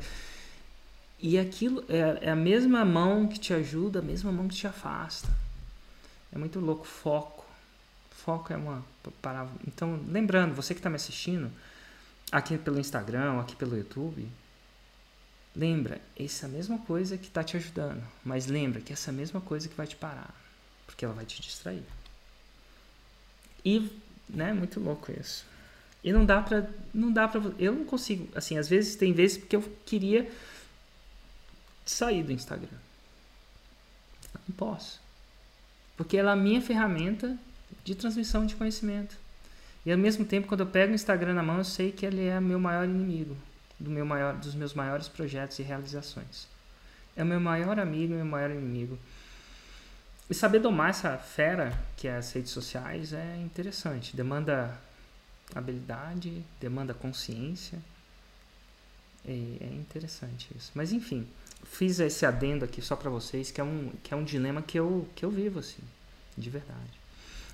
E 1.20 1.38
aquilo 1.38 1.84
é, 1.88 2.26
é 2.26 2.30
a 2.30 2.36
mesma 2.36 2.84
mão 2.84 3.26
que 3.26 3.38
te 3.38 3.52
ajuda, 3.52 3.98
a 3.98 4.02
mesma 4.02 4.30
mão 4.30 4.46
que 4.46 4.54
te 4.54 4.66
afasta. 4.66 5.28
É 6.32 6.38
muito 6.38 6.60
louco. 6.60 6.86
Foco. 6.86 7.44
Foco 8.10 8.52
é 8.52 8.56
uma 8.56 8.84
palavra. 9.20 9.52
Então, 9.66 10.00
lembrando, 10.08 10.54
você 10.54 10.74
que 10.74 10.80
está 10.80 10.90
me 10.90 10.96
assistindo, 10.96 11.50
aqui 12.30 12.56
pelo 12.58 12.78
Instagram, 12.78 13.40
aqui 13.40 13.56
pelo 13.56 13.76
YouTube, 13.76 14.28
lembra, 15.56 16.00
essa 16.16 16.46
mesma 16.46 16.78
coisa 16.78 17.16
que 17.16 17.26
está 17.26 17.42
te 17.42 17.56
ajudando. 17.56 18.02
Mas 18.24 18.46
lembra 18.46 18.80
que 18.80 18.92
essa 18.92 19.10
mesma 19.10 19.40
coisa 19.40 19.68
que 19.68 19.74
vai 19.74 19.86
te 19.86 19.96
parar. 19.96 20.34
Porque 20.86 21.04
ela 21.04 21.14
vai 21.14 21.24
te 21.24 21.40
distrair. 21.40 21.82
E 23.64 23.90
né? 24.28 24.52
Muito 24.52 24.78
louco 24.78 25.10
isso. 25.12 25.44
E 26.04 26.12
não 26.12 26.24
dá 26.24 26.42
pra. 26.42 26.68
Não 26.92 27.12
dá 27.12 27.26
pra. 27.26 27.40
Eu 27.58 27.72
não 27.72 27.84
consigo. 27.84 28.28
Assim, 28.34 28.58
às 28.58 28.68
vezes 28.68 28.96
tem 28.96 29.12
vezes 29.12 29.38
porque 29.38 29.56
eu 29.56 29.62
queria 29.86 30.30
sair 31.90 32.22
do 32.22 32.32
Instagram. 32.32 32.78
Não 34.46 34.54
posso. 34.56 35.00
Porque 35.96 36.16
ela 36.16 36.30
é 36.30 36.32
a 36.32 36.36
minha 36.36 36.60
ferramenta 36.60 37.36
de 37.84 37.94
transmissão 37.94 38.46
de 38.46 38.54
conhecimento. 38.56 39.16
E 39.84 39.92
ao 39.92 39.98
mesmo 39.98 40.24
tempo, 40.24 40.48
quando 40.48 40.60
eu 40.60 40.66
pego 40.66 40.92
o 40.92 40.94
Instagram 40.94 41.34
na 41.34 41.42
mão, 41.42 41.58
eu 41.58 41.64
sei 41.64 41.92
que 41.92 42.04
ele 42.04 42.24
é 42.26 42.40
meu 42.40 42.60
maior 42.60 42.84
inimigo 42.84 43.36
do 43.78 43.90
meu 43.90 44.04
maior, 44.04 44.34
dos 44.34 44.54
meus 44.54 44.74
maiores 44.74 45.08
projetos 45.08 45.58
e 45.58 45.62
realizações. 45.62 46.48
É 47.16 47.22
o 47.22 47.26
meu 47.26 47.40
maior 47.40 47.78
amigo 47.78 48.12
e 48.12 48.16
meu 48.16 48.24
maior 48.24 48.50
inimigo. 48.50 48.98
E 50.28 50.34
saber 50.34 50.58
domar 50.58 50.90
essa 50.90 51.16
fera 51.16 51.78
que 51.96 52.06
é 52.08 52.16
as 52.16 52.32
redes 52.32 52.50
sociais 52.50 53.12
é 53.12 53.36
interessante. 53.38 54.14
Demanda 54.14 54.78
habilidade, 55.54 56.44
demanda 56.60 56.92
consciência. 56.92 57.78
E 59.24 59.56
é 59.60 59.66
interessante 59.66 60.48
isso. 60.56 60.70
Mas 60.74 60.92
enfim, 60.92 61.26
fiz 61.64 61.98
esse 62.00 62.24
adendo 62.24 62.64
aqui 62.64 62.80
só 62.80 62.96
para 62.96 63.10
vocês, 63.10 63.50
que 63.50 63.60
é 63.60 63.64
um, 63.64 63.92
que 64.02 64.12
é 64.12 64.16
um 64.16 64.24
dilema 64.24 64.62
que 64.62 64.78
eu, 64.78 65.06
que 65.14 65.24
eu 65.24 65.30
vivo, 65.30 65.58
assim, 65.58 65.82
de 66.36 66.50
verdade. 66.50 66.98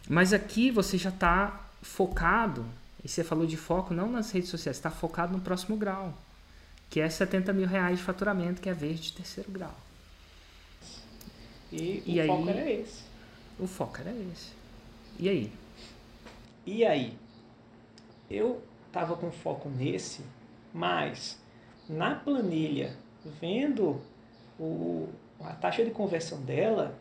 Mas 0.09 0.33
aqui 0.33 0.71
você 0.71 0.99
já 0.99 1.11
está 1.11 1.69
focado, 1.83 2.65
e 3.05 3.09
você 3.09 3.23
falou 3.23 3.47
de 3.47 3.57
foco 3.57 3.93
não 3.93 4.11
nas 4.11 4.31
redes 4.31 4.51
sociais, 4.51 4.77
está 4.77 4.91
focado 4.91 5.33
no 5.33 5.41
próximo 5.41 5.77
grau, 5.77 6.15
que 6.89 7.01
é 7.01 7.09
70 7.09 7.53
mil 7.53 7.67
reais 7.67 7.99
de 7.99 8.05
faturamento, 8.05 8.61
que 8.61 8.69
é 8.69 8.73
verde 8.73 9.13
terceiro 9.13 9.51
grau. 9.51 9.75
E, 11.73 12.03
e 12.07 12.19
o 12.19 12.23
aí, 12.23 12.29
foco 12.29 12.49
era 12.49 12.71
esse. 12.71 13.03
O 13.59 13.67
foco 13.67 14.01
era 14.01 14.11
esse. 14.33 14.53
E 15.19 15.29
aí? 15.29 15.53
E 16.65 16.85
aí? 16.85 17.17
Eu 18.31 18.63
tava 18.93 19.17
com 19.17 19.31
foco 19.31 19.69
nesse, 19.69 20.23
mas 20.73 21.39
na 21.89 22.15
planilha, 22.15 22.97
vendo 23.41 24.01
o, 24.59 25.09
a 25.41 25.53
taxa 25.53 25.85
de 25.85 25.91
conversão 25.91 26.41
dela, 26.43 26.99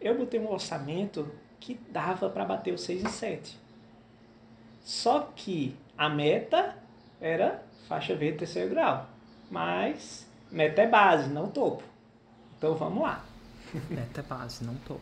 eu 0.00 0.16
botei 0.16 0.40
um 0.40 0.50
orçamento 0.50 1.30
que 1.60 1.74
dava 1.90 2.28
para 2.28 2.44
bater 2.44 2.74
o 2.74 2.78
6 2.78 3.04
em 3.04 3.08
7. 3.08 3.58
Só 4.82 5.32
que 5.34 5.74
a 5.96 6.08
meta 6.08 6.76
era 7.20 7.62
faixa 7.88 8.14
verde 8.14 8.38
terceiro 8.38 8.70
grau. 8.70 9.08
Mas 9.50 10.26
meta 10.50 10.82
é 10.82 10.86
base, 10.86 11.28
não 11.30 11.48
topo. 11.50 11.82
Então 12.58 12.74
vamos 12.74 13.02
lá. 13.02 13.24
Meta 13.90 14.20
é 14.20 14.22
base, 14.22 14.64
não 14.64 14.74
topo. 14.76 15.00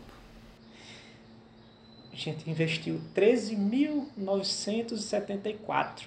A 2.13 2.17
gente 2.17 2.49
investiu 2.51 3.01
13.974. 3.15 6.07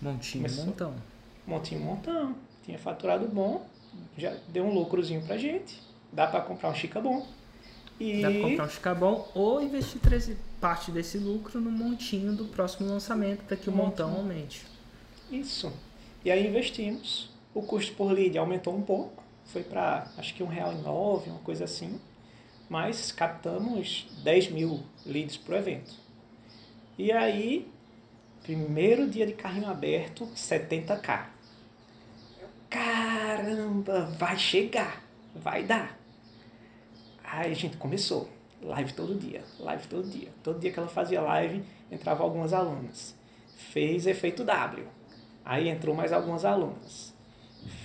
Montinho, 0.00 0.44
Começou. 0.44 0.66
montão. 0.66 0.94
Montinho, 1.46 1.80
montão. 1.80 2.34
Tinha 2.62 2.78
faturado 2.78 3.26
bom, 3.26 3.66
já 4.16 4.34
deu 4.48 4.64
um 4.64 4.72
lucrozinho 4.72 5.22
pra 5.22 5.36
gente. 5.36 5.80
Dá 6.12 6.26
para 6.26 6.40
comprar 6.42 6.70
um 6.70 6.74
Chica 6.74 7.00
bom. 7.00 7.26
E... 7.98 8.20
Dá 8.20 8.30
pra 8.30 8.40
comprar 8.40 8.64
um 8.64 8.70
Chica 8.70 8.94
bom 8.94 9.28
ou 9.34 9.62
investir 9.62 10.00
13, 10.00 10.36
parte 10.60 10.90
desse 10.90 11.18
lucro 11.18 11.60
no 11.60 11.70
montinho 11.70 12.32
do 12.34 12.46
próximo 12.46 12.88
lançamento 12.88 13.44
para 13.44 13.56
que 13.56 13.68
o 13.68 13.72
montão. 13.72 14.08
montão 14.08 14.22
aumente. 14.22 14.64
Isso. 15.30 15.72
E 16.24 16.30
aí 16.30 16.46
investimos. 16.46 17.30
O 17.54 17.62
custo 17.62 17.94
por 17.94 18.12
lead 18.12 18.38
aumentou 18.38 18.74
um 18.74 18.82
pouco 18.82 19.22
foi 19.46 19.62
para 19.62 20.10
acho 20.16 20.34
que 20.34 20.42
um 20.42 20.46
real 20.46 20.72
e 20.72 20.76
nove, 20.76 21.30
uma 21.30 21.40
coisa 21.40 21.64
assim, 21.64 22.00
mas 22.68 23.12
captamos 23.12 24.06
10 24.24 24.50
mil 24.50 24.80
leads 25.04 25.36
para 25.36 25.54
o 25.54 25.58
evento. 25.58 25.94
E 26.98 27.12
aí, 27.12 27.68
primeiro 28.42 29.08
dia 29.08 29.26
de 29.26 29.34
carrinho 29.34 29.68
aberto, 29.68 30.26
70k. 30.34 31.26
Caramba, 33.42 34.02
vai 34.20 34.38
chegar, 34.38 35.02
vai 35.34 35.64
dar. 35.64 35.98
Aí 37.24 37.50
a 37.50 37.54
gente 37.54 37.76
começou, 37.76 38.30
live 38.62 38.92
todo 38.92 39.18
dia, 39.18 39.42
live 39.58 39.88
todo 39.88 40.08
dia. 40.08 40.28
Todo 40.44 40.60
dia 40.60 40.70
que 40.70 40.78
ela 40.78 40.86
fazia 40.86 41.20
live, 41.20 41.64
entrava 41.90 42.22
algumas 42.22 42.52
alunas. 42.52 43.16
Fez 43.72 44.06
efeito 44.06 44.44
W. 44.44 44.86
Aí 45.44 45.68
entrou 45.68 45.92
mais 45.92 46.12
algumas 46.12 46.44
alunas. 46.44 47.12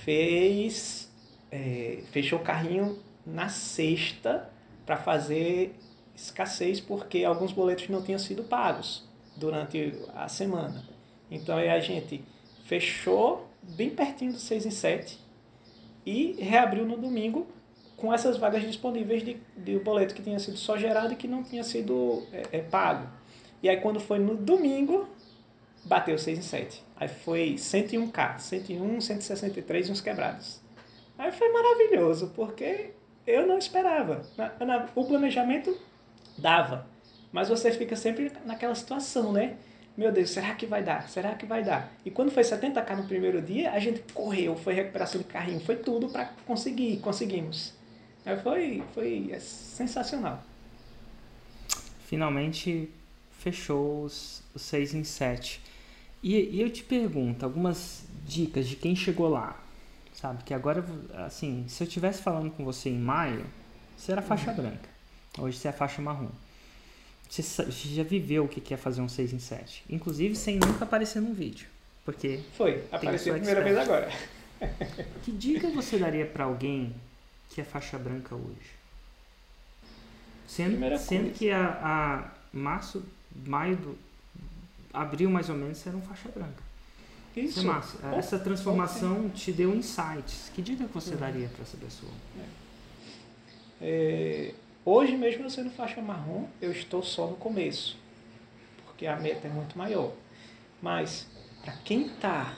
Fez 0.04 1.12
é, 1.52 2.04
fechou 2.12 2.38
o 2.38 2.44
carrinho 2.44 3.00
na 3.26 3.50
sexta 3.50 4.48
para 4.86 4.98
fazer 4.98 5.76
escassez 6.16 6.80
porque 6.80 7.24
alguns 7.24 7.52
boletos 7.52 7.90
não 7.90 8.04
tinham 8.04 8.20
sido 8.20 8.44
pagos 8.44 9.10
durante 9.36 9.92
a 10.14 10.28
semana. 10.28 10.86
Então 11.32 11.58
aí 11.58 11.70
a 11.70 11.80
gente 11.80 12.24
fechou 12.66 13.50
bem 13.64 13.90
pertinho 13.90 14.34
do 14.34 14.40
6 14.40 14.68
em 14.68 14.72
7 14.72 15.27
e 16.08 16.38
reabriu 16.40 16.86
no 16.86 16.96
domingo 16.96 17.46
com 17.98 18.14
essas 18.14 18.38
vagas 18.38 18.62
disponíveis 18.62 19.26
de, 19.26 19.36
de 19.58 19.78
boleto 19.78 20.16
que 20.16 20.22
tinha 20.22 20.40
sido 20.40 20.56
só 20.56 20.78
gerado 20.78 21.12
e 21.12 21.18
que 21.18 21.28
não 21.28 21.44
tinha 21.44 21.66
sido 21.66 22.24
é, 22.32 22.60
é, 22.60 22.62
pago. 22.62 23.06
E 23.62 23.68
aí 23.68 23.76
quando 23.82 24.00
foi 24.00 24.18
no 24.18 24.34
domingo, 24.34 25.06
bateu 25.84 26.18
6 26.18 26.40
em 26.40 26.42
7. 26.42 26.84
Aí 26.96 27.10
foi 27.10 27.56
101k, 27.56 28.40
101, 28.40 29.02
163 29.02 29.90
e 29.90 29.92
uns 29.92 30.00
quebrados. 30.00 30.62
Aí 31.18 31.30
foi 31.34 31.52
maravilhoso, 31.52 32.32
porque 32.34 32.92
eu 33.26 33.46
não 33.46 33.58
esperava. 33.58 34.22
Na, 34.38 34.66
na, 34.66 34.90
o 34.96 35.04
planejamento 35.04 35.78
dava, 36.38 36.88
mas 37.34 37.50
você 37.50 37.70
fica 37.70 37.98
sempre 37.98 38.32
naquela 38.46 38.76
situação, 38.76 39.34
né? 39.34 39.58
Meu 39.98 40.12
Deus, 40.12 40.30
será 40.30 40.54
que 40.54 40.68
vai 40.68 40.84
dar? 40.84 41.10
Será 41.10 41.34
que 41.34 41.46
vai 41.46 41.64
dar? 41.64 41.92
E 42.06 42.12
quando 42.12 42.30
foi 42.30 42.44
70k 42.44 42.96
no 42.96 43.08
primeiro 43.08 43.42
dia, 43.42 43.72
a 43.72 43.80
gente 43.80 44.00
correu, 44.14 44.56
foi 44.56 44.76
recuperação 44.76 45.20
de 45.20 45.28
carrinho, 45.28 45.60
foi 45.60 45.76
tudo 45.76 46.08
para 46.08 46.26
conseguir, 46.46 46.98
conseguimos. 47.00 47.74
Foi, 48.44 48.84
foi 48.94 49.30
é 49.32 49.40
sensacional. 49.40 50.44
Finalmente 52.06 52.92
fechou 53.40 54.04
os, 54.04 54.44
os 54.54 54.62
6 54.62 54.94
em 54.94 55.04
7. 55.04 55.62
E, 56.22 56.36
e 56.36 56.62
eu 56.62 56.70
te 56.70 56.84
pergunto, 56.84 57.44
algumas 57.44 58.06
dicas 58.24 58.68
de 58.68 58.76
quem 58.76 58.96
chegou 58.96 59.28
lá. 59.28 59.60
Sabe? 60.14 60.44
Que 60.44 60.54
agora, 60.54 60.86
assim, 61.26 61.66
se 61.68 61.84
eu 61.84 61.88
estivesse 61.88 62.22
falando 62.22 62.52
com 62.52 62.64
você 62.64 62.90
em 62.90 63.00
maio, 63.00 63.46
você 63.96 64.12
era 64.12 64.22
faixa 64.22 64.52
uhum. 64.52 64.58
branca. 64.58 64.90
Hoje 65.40 65.58
você 65.58 65.68
é 65.70 65.72
faixa 65.72 66.02
marrom. 66.02 66.30
Você 67.30 67.70
já 67.72 68.04
viveu 68.04 68.46
o 68.46 68.48
que 68.48 68.74
é 68.74 68.78
fazer 68.78 69.02
um 69.02 69.10
6 69.10 69.34
em 69.34 69.40
7. 69.40 69.84
Inclusive 69.90 70.36
sem 70.36 70.58
nunca 70.58 70.86
aparecer 70.86 71.22
num 71.22 71.34
vídeo. 71.34 71.68
Porque. 72.06 72.40
Foi, 72.56 72.84
apareceu 72.92 73.34
a 73.34 73.38
primeira 73.38 73.64
vez 73.64 73.78
agora. 73.78 74.10
Que 75.24 75.32
dica 75.32 75.70
você 75.70 75.98
daria 75.98 76.26
para 76.26 76.46
alguém 76.46 76.94
que 77.50 77.62
é 77.62 77.64
faixa 77.64 77.98
branca 77.98 78.34
hoje? 78.34 78.78
Sendo, 80.48 80.98
sendo 80.98 81.32
que 81.32 81.52
a, 81.52 81.78
a 81.84 82.32
março, 82.54 83.04
maio 83.46 83.76
do. 83.76 83.98
abril 84.94 85.30
mais 85.30 85.50
ou 85.50 85.56
menos, 85.56 85.78
você 85.78 85.90
era 85.90 85.98
um 85.98 86.02
faixa 86.02 86.30
branca. 86.30 86.64
Isso. 87.36 87.62
Bom, 87.62 88.18
essa 88.18 88.40
transformação 88.40 89.30
te 89.30 89.52
deu 89.52 89.76
insights. 89.76 90.50
Que 90.56 90.62
dica 90.62 90.88
você 90.88 91.12
uhum. 91.12 91.18
daria 91.18 91.48
para 91.50 91.62
essa 91.62 91.78
pessoa? 91.78 92.12
É. 92.40 92.46
É, 93.80 94.54
hoje 94.90 95.18
mesmo 95.18 95.44
eu 95.44 95.50
sendo 95.50 95.70
faixa 95.70 96.02
marrom, 96.02 96.46
eu 96.62 96.72
estou 96.72 97.04
só 97.04 97.28
no 97.28 97.36
começo. 97.36 97.98
Porque 98.86 99.06
a 99.06 99.18
meta 99.18 99.48
é 99.48 99.50
muito 99.50 99.78
maior. 99.78 100.14
Mas, 100.82 101.28
para 101.62 101.74
quem 101.78 102.08
está 102.08 102.58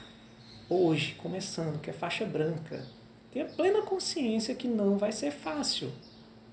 hoje 0.68 1.14
começando, 1.16 1.80
que 1.80 1.90
é 1.90 1.92
faixa 1.92 2.24
branca, 2.24 2.86
tenha 3.32 3.46
plena 3.46 3.82
consciência 3.82 4.54
que 4.54 4.68
não 4.68 4.96
vai 4.96 5.10
ser 5.10 5.32
fácil. 5.32 5.90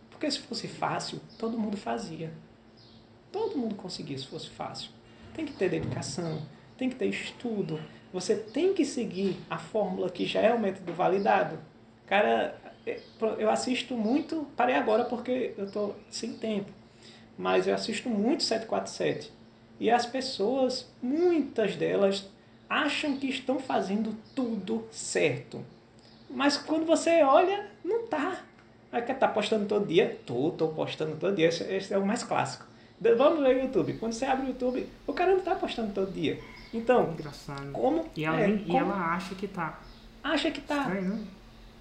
Porque 0.09 0.29
se 0.31 0.39
fosse 0.39 0.67
fácil, 0.67 1.21
todo 1.37 1.59
mundo 1.59 1.77
fazia. 1.77 2.31
Todo 3.31 3.57
mundo 3.57 3.75
conseguia 3.75 4.17
se 4.17 4.25
fosse 4.25 4.49
fácil. 4.49 4.89
Tem 5.33 5.45
que 5.45 5.53
ter 5.53 5.69
dedicação, 5.69 6.41
tem 6.75 6.89
que 6.89 6.95
ter 6.95 7.05
estudo, 7.05 7.79
você 8.11 8.35
tem 8.35 8.73
que 8.73 8.83
seguir 8.83 9.37
a 9.47 9.57
fórmula 9.57 10.09
que 10.09 10.25
já 10.25 10.41
é 10.41 10.51
o 10.51 10.59
método 10.59 10.91
validado. 10.93 11.59
Cara, 12.07 12.59
eu 13.37 13.49
assisto 13.49 13.95
muito, 13.95 14.47
parei 14.55 14.75
agora 14.75 15.05
porque 15.05 15.53
eu 15.57 15.65
estou 15.65 15.95
sem 16.09 16.33
tempo, 16.33 16.71
mas 17.37 17.67
eu 17.67 17.73
assisto 17.73 18.09
muito 18.09 18.43
747. 18.43 19.31
E 19.79 19.91
as 19.91 20.05
pessoas, 20.05 20.87
muitas 21.01 21.75
delas, 21.75 22.27
acham 22.69 23.17
que 23.17 23.27
estão 23.27 23.59
fazendo 23.59 24.15
tudo 24.33 24.87
certo. 24.91 25.63
Mas 26.29 26.57
quando 26.57 26.85
você 26.85 27.21
olha, 27.23 27.67
não 27.83 28.07
tá. 28.07 28.43
Aí 28.91 29.01
quer 29.01 29.17
tá 29.19 29.27
postando 29.27 29.65
todo 29.65 29.85
dia? 29.85 30.17
Tô, 30.25 30.51
tô 30.51 30.69
postando 30.69 31.15
todo 31.15 31.35
dia. 31.35 31.47
Esse, 31.47 31.63
esse 31.63 31.93
é 31.93 31.97
o 31.97 32.05
mais 32.05 32.23
clássico. 32.23 32.65
Vamos 32.99 33.41
ver 33.41 33.57
o 33.57 33.61
YouTube. 33.63 33.93
Quando 33.93 34.13
você 34.13 34.25
abre 34.25 34.47
o 34.47 34.49
YouTube, 34.49 34.87
o 35.05 35.13
cara 35.13 35.33
não 35.33 35.41
tá 35.41 35.55
postando 35.55 35.93
todo 35.93 36.11
dia. 36.11 36.39
Então, 36.73 37.11
Engraçado. 37.11 37.71
como. 37.71 38.05
E 38.15 38.25
ela, 38.25 38.41
é, 38.41 38.51
como, 38.51 38.63
e 38.65 38.75
ela 38.75 39.13
acha 39.13 39.35
que 39.35 39.47
tá. 39.47 39.79
Acha 40.23 40.51
que 40.51 40.61
tá. 40.61 40.79
Estranho, 40.79 41.09
né? 41.09 41.23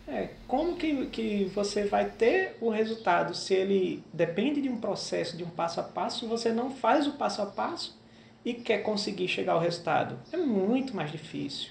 É, 0.08 0.28
como 0.46 0.76
que, 0.76 1.06
que 1.06 1.44
você 1.46 1.84
vai 1.84 2.08
ter 2.08 2.56
o 2.60 2.70
resultado 2.70 3.34
se 3.34 3.54
ele 3.54 4.04
depende 4.12 4.60
de 4.62 4.68
um 4.68 4.78
processo, 4.78 5.36
de 5.36 5.42
um 5.42 5.50
passo 5.50 5.80
a 5.80 5.82
passo, 5.82 6.28
você 6.28 6.52
não 6.52 6.70
faz 6.70 7.08
o 7.08 7.12
passo 7.12 7.42
a 7.42 7.46
passo 7.46 7.98
e 8.44 8.54
quer 8.54 8.78
conseguir 8.84 9.26
chegar 9.26 9.54
ao 9.54 9.60
resultado, 9.60 10.16
é 10.30 10.36
muito 10.36 10.94
mais 10.94 11.10
difícil. 11.10 11.70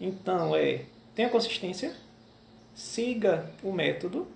Então, 0.00 0.56
é, 0.56 0.86
tenha 1.14 1.28
consistência, 1.28 1.94
siga 2.74 3.48
o 3.62 3.72
método 3.72 4.26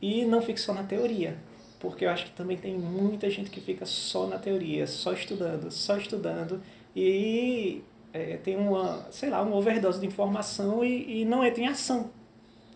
e 0.00 0.24
não 0.24 0.40
fique 0.40 0.60
só 0.60 0.72
na 0.72 0.82
teoria. 0.82 1.36
Porque 1.78 2.06
eu 2.06 2.10
acho 2.10 2.24
que 2.24 2.32
também 2.32 2.56
tem 2.56 2.76
muita 2.76 3.28
gente 3.30 3.50
que 3.50 3.60
fica 3.60 3.84
só 3.84 4.26
na 4.26 4.38
teoria, 4.38 4.86
só 4.86 5.12
estudando, 5.12 5.70
só 5.70 5.96
estudando 5.96 6.60
e 6.96 7.84
é, 8.12 8.38
tem 8.38 8.56
uma, 8.56 9.06
sei 9.10 9.30
lá, 9.30 9.42
uma 9.42 9.54
overdose 9.54 10.00
de 10.00 10.06
informação 10.06 10.82
e, 10.82 11.20
e 11.20 11.24
não 11.24 11.44
entra 11.44 11.62
em 11.62 11.68
ação. 11.68 12.10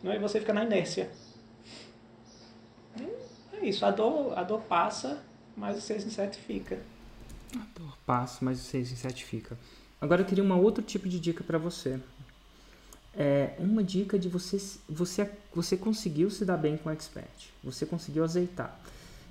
Não 0.03 0.13
é? 0.13 0.19
Você 0.19 0.41
fica 0.41 0.53
na 0.53 0.65
inércia. 0.65 1.11
É 3.53 3.69
isso, 3.69 3.85
a 3.87 3.91
dor, 3.91 4.37
a 4.37 4.43
dor 4.43 4.61
passa, 4.63 5.23
mas 5.57 5.79
o 5.79 5.81
6 5.81 6.07
em 6.07 6.11
7 6.11 6.39
fica. 6.39 6.81
A 7.55 7.79
dor 7.79 7.97
passa, 8.05 8.45
mas 8.45 8.61
o 8.61 8.65
6 8.65 8.93
em 8.93 8.97
7 8.97 9.25
fica. 9.25 9.57
Agora 10.01 10.23
eu 10.23 10.27
queria 10.27 10.43
um 10.43 10.61
outro 10.61 10.83
tipo 10.83 11.09
de 11.09 11.21
dica 11.21 11.45
para 11.45 11.59
você. 11.59 12.01
É 13.15 13.55
uma 13.59 13.85
dica 13.85 14.19
de 14.19 14.29
você, 14.29 14.59
você, 14.89 15.31
você 15.55 15.77
conseguiu 15.77 16.31
se 16.31 16.45
dar 16.45 16.57
bem 16.57 16.77
com 16.77 16.89
o 16.89 16.93
expert. 16.93 17.51
Você 17.63 17.87
conseguiu 17.87 18.25
azeitar. 18.25 18.81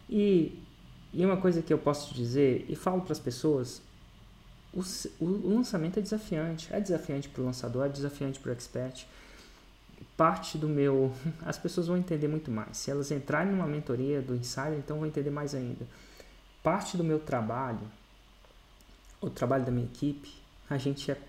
E, 0.09 0.57
e 1.11 1.25
uma 1.25 1.37
coisa 1.37 1.61
que 1.61 1.73
eu 1.73 1.77
posso 1.77 2.13
dizer, 2.13 2.65
e 2.69 2.75
falo 2.75 3.01
para 3.01 3.11
as 3.11 3.19
pessoas, 3.19 3.81
o, 4.73 4.81
o, 5.19 5.55
lançamento 5.55 5.99
é 5.99 6.01
desafiante. 6.01 6.71
É 6.71 6.79
desafiante 6.79 7.27
para 7.27 7.41
o 7.41 7.45
lançador, 7.45 7.85
é 7.85 7.89
desafiante 7.89 8.39
para 8.39 8.49
o 8.51 8.53
expert. 8.53 9.05
Parte 10.21 10.55
do 10.55 10.69
meu. 10.69 11.11
As 11.43 11.57
pessoas 11.57 11.87
vão 11.87 11.97
entender 11.97 12.27
muito 12.27 12.51
mais. 12.51 12.77
Se 12.77 12.91
elas 12.91 13.09
entrarem 13.09 13.51
numa 13.51 13.65
mentoria 13.65 14.21
do 14.21 14.35
Insider, 14.35 14.77
então 14.77 14.97
vão 14.99 15.07
entender 15.07 15.31
mais 15.31 15.55
ainda. 15.55 15.87
Parte 16.61 16.95
do 16.95 17.03
meu 17.03 17.17
trabalho, 17.17 17.91
o 19.19 19.31
trabalho 19.31 19.65
da 19.65 19.71
minha 19.71 19.87
equipe, 19.87 20.31
a 20.69 20.77
gente 20.77 21.09
é 21.09 21.19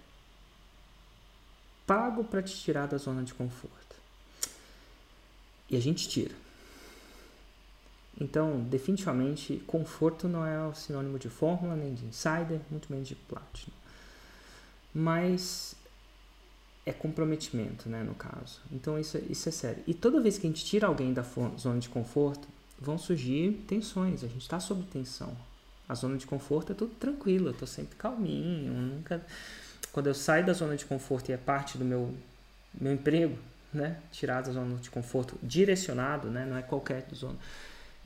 pago 1.86 2.22
para 2.22 2.42
te 2.42 2.54
tirar 2.54 2.86
da 2.86 2.98
zona 2.98 3.22
de 3.22 3.32
conforto. 3.32 3.96
E 5.70 5.76
a 5.78 5.80
gente 5.80 6.06
tira. 6.06 6.34
Então, 8.20 8.60
definitivamente, 8.60 9.56
conforto 9.66 10.28
não 10.28 10.44
é 10.44 10.66
o 10.66 10.74
sinônimo 10.74 11.18
de 11.18 11.30
fórmula, 11.30 11.74
nem 11.74 11.94
de 11.94 12.04
insider, 12.04 12.60
muito 12.70 12.92
menos 12.92 13.08
de 13.08 13.14
platinum. 13.14 13.72
Mas 14.92 15.74
é 16.84 16.92
comprometimento, 16.92 17.88
né, 17.88 18.02
no 18.02 18.14
caso. 18.14 18.60
Então, 18.70 18.98
isso, 18.98 19.18
isso 19.28 19.48
é 19.48 19.52
sério. 19.52 19.82
E 19.86 19.94
toda 19.94 20.20
vez 20.20 20.38
que 20.38 20.46
a 20.46 20.50
gente 20.50 20.64
tira 20.64 20.86
alguém 20.86 21.12
da 21.12 21.24
zona 21.58 21.78
de 21.78 21.88
conforto, 21.88 22.48
vão 22.78 22.98
surgir 22.98 23.64
tensões. 23.68 24.24
A 24.24 24.26
gente 24.26 24.42
está 24.42 24.58
sob 24.58 24.82
tensão. 24.84 25.36
A 25.88 25.94
zona 25.94 26.16
de 26.16 26.26
conforto 26.26 26.72
é 26.72 26.74
tudo 26.74 26.94
tranquilo, 26.94 27.48
eu 27.48 27.52
estou 27.52 27.68
sempre 27.68 27.96
calminho, 27.96 28.72
nunca... 28.72 29.24
Quando 29.92 30.06
eu 30.06 30.14
saio 30.14 30.46
da 30.46 30.54
zona 30.54 30.74
de 30.74 30.86
conforto 30.86 31.28
e 31.28 31.32
é 31.32 31.36
parte 31.36 31.76
do 31.76 31.84
meu, 31.84 32.14
meu 32.80 32.94
emprego, 32.94 33.36
né, 33.72 33.98
tirar 34.10 34.40
da 34.40 34.50
zona 34.50 34.76
de 34.76 34.88
conforto 34.88 35.36
direcionado, 35.42 36.30
né, 36.30 36.46
não 36.46 36.56
é 36.56 36.62
qualquer 36.62 37.06
zona 37.14 37.36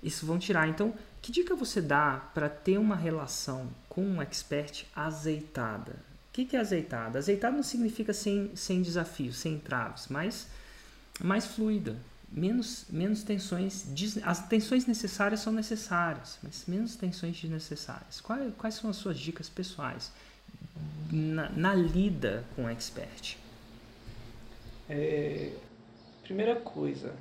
isso 0.03 0.27
vão 0.27 0.39
tirar. 0.39 0.69
Então, 0.69 0.95
que 1.21 1.33
dica 1.33 1.55
você 1.55 1.81
dá 1.81 2.31
para 2.33 2.49
ter 2.49 2.79
uma 2.79 2.97
relação 2.97 3.69
com 3.89 4.03
um 4.03 4.23
expert 4.23 4.87
azeitada? 4.95 5.97
Que, 6.37 6.45
que 6.45 6.55
é 6.55 6.61
azeitada? 6.61 7.19
Azeitada 7.19 7.57
não 7.57 7.63
significa 7.63 8.13
sem, 8.13 8.55
sem 8.55 8.83
desafios, 8.83 9.39
sem 9.39 9.55
entraves, 9.55 10.09
mas 10.11 10.47
mais 11.19 11.47
fluida, 11.47 11.97
menos, 12.31 12.85
menos 12.91 13.23
tensões. 13.23 13.87
As 14.23 14.47
tensões 14.47 14.85
necessárias 14.85 15.41
são 15.41 15.51
necessárias, 15.51 16.39
mas 16.43 16.67
menos 16.67 16.95
tensões 16.95 17.41
desnecessárias. 17.41 18.21
Quais, 18.21 18.53
quais 18.59 18.75
são 18.75 18.91
as 18.91 18.97
suas 18.97 19.19
dicas 19.19 19.49
pessoais 19.49 20.13
na, 21.11 21.49
na 21.53 21.75
lida 21.75 22.45
com 22.55 22.67
o 22.67 22.69
expert? 22.69 23.39
É, 24.91 25.53
primeira 26.23 26.57
coisa, 26.57 27.15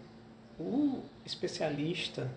o 0.59 1.01
especialista 1.26 2.30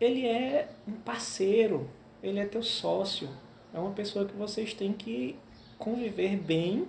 ele 0.00 0.26
é 0.26 0.68
um 0.88 0.94
parceiro, 0.94 1.88
ele 2.20 2.40
é 2.40 2.46
teu 2.46 2.64
sócio, 2.64 3.28
é 3.72 3.78
uma 3.78 3.92
pessoa 3.92 4.26
que 4.26 4.34
vocês 4.34 4.74
têm 4.74 4.92
que 4.92 5.36
conviver 5.78 6.36
bem, 6.36 6.86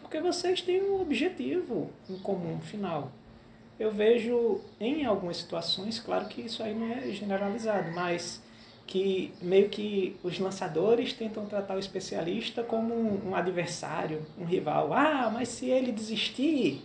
porque 0.00 0.20
vocês 0.20 0.60
têm 0.60 0.82
um 0.82 1.00
objetivo 1.00 1.90
em 2.08 2.16
comum 2.18 2.60
final. 2.60 3.10
Eu 3.78 3.90
vejo 3.90 4.60
em 4.78 5.06
algumas 5.06 5.38
situações, 5.38 5.98
claro 5.98 6.26
que 6.26 6.42
isso 6.42 6.62
aí 6.62 6.74
não 6.74 6.92
é 6.92 7.10
generalizado, 7.12 7.92
mas 7.92 8.42
que 8.90 9.32
meio 9.40 9.68
que 9.68 10.16
os 10.22 10.38
lançadores 10.40 11.12
tentam 11.12 11.46
tratar 11.46 11.76
o 11.76 11.78
especialista 11.78 12.64
como 12.64 12.92
um, 12.92 13.36
adversário, 13.36 14.26
um 14.36 14.44
rival. 14.44 14.92
Ah, 14.92 15.30
mas 15.32 15.48
se 15.48 15.70
ele 15.70 15.92
desistir, 15.92 16.82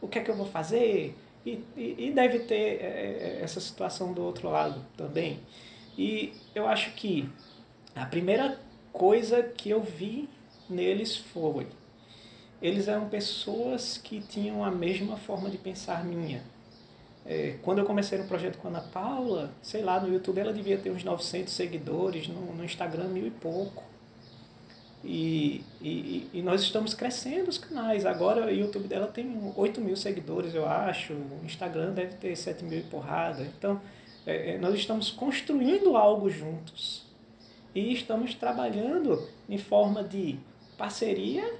o 0.00 0.06
que 0.06 0.20
é 0.20 0.22
que 0.22 0.30
eu 0.30 0.36
vou 0.36 0.46
fazer? 0.46 1.16
E, 1.44 1.64
e, 1.76 2.12
deve 2.14 2.40
ter 2.40 2.54
é, 2.80 3.38
é, 3.40 3.40
essa 3.42 3.58
situação 3.60 4.12
do 4.12 4.22
outro 4.22 4.48
lado 4.48 4.84
também. 4.96 5.40
E 5.96 6.32
eu 6.54 6.68
acho 6.68 6.92
que 6.92 7.28
a 7.94 8.06
primeira 8.06 8.60
coisa 8.92 9.42
que 9.42 9.68
eu 9.68 9.82
vi 9.82 10.28
neles 10.68 11.16
foi 11.16 11.66
eles 12.60 12.88
eram 12.88 13.08
pessoas 13.08 13.98
que 13.98 14.20
tinham 14.20 14.64
a 14.64 14.70
mesma 14.70 15.16
forma 15.16 15.48
de 15.48 15.56
pensar 15.56 16.04
minha. 16.04 16.42
É, 17.24 17.56
quando 17.62 17.78
eu 17.78 17.84
comecei 17.84 18.18
no 18.18 18.26
projeto 18.26 18.58
com 18.58 18.68
a 18.68 18.70
Ana 18.70 18.80
Paula, 18.80 19.50
sei 19.62 19.82
lá, 19.82 20.00
no 20.00 20.12
YouTube 20.12 20.40
ela 20.40 20.52
devia 20.52 20.78
ter 20.78 20.90
uns 20.90 21.04
900 21.04 21.52
seguidores, 21.52 22.26
no, 22.26 22.54
no 22.54 22.64
Instagram 22.64 23.08
mil 23.08 23.26
e 23.26 23.30
pouco. 23.30 23.84
E, 25.04 25.62
e, 25.80 26.28
e, 26.32 26.42
nós 26.42 26.60
estamos 26.62 26.92
crescendo 26.92 27.48
os 27.48 27.58
canais. 27.58 28.04
Agora 28.04 28.46
o 28.46 28.50
YouTube 28.50 28.88
dela 28.88 29.06
tem 29.06 29.52
8 29.54 29.80
mil 29.80 29.96
seguidores, 29.96 30.54
eu 30.54 30.66
acho. 30.66 31.12
O 31.12 31.42
Instagram 31.44 31.92
deve 31.92 32.14
ter 32.16 32.34
7 32.34 32.64
mil 32.64 32.80
e 32.80 32.82
porrada. 32.82 33.44
Então, 33.56 33.80
é, 34.26 34.54
é, 34.54 34.58
nós 34.58 34.74
estamos 34.74 35.10
construindo 35.10 35.96
algo 35.96 36.28
juntos. 36.28 37.06
E 37.72 37.92
estamos 37.92 38.34
trabalhando 38.34 39.28
em 39.48 39.58
forma 39.58 40.02
de 40.02 40.40
parceria 40.78 41.52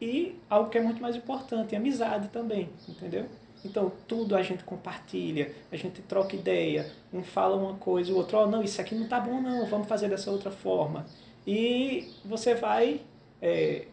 e 0.00 0.36
algo 0.50 0.70
que 0.70 0.78
é 0.78 0.80
muito 0.80 1.00
mais 1.00 1.14
importante, 1.14 1.76
amizade 1.76 2.28
também, 2.28 2.70
entendeu? 2.88 3.26
Então, 3.64 3.92
tudo 4.08 4.34
a 4.34 4.42
gente 4.42 4.64
compartilha, 4.64 5.54
a 5.70 5.76
gente 5.76 6.02
troca 6.02 6.34
ideia, 6.34 6.90
um 7.12 7.22
fala 7.22 7.56
uma 7.56 7.74
coisa, 7.74 8.12
o 8.12 8.16
outro, 8.16 8.38
oh, 8.38 8.46
não, 8.46 8.62
isso 8.62 8.80
aqui 8.80 8.94
não 8.94 9.06
tá 9.06 9.20
bom 9.20 9.40
não, 9.40 9.66
vamos 9.66 9.86
fazer 9.86 10.08
dessa 10.08 10.30
outra 10.30 10.50
forma. 10.50 11.06
E 11.46 12.12
você 12.24 12.54
vai 12.54 13.00
é, 13.40 13.86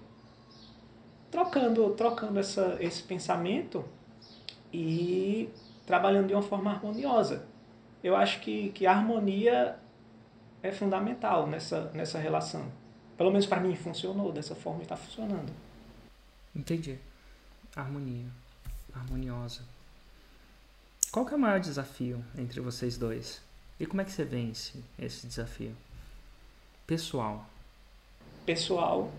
trocando, 1.29 1.89
trocando 1.91 2.39
essa, 2.39 2.77
esse 2.81 3.03
pensamento 3.03 3.85
e 4.73 5.49
trabalhando 5.85 6.27
de 6.27 6.33
uma 6.33 6.41
forma 6.41 6.71
harmoniosa. 6.71 7.45
Eu 8.03 8.15
acho 8.15 8.41
que, 8.41 8.69
que 8.71 8.85
a 8.85 8.91
harmonia 8.91 9.77
é 10.61 10.71
fundamental 10.71 11.47
nessa, 11.47 11.91
nessa 11.93 12.17
relação. 12.17 12.65
Pelo 13.21 13.29
menos 13.29 13.45
para 13.45 13.59
mim 13.59 13.75
funcionou 13.75 14.31
dessa 14.31 14.55
forma 14.55 14.79
e 14.79 14.81
está 14.81 14.97
funcionando. 14.97 15.53
Entendi. 16.55 16.97
Harmonia. 17.75 18.25
Harmoniosa. 18.95 19.61
Qual 21.11 21.23
que 21.23 21.35
é 21.35 21.37
o 21.37 21.39
maior 21.39 21.59
desafio 21.59 22.25
entre 22.35 22.59
vocês 22.59 22.97
dois? 22.97 23.39
E 23.79 23.85
como 23.85 24.01
é 24.01 24.05
que 24.05 24.11
você 24.11 24.25
vence 24.25 24.83
esse 24.97 25.27
desafio? 25.27 25.75
Pessoal. 26.87 27.45
Pessoal. 28.43 29.11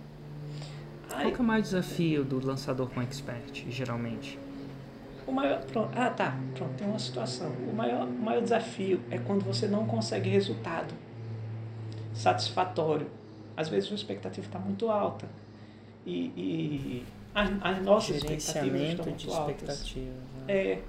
Ai. 1.09 1.23
Qual 1.23 1.35
que 1.35 1.39
é 1.39 1.41
o 1.41 1.47
maior 1.47 1.63
desafio 1.63 2.25
do 2.25 2.45
lançador 2.45 2.91
com 2.91 3.01
expert, 3.01 3.71
geralmente? 3.71 4.37
O 5.25 5.31
maior, 5.31 5.63
pronto, 5.67 5.97
ah, 5.97 6.11
tá, 6.11 6.37
pronto, 6.57 6.75
tem 6.75 6.89
uma 6.89 6.99
situação. 6.99 7.53
O 7.53 7.73
maior, 7.73 8.09
o 8.09 8.11
maior 8.11 8.43
desafio 8.43 9.01
é 9.13 9.19
quando 9.19 9.45
você 9.45 9.69
não 9.69 9.87
consegue 9.87 10.29
resultado 10.29 10.93
satisfatório. 12.13 13.22
Às 13.57 13.69
vezes 13.69 13.91
a 13.91 13.95
expectativa 13.95 14.47
está 14.47 14.59
muito 14.59 14.89
alta. 14.91 15.29
E, 16.05 16.33
e 16.37 17.05
as, 17.35 17.51
as 17.63 17.83
nossas 17.83 18.17
expectativas 18.17 18.81
estão 18.81 19.07
muito 19.07 19.33
altas. 19.33 19.95
Né? 19.95 20.13
É, 20.49 20.83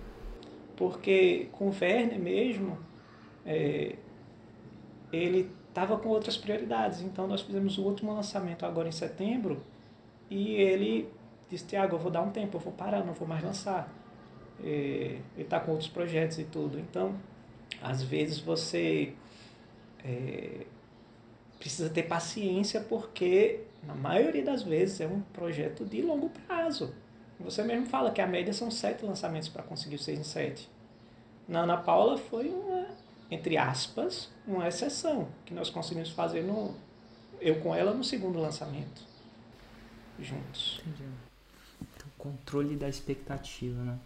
porque 0.76 1.48
com 1.52 1.70
o 1.70 1.76
Werner 1.80 2.20
mesmo, 2.20 2.78
é, 3.46 3.96
ele 5.12 5.52
estava 5.70 5.98
com 5.98 6.10
outras 6.10 6.38
prioridades. 6.38 7.02
Então 7.02 7.28
nós 7.28 7.42
fizemos 7.42 7.78
o 7.78 7.84
último 7.84 8.14
lançamento 8.14 8.66
agora 8.66 8.88
em 8.88 8.92
setembro 8.92 9.62
e 10.30 10.56
ele 10.56 11.10
disse, 11.50 11.66
Tiago, 11.66 11.96
eu 11.96 12.00
vou 12.00 12.12
dar 12.12 12.22
um 12.22 12.32
tempo, 12.32 12.58
eu 12.58 12.62
vou 12.62 12.74
parar, 12.74 13.04
não 13.04 13.14
vou 13.14 13.28
mais 13.28 13.44
lançar. 13.44 13.92
É, 14.64 14.66
ele 14.66 15.22
está 15.38 15.60
com 15.60 15.72
outros 15.72 15.90
projetos 15.90 16.40
e 16.40 16.44
tudo. 16.44 16.80
Então, 16.80 17.16
às 17.82 18.02
vezes 18.02 18.40
você 18.40 19.14
é, 20.04 20.66
precisa 21.64 21.90
ter 21.90 22.04
paciência 22.04 22.82
porque, 22.82 23.62
na 23.88 23.96
maioria 23.96 24.44
das 24.44 24.64
vezes, 24.64 25.00
é 25.00 25.08
um 25.08 25.22
projeto 25.22 25.86
de 25.86 26.02
longo 26.02 26.30
prazo. 26.30 26.94
Você 27.40 27.64
mesmo 27.64 27.86
fala 27.86 28.12
que 28.12 28.22
a 28.22 28.28
média 28.28 28.54
são 28.54 28.70
sete 28.70 29.06
lançamentos 29.06 29.48
para 29.48 29.64
conseguir 29.64 29.96
o 29.96 30.00
6 30.00 30.20
em 30.20 30.24
7. 30.24 30.70
Na 31.48 31.62
Ana 31.62 31.78
Paula 31.78 32.18
foi 32.18 32.50
uma 32.50 32.86
entre 33.34 33.58
aspas, 33.58 34.30
uma 34.48 34.68
exceção 34.68 35.28
que 35.46 35.54
nós 35.54 35.70
conseguimos 35.70 36.12
fazer 36.12 36.44
no. 36.44 36.76
eu 37.42 37.60
com 37.60 37.74
ela 37.74 37.94
no 37.94 38.04
segundo 38.04 38.40
lançamento. 38.40 39.02
Juntos. 40.20 40.82
Entendi. 40.86 41.10
Então, 41.82 42.08
controle 42.18 42.76
da 42.76 42.88
expectativa, 42.88 43.82
né? 43.82 43.98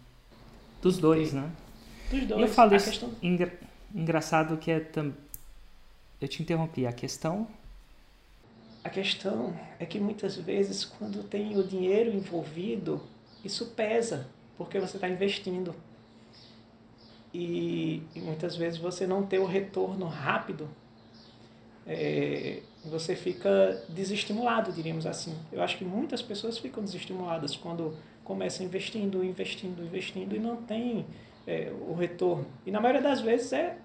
Dos 0.80 0.98
dois, 0.98 1.32
né? 1.32 1.50
Dos 2.10 2.26
dois. 2.26 2.40
E 2.40 2.44
eu 2.44 2.48
falo 2.48 2.72
a 2.72 2.76
isso, 2.76 2.90
questão... 2.90 3.12
engra... 3.22 3.52
engraçado 3.94 4.56
que 4.56 4.70
é 4.70 4.80
tam... 4.80 5.12
Eu 6.20 6.28
te 6.28 6.42
interrompi, 6.42 6.86
a 6.86 6.92
questão... 6.92 7.46
A 8.82 8.90
questão 8.90 9.58
é 9.78 9.84
que 9.84 10.00
muitas 10.00 10.36
vezes 10.36 10.84
quando 10.84 11.22
tem 11.22 11.58
o 11.58 11.64
dinheiro 11.64 12.10
envolvido, 12.10 13.02
isso 13.44 13.66
pesa, 13.66 14.26
porque 14.56 14.78
você 14.78 14.96
está 14.96 15.08
investindo. 15.08 15.74
E, 17.34 18.02
e, 18.14 18.20
muitas 18.20 18.56
vezes 18.56 18.78
você 18.78 19.06
não 19.06 19.26
tem 19.26 19.38
o 19.38 19.44
retorno 19.44 20.06
rápido, 20.06 20.68
é, 21.86 22.62
você 22.84 23.14
fica 23.14 23.84
desestimulado, 23.88 24.72
diríamos 24.72 25.06
assim. 25.06 25.36
Eu 25.52 25.62
acho 25.62 25.76
que 25.76 25.84
muitas 25.84 26.22
pessoas 26.22 26.58
ficam 26.58 26.82
desestimuladas 26.82 27.56
quando 27.56 27.96
começam 28.24 28.64
investindo, 28.64 29.24
investindo, 29.24 29.82
investindo 29.82 30.34
e 30.34 30.38
não 30.38 30.56
tem 30.56 31.06
é, 31.46 31.72
o 31.88 31.94
retorno. 31.94 32.46
E 32.64 32.70
na 32.70 32.80
maioria 32.80 33.02
das 33.02 33.20
vezes 33.20 33.52
é 33.52 33.76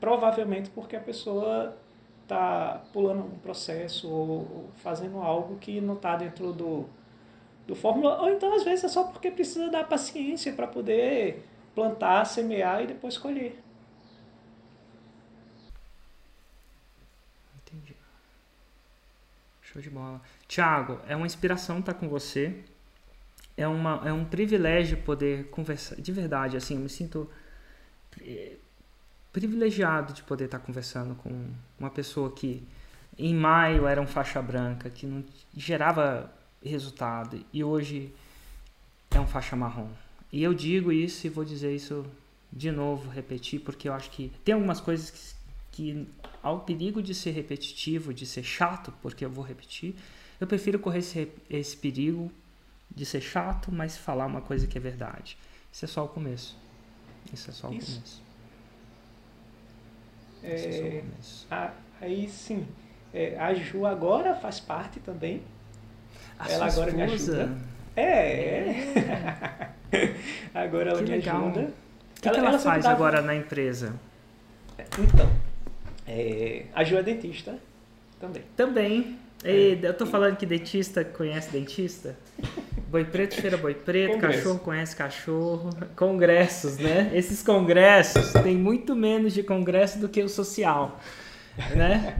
provavelmente 0.00 0.70
porque 0.70 0.96
a 0.96 1.00
pessoa 1.00 1.76
está 2.22 2.82
pulando 2.92 3.24
um 3.24 3.38
processo 3.38 4.08
ou 4.10 4.70
fazendo 4.76 5.18
algo 5.18 5.56
que 5.58 5.80
não 5.80 5.94
está 5.94 6.16
dentro 6.16 6.52
do, 6.52 6.86
do 7.66 7.74
fórmula, 7.74 8.20
ou 8.20 8.30
então 8.30 8.52
às 8.54 8.64
vezes 8.64 8.84
é 8.84 8.88
só 8.88 9.04
porque 9.04 9.30
precisa 9.30 9.70
dar 9.70 9.84
paciência 9.84 10.52
para 10.52 10.66
poder 10.66 11.44
plantar, 11.74 12.24
semear 12.24 12.82
e 12.82 12.86
depois 12.86 13.16
colher. 13.16 13.56
Entendi. 17.62 17.94
Show 19.62 19.80
de 19.80 19.90
bola. 19.90 20.20
Tiago, 20.48 21.00
é 21.06 21.14
uma 21.14 21.26
inspiração 21.26 21.78
estar 21.78 21.94
com 21.94 22.08
você. 22.08 22.64
É, 23.56 23.66
uma, 23.66 24.02
é 24.04 24.12
um 24.12 24.24
privilégio 24.24 24.98
poder 24.98 25.48
conversar. 25.50 25.96
De 25.96 26.12
verdade, 26.12 26.56
assim, 26.56 26.74
eu 26.74 26.80
me 26.80 26.88
sinto 26.88 27.30
eh, 28.20 28.56
privilegiado 29.36 30.14
de 30.14 30.22
poder 30.22 30.46
estar 30.46 30.58
conversando 30.60 31.14
com 31.14 31.50
uma 31.78 31.90
pessoa 31.90 32.32
que 32.32 32.66
em 33.18 33.34
maio 33.34 33.86
era 33.86 34.00
um 34.00 34.06
faixa 34.06 34.40
branca, 34.40 34.88
que 34.88 35.06
não 35.06 35.22
gerava 35.54 36.32
resultado 36.64 37.44
e 37.52 37.62
hoje 37.62 38.14
é 39.10 39.20
um 39.20 39.26
faixa 39.26 39.54
marrom. 39.54 39.90
E 40.32 40.42
eu 40.42 40.54
digo 40.54 40.90
isso 40.90 41.26
e 41.26 41.30
vou 41.30 41.44
dizer 41.44 41.74
isso 41.76 42.06
de 42.50 42.70
novo, 42.70 43.10
repetir, 43.10 43.60
porque 43.60 43.90
eu 43.90 43.92
acho 43.92 44.10
que 44.10 44.32
tem 44.42 44.54
algumas 44.54 44.80
coisas 44.80 45.10
que, 45.10 45.92
que 45.92 46.08
ao 46.42 46.60
perigo 46.60 47.02
de 47.02 47.14
ser 47.14 47.32
repetitivo, 47.32 48.14
de 48.14 48.24
ser 48.24 48.42
chato, 48.42 48.90
porque 49.02 49.22
eu 49.22 49.28
vou 49.28 49.44
repetir, 49.44 49.94
eu 50.40 50.46
prefiro 50.46 50.78
correr 50.78 51.00
esse, 51.00 51.28
esse 51.50 51.76
perigo 51.76 52.32
de 52.90 53.04
ser 53.04 53.20
chato, 53.20 53.70
mas 53.70 53.98
falar 53.98 54.24
uma 54.24 54.40
coisa 54.40 54.66
que 54.66 54.78
é 54.78 54.80
verdade. 54.80 55.36
Isso 55.70 55.84
é 55.84 55.88
só 55.88 56.06
o 56.06 56.08
começo. 56.08 56.56
Isso 57.30 57.50
é 57.50 57.52
só 57.52 57.68
o 57.68 57.74
isso. 57.74 57.96
começo. 57.96 58.25
É. 60.46 61.02
A, 61.50 61.70
aí 62.00 62.28
sim, 62.28 62.66
é, 63.12 63.36
a 63.38 63.52
Ju 63.54 63.84
agora 63.86 64.34
faz 64.34 64.60
parte 64.60 65.00
também. 65.00 65.42
A 66.38 66.50
ela 66.50 66.66
agora 66.66 66.90
esposa. 66.90 66.96
me 66.96 67.02
ajuda. 67.02 67.58
É. 67.96 68.70
é. 69.92 70.14
agora 70.54 70.90
ela 70.90 70.98
que 70.98 71.10
me 71.10 71.16
legal. 71.16 71.46
ajuda. 71.46 71.60
O 71.60 72.20
que 72.20 72.28
ela, 72.28 72.34
que 72.34 72.40
ela, 72.40 72.48
ela 72.50 72.58
faz 72.58 72.86
agora 72.86 73.22
na 73.22 73.34
empresa? 73.34 73.94
Então, 74.98 75.30
é, 76.06 76.66
a 76.74 76.84
Ju 76.84 76.96
é 76.96 77.02
dentista 77.02 77.58
também. 78.20 78.42
Também. 78.56 79.18
É. 79.44 79.78
eu 79.82 79.94
tô 79.94 80.06
falando 80.06 80.36
que 80.36 80.46
dentista 80.46 81.04
conhece 81.04 81.50
dentista? 81.50 82.16
Boi 82.96 83.04
preto 83.04 83.34
cheira 83.34 83.58
boi 83.58 83.74
preto, 83.74 84.14
Congresso. 84.14 84.38
cachorro 84.38 84.58
conhece 84.60 84.96
cachorro. 84.96 85.70
Congressos, 85.94 86.78
né? 86.78 87.10
Esses 87.12 87.42
congressos 87.42 88.32
tem 88.42 88.56
muito 88.56 88.96
menos 88.96 89.34
de 89.34 89.42
congresso 89.42 89.98
do 89.98 90.08
que 90.08 90.22
o 90.22 90.30
social, 90.30 90.98
né? 91.76 92.16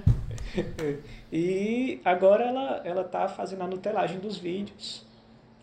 e 1.30 2.00
agora 2.06 2.44
ela 2.44 2.80
ela 2.86 3.04
tá 3.04 3.28
fazendo 3.28 3.64
a 3.64 3.66
nutelagem 3.66 4.18
dos 4.18 4.38
vídeos 4.38 5.04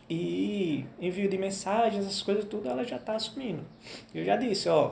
e 0.08 0.86
envio 1.02 1.28
de 1.28 1.40
mensagens, 1.40 2.06
essas 2.06 2.22
coisas 2.22 2.46
tudo, 2.46 2.70
ela 2.70 2.84
já 2.84 2.98
está 2.98 3.16
assumindo. 3.16 3.64
Eu 4.14 4.24
já 4.24 4.36
disse, 4.36 4.70
ó, 4.70 4.92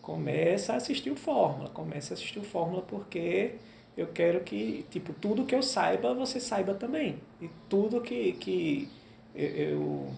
começa 0.00 0.74
a 0.74 0.76
assistir 0.76 1.10
o 1.10 1.16
Fórmula, 1.16 1.70
começa 1.70 2.12
a 2.12 2.14
assistir 2.14 2.38
o 2.38 2.44
Fórmula 2.44 2.82
porque 2.82 3.56
eu 4.00 4.06
quero 4.06 4.40
que, 4.40 4.86
tipo, 4.90 5.12
tudo 5.12 5.44
que 5.44 5.54
eu 5.54 5.62
saiba, 5.62 6.14
você 6.14 6.40
saiba 6.40 6.72
também. 6.72 7.18
E 7.40 7.50
tudo 7.68 8.00
que, 8.00 8.32
que 8.32 8.88
eu 9.34 10.10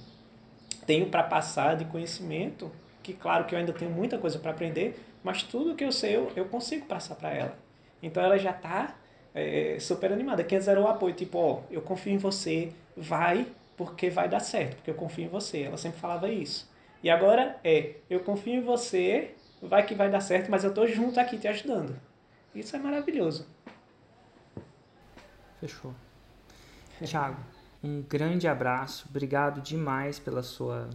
tenho 0.87 1.09
para 1.09 1.25
passar 1.25 1.77
de 1.77 1.85
conhecimento, 1.87 2.71
que 3.03 3.13
claro 3.13 3.45
que 3.45 3.55
eu 3.55 3.59
ainda 3.59 3.73
tenho 3.73 3.91
muita 3.91 4.19
coisa 4.19 4.39
para 4.39 4.53
aprender, 4.53 4.99
mas 5.25 5.43
tudo 5.43 5.75
que 5.75 5.83
eu 5.83 5.91
sei 5.91 6.17
eu, 6.17 6.31
eu 6.37 6.45
consigo 6.45 6.87
passar 6.87 7.17
para 7.17 7.31
ela. 7.31 7.59
Então 8.01 8.23
ela 8.23 8.39
já 8.39 8.53
está 8.53 8.97
é, 9.35 9.77
super 9.81 10.13
animada. 10.13 10.45
Quem 10.45 10.61
zerou 10.61 10.85
o 10.85 10.89
apoio, 10.89 11.15
tipo, 11.15 11.39
ó, 11.39 11.63
eu 11.69 11.83
confio 11.83 12.13
em 12.13 12.19
você, 12.19 12.73
vai, 12.97 13.47
porque 13.77 14.11
vai 14.11 14.29
dar 14.29 14.41
certo, 14.41 14.77
porque 14.77 14.91
eu 14.91 14.95
confio 14.95 15.25
em 15.25 15.29
você. 15.29 15.63
Ela 15.63 15.77
sempre 15.77 15.99
falava 15.99 16.29
isso. 16.29 16.71
E 17.03 17.11
agora 17.11 17.57
é, 17.65 17.97
eu 18.09 18.21
confio 18.21 18.55
em 18.55 18.61
você, 18.61 19.33
vai 19.61 19.85
que 19.85 19.95
vai 19.95 20.09
dar 20.09 20.21
certo, 20.21 20.53
mas 20.53 20.63
eu 20.63 20.73
tô 20.73 20.87
junto 20.87 21.19
aqui 21.19 21.37
te 21.37 21.49
ajudando. 21.49 21.97
Isso 22.55 22.77
é 22.77 22.79
maravilhoso. 22.79 23.47
Fechou. 25.63 25.95
Tiago, 27.05 27.37
um 27.83 28.03
grande 28.03 28.49
abraço. 28.49 29.07
Obrigado 29.09 29.61
demais 29.61 30.19
pela 30.19 30.43
sua 30.43 30.91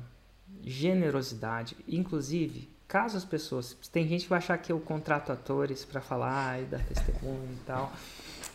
generosidade. 0.61 1.77
Inclusive, 1.87 2.69
caso 2.87 3.15
as 3.15 3.23
pessoas. 3.23 3.77
Tem 3.91 4.05
gente 4.07 4.23
que 4.23 4.29
vai 4.29 4.39
achar 4.39 4.57
que 4.57 4.71
eu 4.71 4.79
contrato 4.79 5.31
atores 5.31 5.85
para 5.85 6.01
falar 6.01 6.61
e 6.61 6.65
dar 6.65 6.83
testemunho 6.83 7.53
e 7.53 7.65
tal 7.65 7.93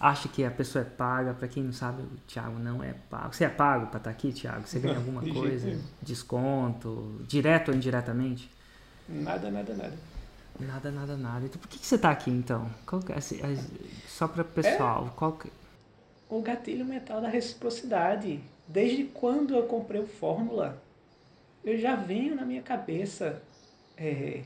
acha 0.02 0.28
que 0.28 0.44
a 0.44 0.50
pessoa 0.50 0.82
é 0.82 0.84
paga. 0.84 1.32
Para 1.32 1.46
quem 1.46 1.62
não 1.62 1.72
sabe, 1.72 2.02
o 2.02 2.08
Thiago 2.26 2.58
não 2.58 2.82
é 2.82 2.92
pago. 3.08 3.32
Você 3.32 3.44
é 3.44 3.48
pago 3.48 3.86
para 3.86 3.98
estar 3.98 4.00
tá 4.00 4.10
aqui, 4.10 4.32
Thiago? 4.32 4.66
Você 4.66 4.80
ganha 4.80 4.96
alguma 4.96 5.22
coisa? 5.32 5.78
Desconto? 6.02 7.24
Direto 7.28 7.70
ou 7.70 7.74
indiretamente? 7.76 8.50
Nada, 9.08 9.50
nada, 9.50 9.74
nada. 9.74 9.94
Nada, 10.58 10.90
nada, 10.90 11.16
nada. 11.16 11.46
Então 11.46 11.60
por 11.60 11.68
que, 11.68 11.78
que 11.78 11.86
você 11.86 11.94
está 11.94 12.10
aqui 12.10 12.30
então? 12.30 12.68
É, 13.08 13.18
assim, 13.18 13.40
só 14.08 14.26
para 14.26 14.44
pessoal, 14.44 15.06
é 15.06 15.16
qual 15.16 15.32
que... 15.32 15.50
o 16.32 16.40
gatilho 16.40 16.84
mental 16.84 17.20
da 17.20 17.28
reciprocidade. 17.28 18.40
Desde 18.66 19.04
quando 19.04 19.54
eu 19.54 19.64
comprei 19.64 20.00
o 20.00 20.06
Fórmula, 20.06 20.82
eu 21.62 21.76
já 21.78 21.94
venho 21.94 22.34
na 22.34 22.42
minha 22.42 22.62
cabeça 22.62 23.42
é, 23.98 24.42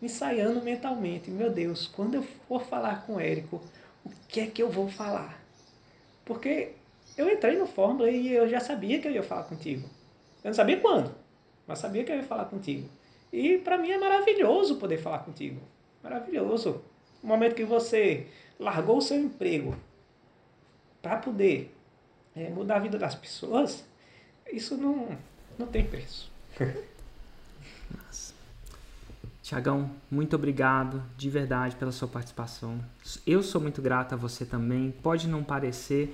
ensaiando 0.00 0.62
mentalmente. 0.62 1.30
Meu 1.30 1.50
Deus, 1.50 1.86
quando 1.86 2.14
eu 2.14 2.22
for 2.22 2.62
falar 2.62 3.04
com 3.04 3.16
o 3.16 3.20
Érico, 3.20 3.60
o 4.04 4.10
que 4.26 4.40
é 4.40 4.46
que 4.46 4.62
eu 4.62 4.70
vou 4.70 4.88
falar? 4.88 5.38
Porque 6.24 6.72
eu 7.18 7.30
entrei 7.30 7.58
no 7.58 7.66
Fórmula 7.66 8.10
e 8.10 8.32
eu 8.32 8.48
já 8.48 8.58
sabia 8.58 8.98
que 8.98 9.06
eu 9.06 9.12
ia 9.12 9.22
falar 9.22 9.44
contigo. 9.44 9.86
Eu 10.42 10.48
não 10.48 10.54
sabia 10.54 10.80
quando, 10.80 11.14
mas 11.66 11.80
sabia 11.80 12.02
que 12.02 12.12
eu 12.12 12.16
ia 12.16 12.22
falar 12.22 12.46
contigo. 12.46 12.88
E 13.30 13.58
para 13.58 13.76
mim 13.76 13.90
é 13.90 13.98
maravilhoso 13.98 14.76
poder 14.76 14.96
falar 14.96 15.18
contigo. 15.18 15.60
Maravilhoso. 16.02 16.82
O 17.22 17.26
momento 17.26 17.54
que 17.54 17.64
você 17.64 18.26
largou 18.58 18.96
o 18.96 19.02
seu 19.02 19.18
emprego 19.18 19.76
para 21.06 21.18
poder 21.18 21.72
é, 22.34 22.50
mudar 22.50 22.76
a 22.76 22.80
vida 22.80 22.98
das 22.98 23.14
pessoas, 23.14 23.84
isso 24.52 24.76
não, 24.76 25.16
não 25.56 25.68
tem 25.68 25.86
preço. 25.86 26.28
Tiagão, 29.40 29.88
muito 30.10 30.34
obrigado 30.34 31.00
de 31.16 31.30
verdade 31.30 31.76
pela 31.76 31.92
sua 31.92 32.08
participação. 32.08 32.84
Eu 33.24 33.40
sou 33.40 33.60
muito 33.60 33.80
grato 33.80 34.14
a 34.14 34.16
você 34.16 34.44
também. 34.44 34.90
Pode 35.00 35.28
não 35.28 35.44
parecer, 35.44 36.12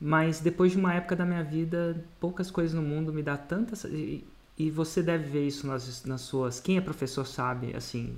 mas 0.00 0.40
depois 0.40 0.72
de 0.72 0.78
uma 0.78 0.94
época 0.94 1.14
da 1.14 1.26
minha 1.26 1.44
vida, 1.44 2.02
poucas 2.18 2.50
coisas 2.50 2.72
no 2.72 2.80
mundo 2.80 3.12
me 3.12 3.22
dá 3.22 3.36
tantas. 3.36 3.84
E, 3.84 4.24
e 4.56 4.70
você 4.70 5.02
deve 5.02 5.28
ver 5.28 5.46
isso 5.46 5.66
nas, 5.66 6.06
nas 6.06 6.22
suas. 6.22 6.58
Quem 6.58 6.78
é 6.78 6.80
professor 6.80 7.26
sabe, 7.26 7.76
assim, 7.76 8.16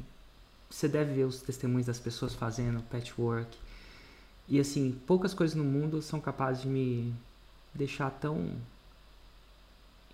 você 0.71 0.87
deve 0.87 1.13
ver 1.13 1.25
os 1.25 1.43
testemunhos 1.43 1.89
das 1.89 1.99
pessoas 1.99 2.33
fazendo 2.37 2.81
patchwork. 2.85 3.59
E 4.49 4.61
assim, 4.61 4.99
poucas 5.07 5.33
coisas 5.33 5.57
no 5.57 5.65
mundo 5.65 6.03
são 6.03 6.21
capazes 6.21 6.63
de 6.63 6.69
me 6.69 7.15
deixar 7.73 8.11
tão 8.11 8.53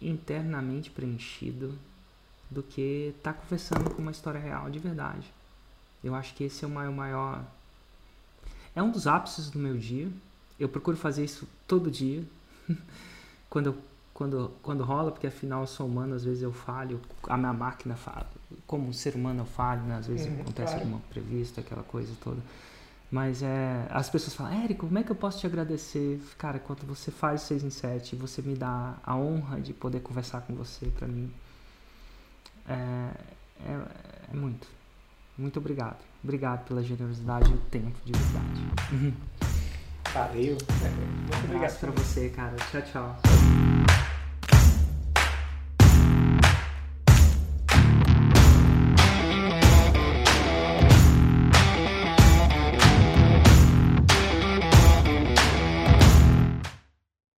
internamente 0.01 0.91
preenchido 0.91 1.77
do 2.51 2.63
que 2.63 3.13
estar 3.17 3.33
tá 3.33 3.39
conversando 3.39 3.91
com 3.91 4.03
uma 4.03 4.11
história 4.11 4.41
real 4.41 4.71
de 4.71 4.79
verdade. 4.79 5.31
Eu 6.03 6.15
acho 6.15 6.35
que 6.35 6.45
esse 6.45 6.65
é 6.65 6.69
o 6.69 6.71
maior, 6.71 6.93
maior. 6.93 7.45
É 8.75 8.83
um 8.83 8.91
dos 8.91 9.07
ápices 9.07 9.51
do 9.51 9.59
meu 9.59 9.77
dia. 9.77 10.09
Eu 10.59 10.69
procuro 10.69 10.97
fazer 10.97 11.25
isso 11.25 11.47
todo 11.67 11.91
dia. 11.91 12.25
quando, 13.51 13.77
quando, 14.15 14.53
quando 14.63 14.83
rola, 14.83 15.13
porque 15.13 15.27
afinal 15.27 15.63
eu 15.63 15.67
sou 15.67 15.87
humano, 15.87 16.15
às 16.15 16.25
vezes 16.25 16.43
eu 16.43 16.53
falho, 16.53 17.01
a 17.29 17.37
minha 17.37 17.53
máquina 17.53 17.97
fala. 17.97 18.27
Como 18.67 18.93
ser 18.95 19.15
humano 19.15 19.43
eu 19.43 19.47
falho, 19.47 19.83
né? 19.83 19.97
às 19.97 20.07
vezes 20.07 20.27
uhum, 20.27 20.41
acontece 20.41 20.73
claro. 20.73 20.81
alguma 20.81 21.01
previsto, 21.11 21.61
aquela 21.61 21.83
coisa 21.83 22.13
toda. 22.23 22.41
Mas 23.11 23.43
é, 23.43 23.87
as 23.91 24.09
pessoas 24.09 24.35
falam, 24.35 24.63
Érico, 24.63 24.87
como 24.87 24.99
é 24.99 25.03
que 25.03 25.11
eu 25.11 25.17
posso 25.17 25.41
te 25.41 25.47
agradecer? 25.47 26.21
Cara, 26.39 26.61
quando 26.61 26.87
você 26.87 27.11
faz 27.11 27.43
6 27.43 27.65
em 27.65 27.71
7, 27.71 28.15
você 28.15 28.41
me 28.41 28.55
dá 28.55 28.95
a 29.03 29.17
honra 29.17 29.61
de 29.61 29.75
poder 29.75 30.01
conversar 30.01 30.43
com 30.43 30.55
você, 30.55 30.87
para 30.87 31.09
mim. 31.09 31.29
É, 32.69 33.11
é, 33.67 33.81
é, 34.33 34.37
muito. 34.37 34.69
Muito 35.37 35.59
obrigado. 35.59 35.99
Obrigado 36.23 36.67
pela 36.67 36.83
generosidade 36.83 37.51
e 37.51 37.55
o 37.55 37.59
tempo, 37.59 37.97
de 38.05 38.13
verdade. 38.13 39.15
Valeu. 40.13 40.57
Muito 40.57 41.37
um 41.37 41.45
obrigado 41.45 41.81
pra 41.81 41.91
você, 41.91 42.29
cara. 42.29 42.57
Tchau, 42.71 42.83
tchau. 42.83 43.70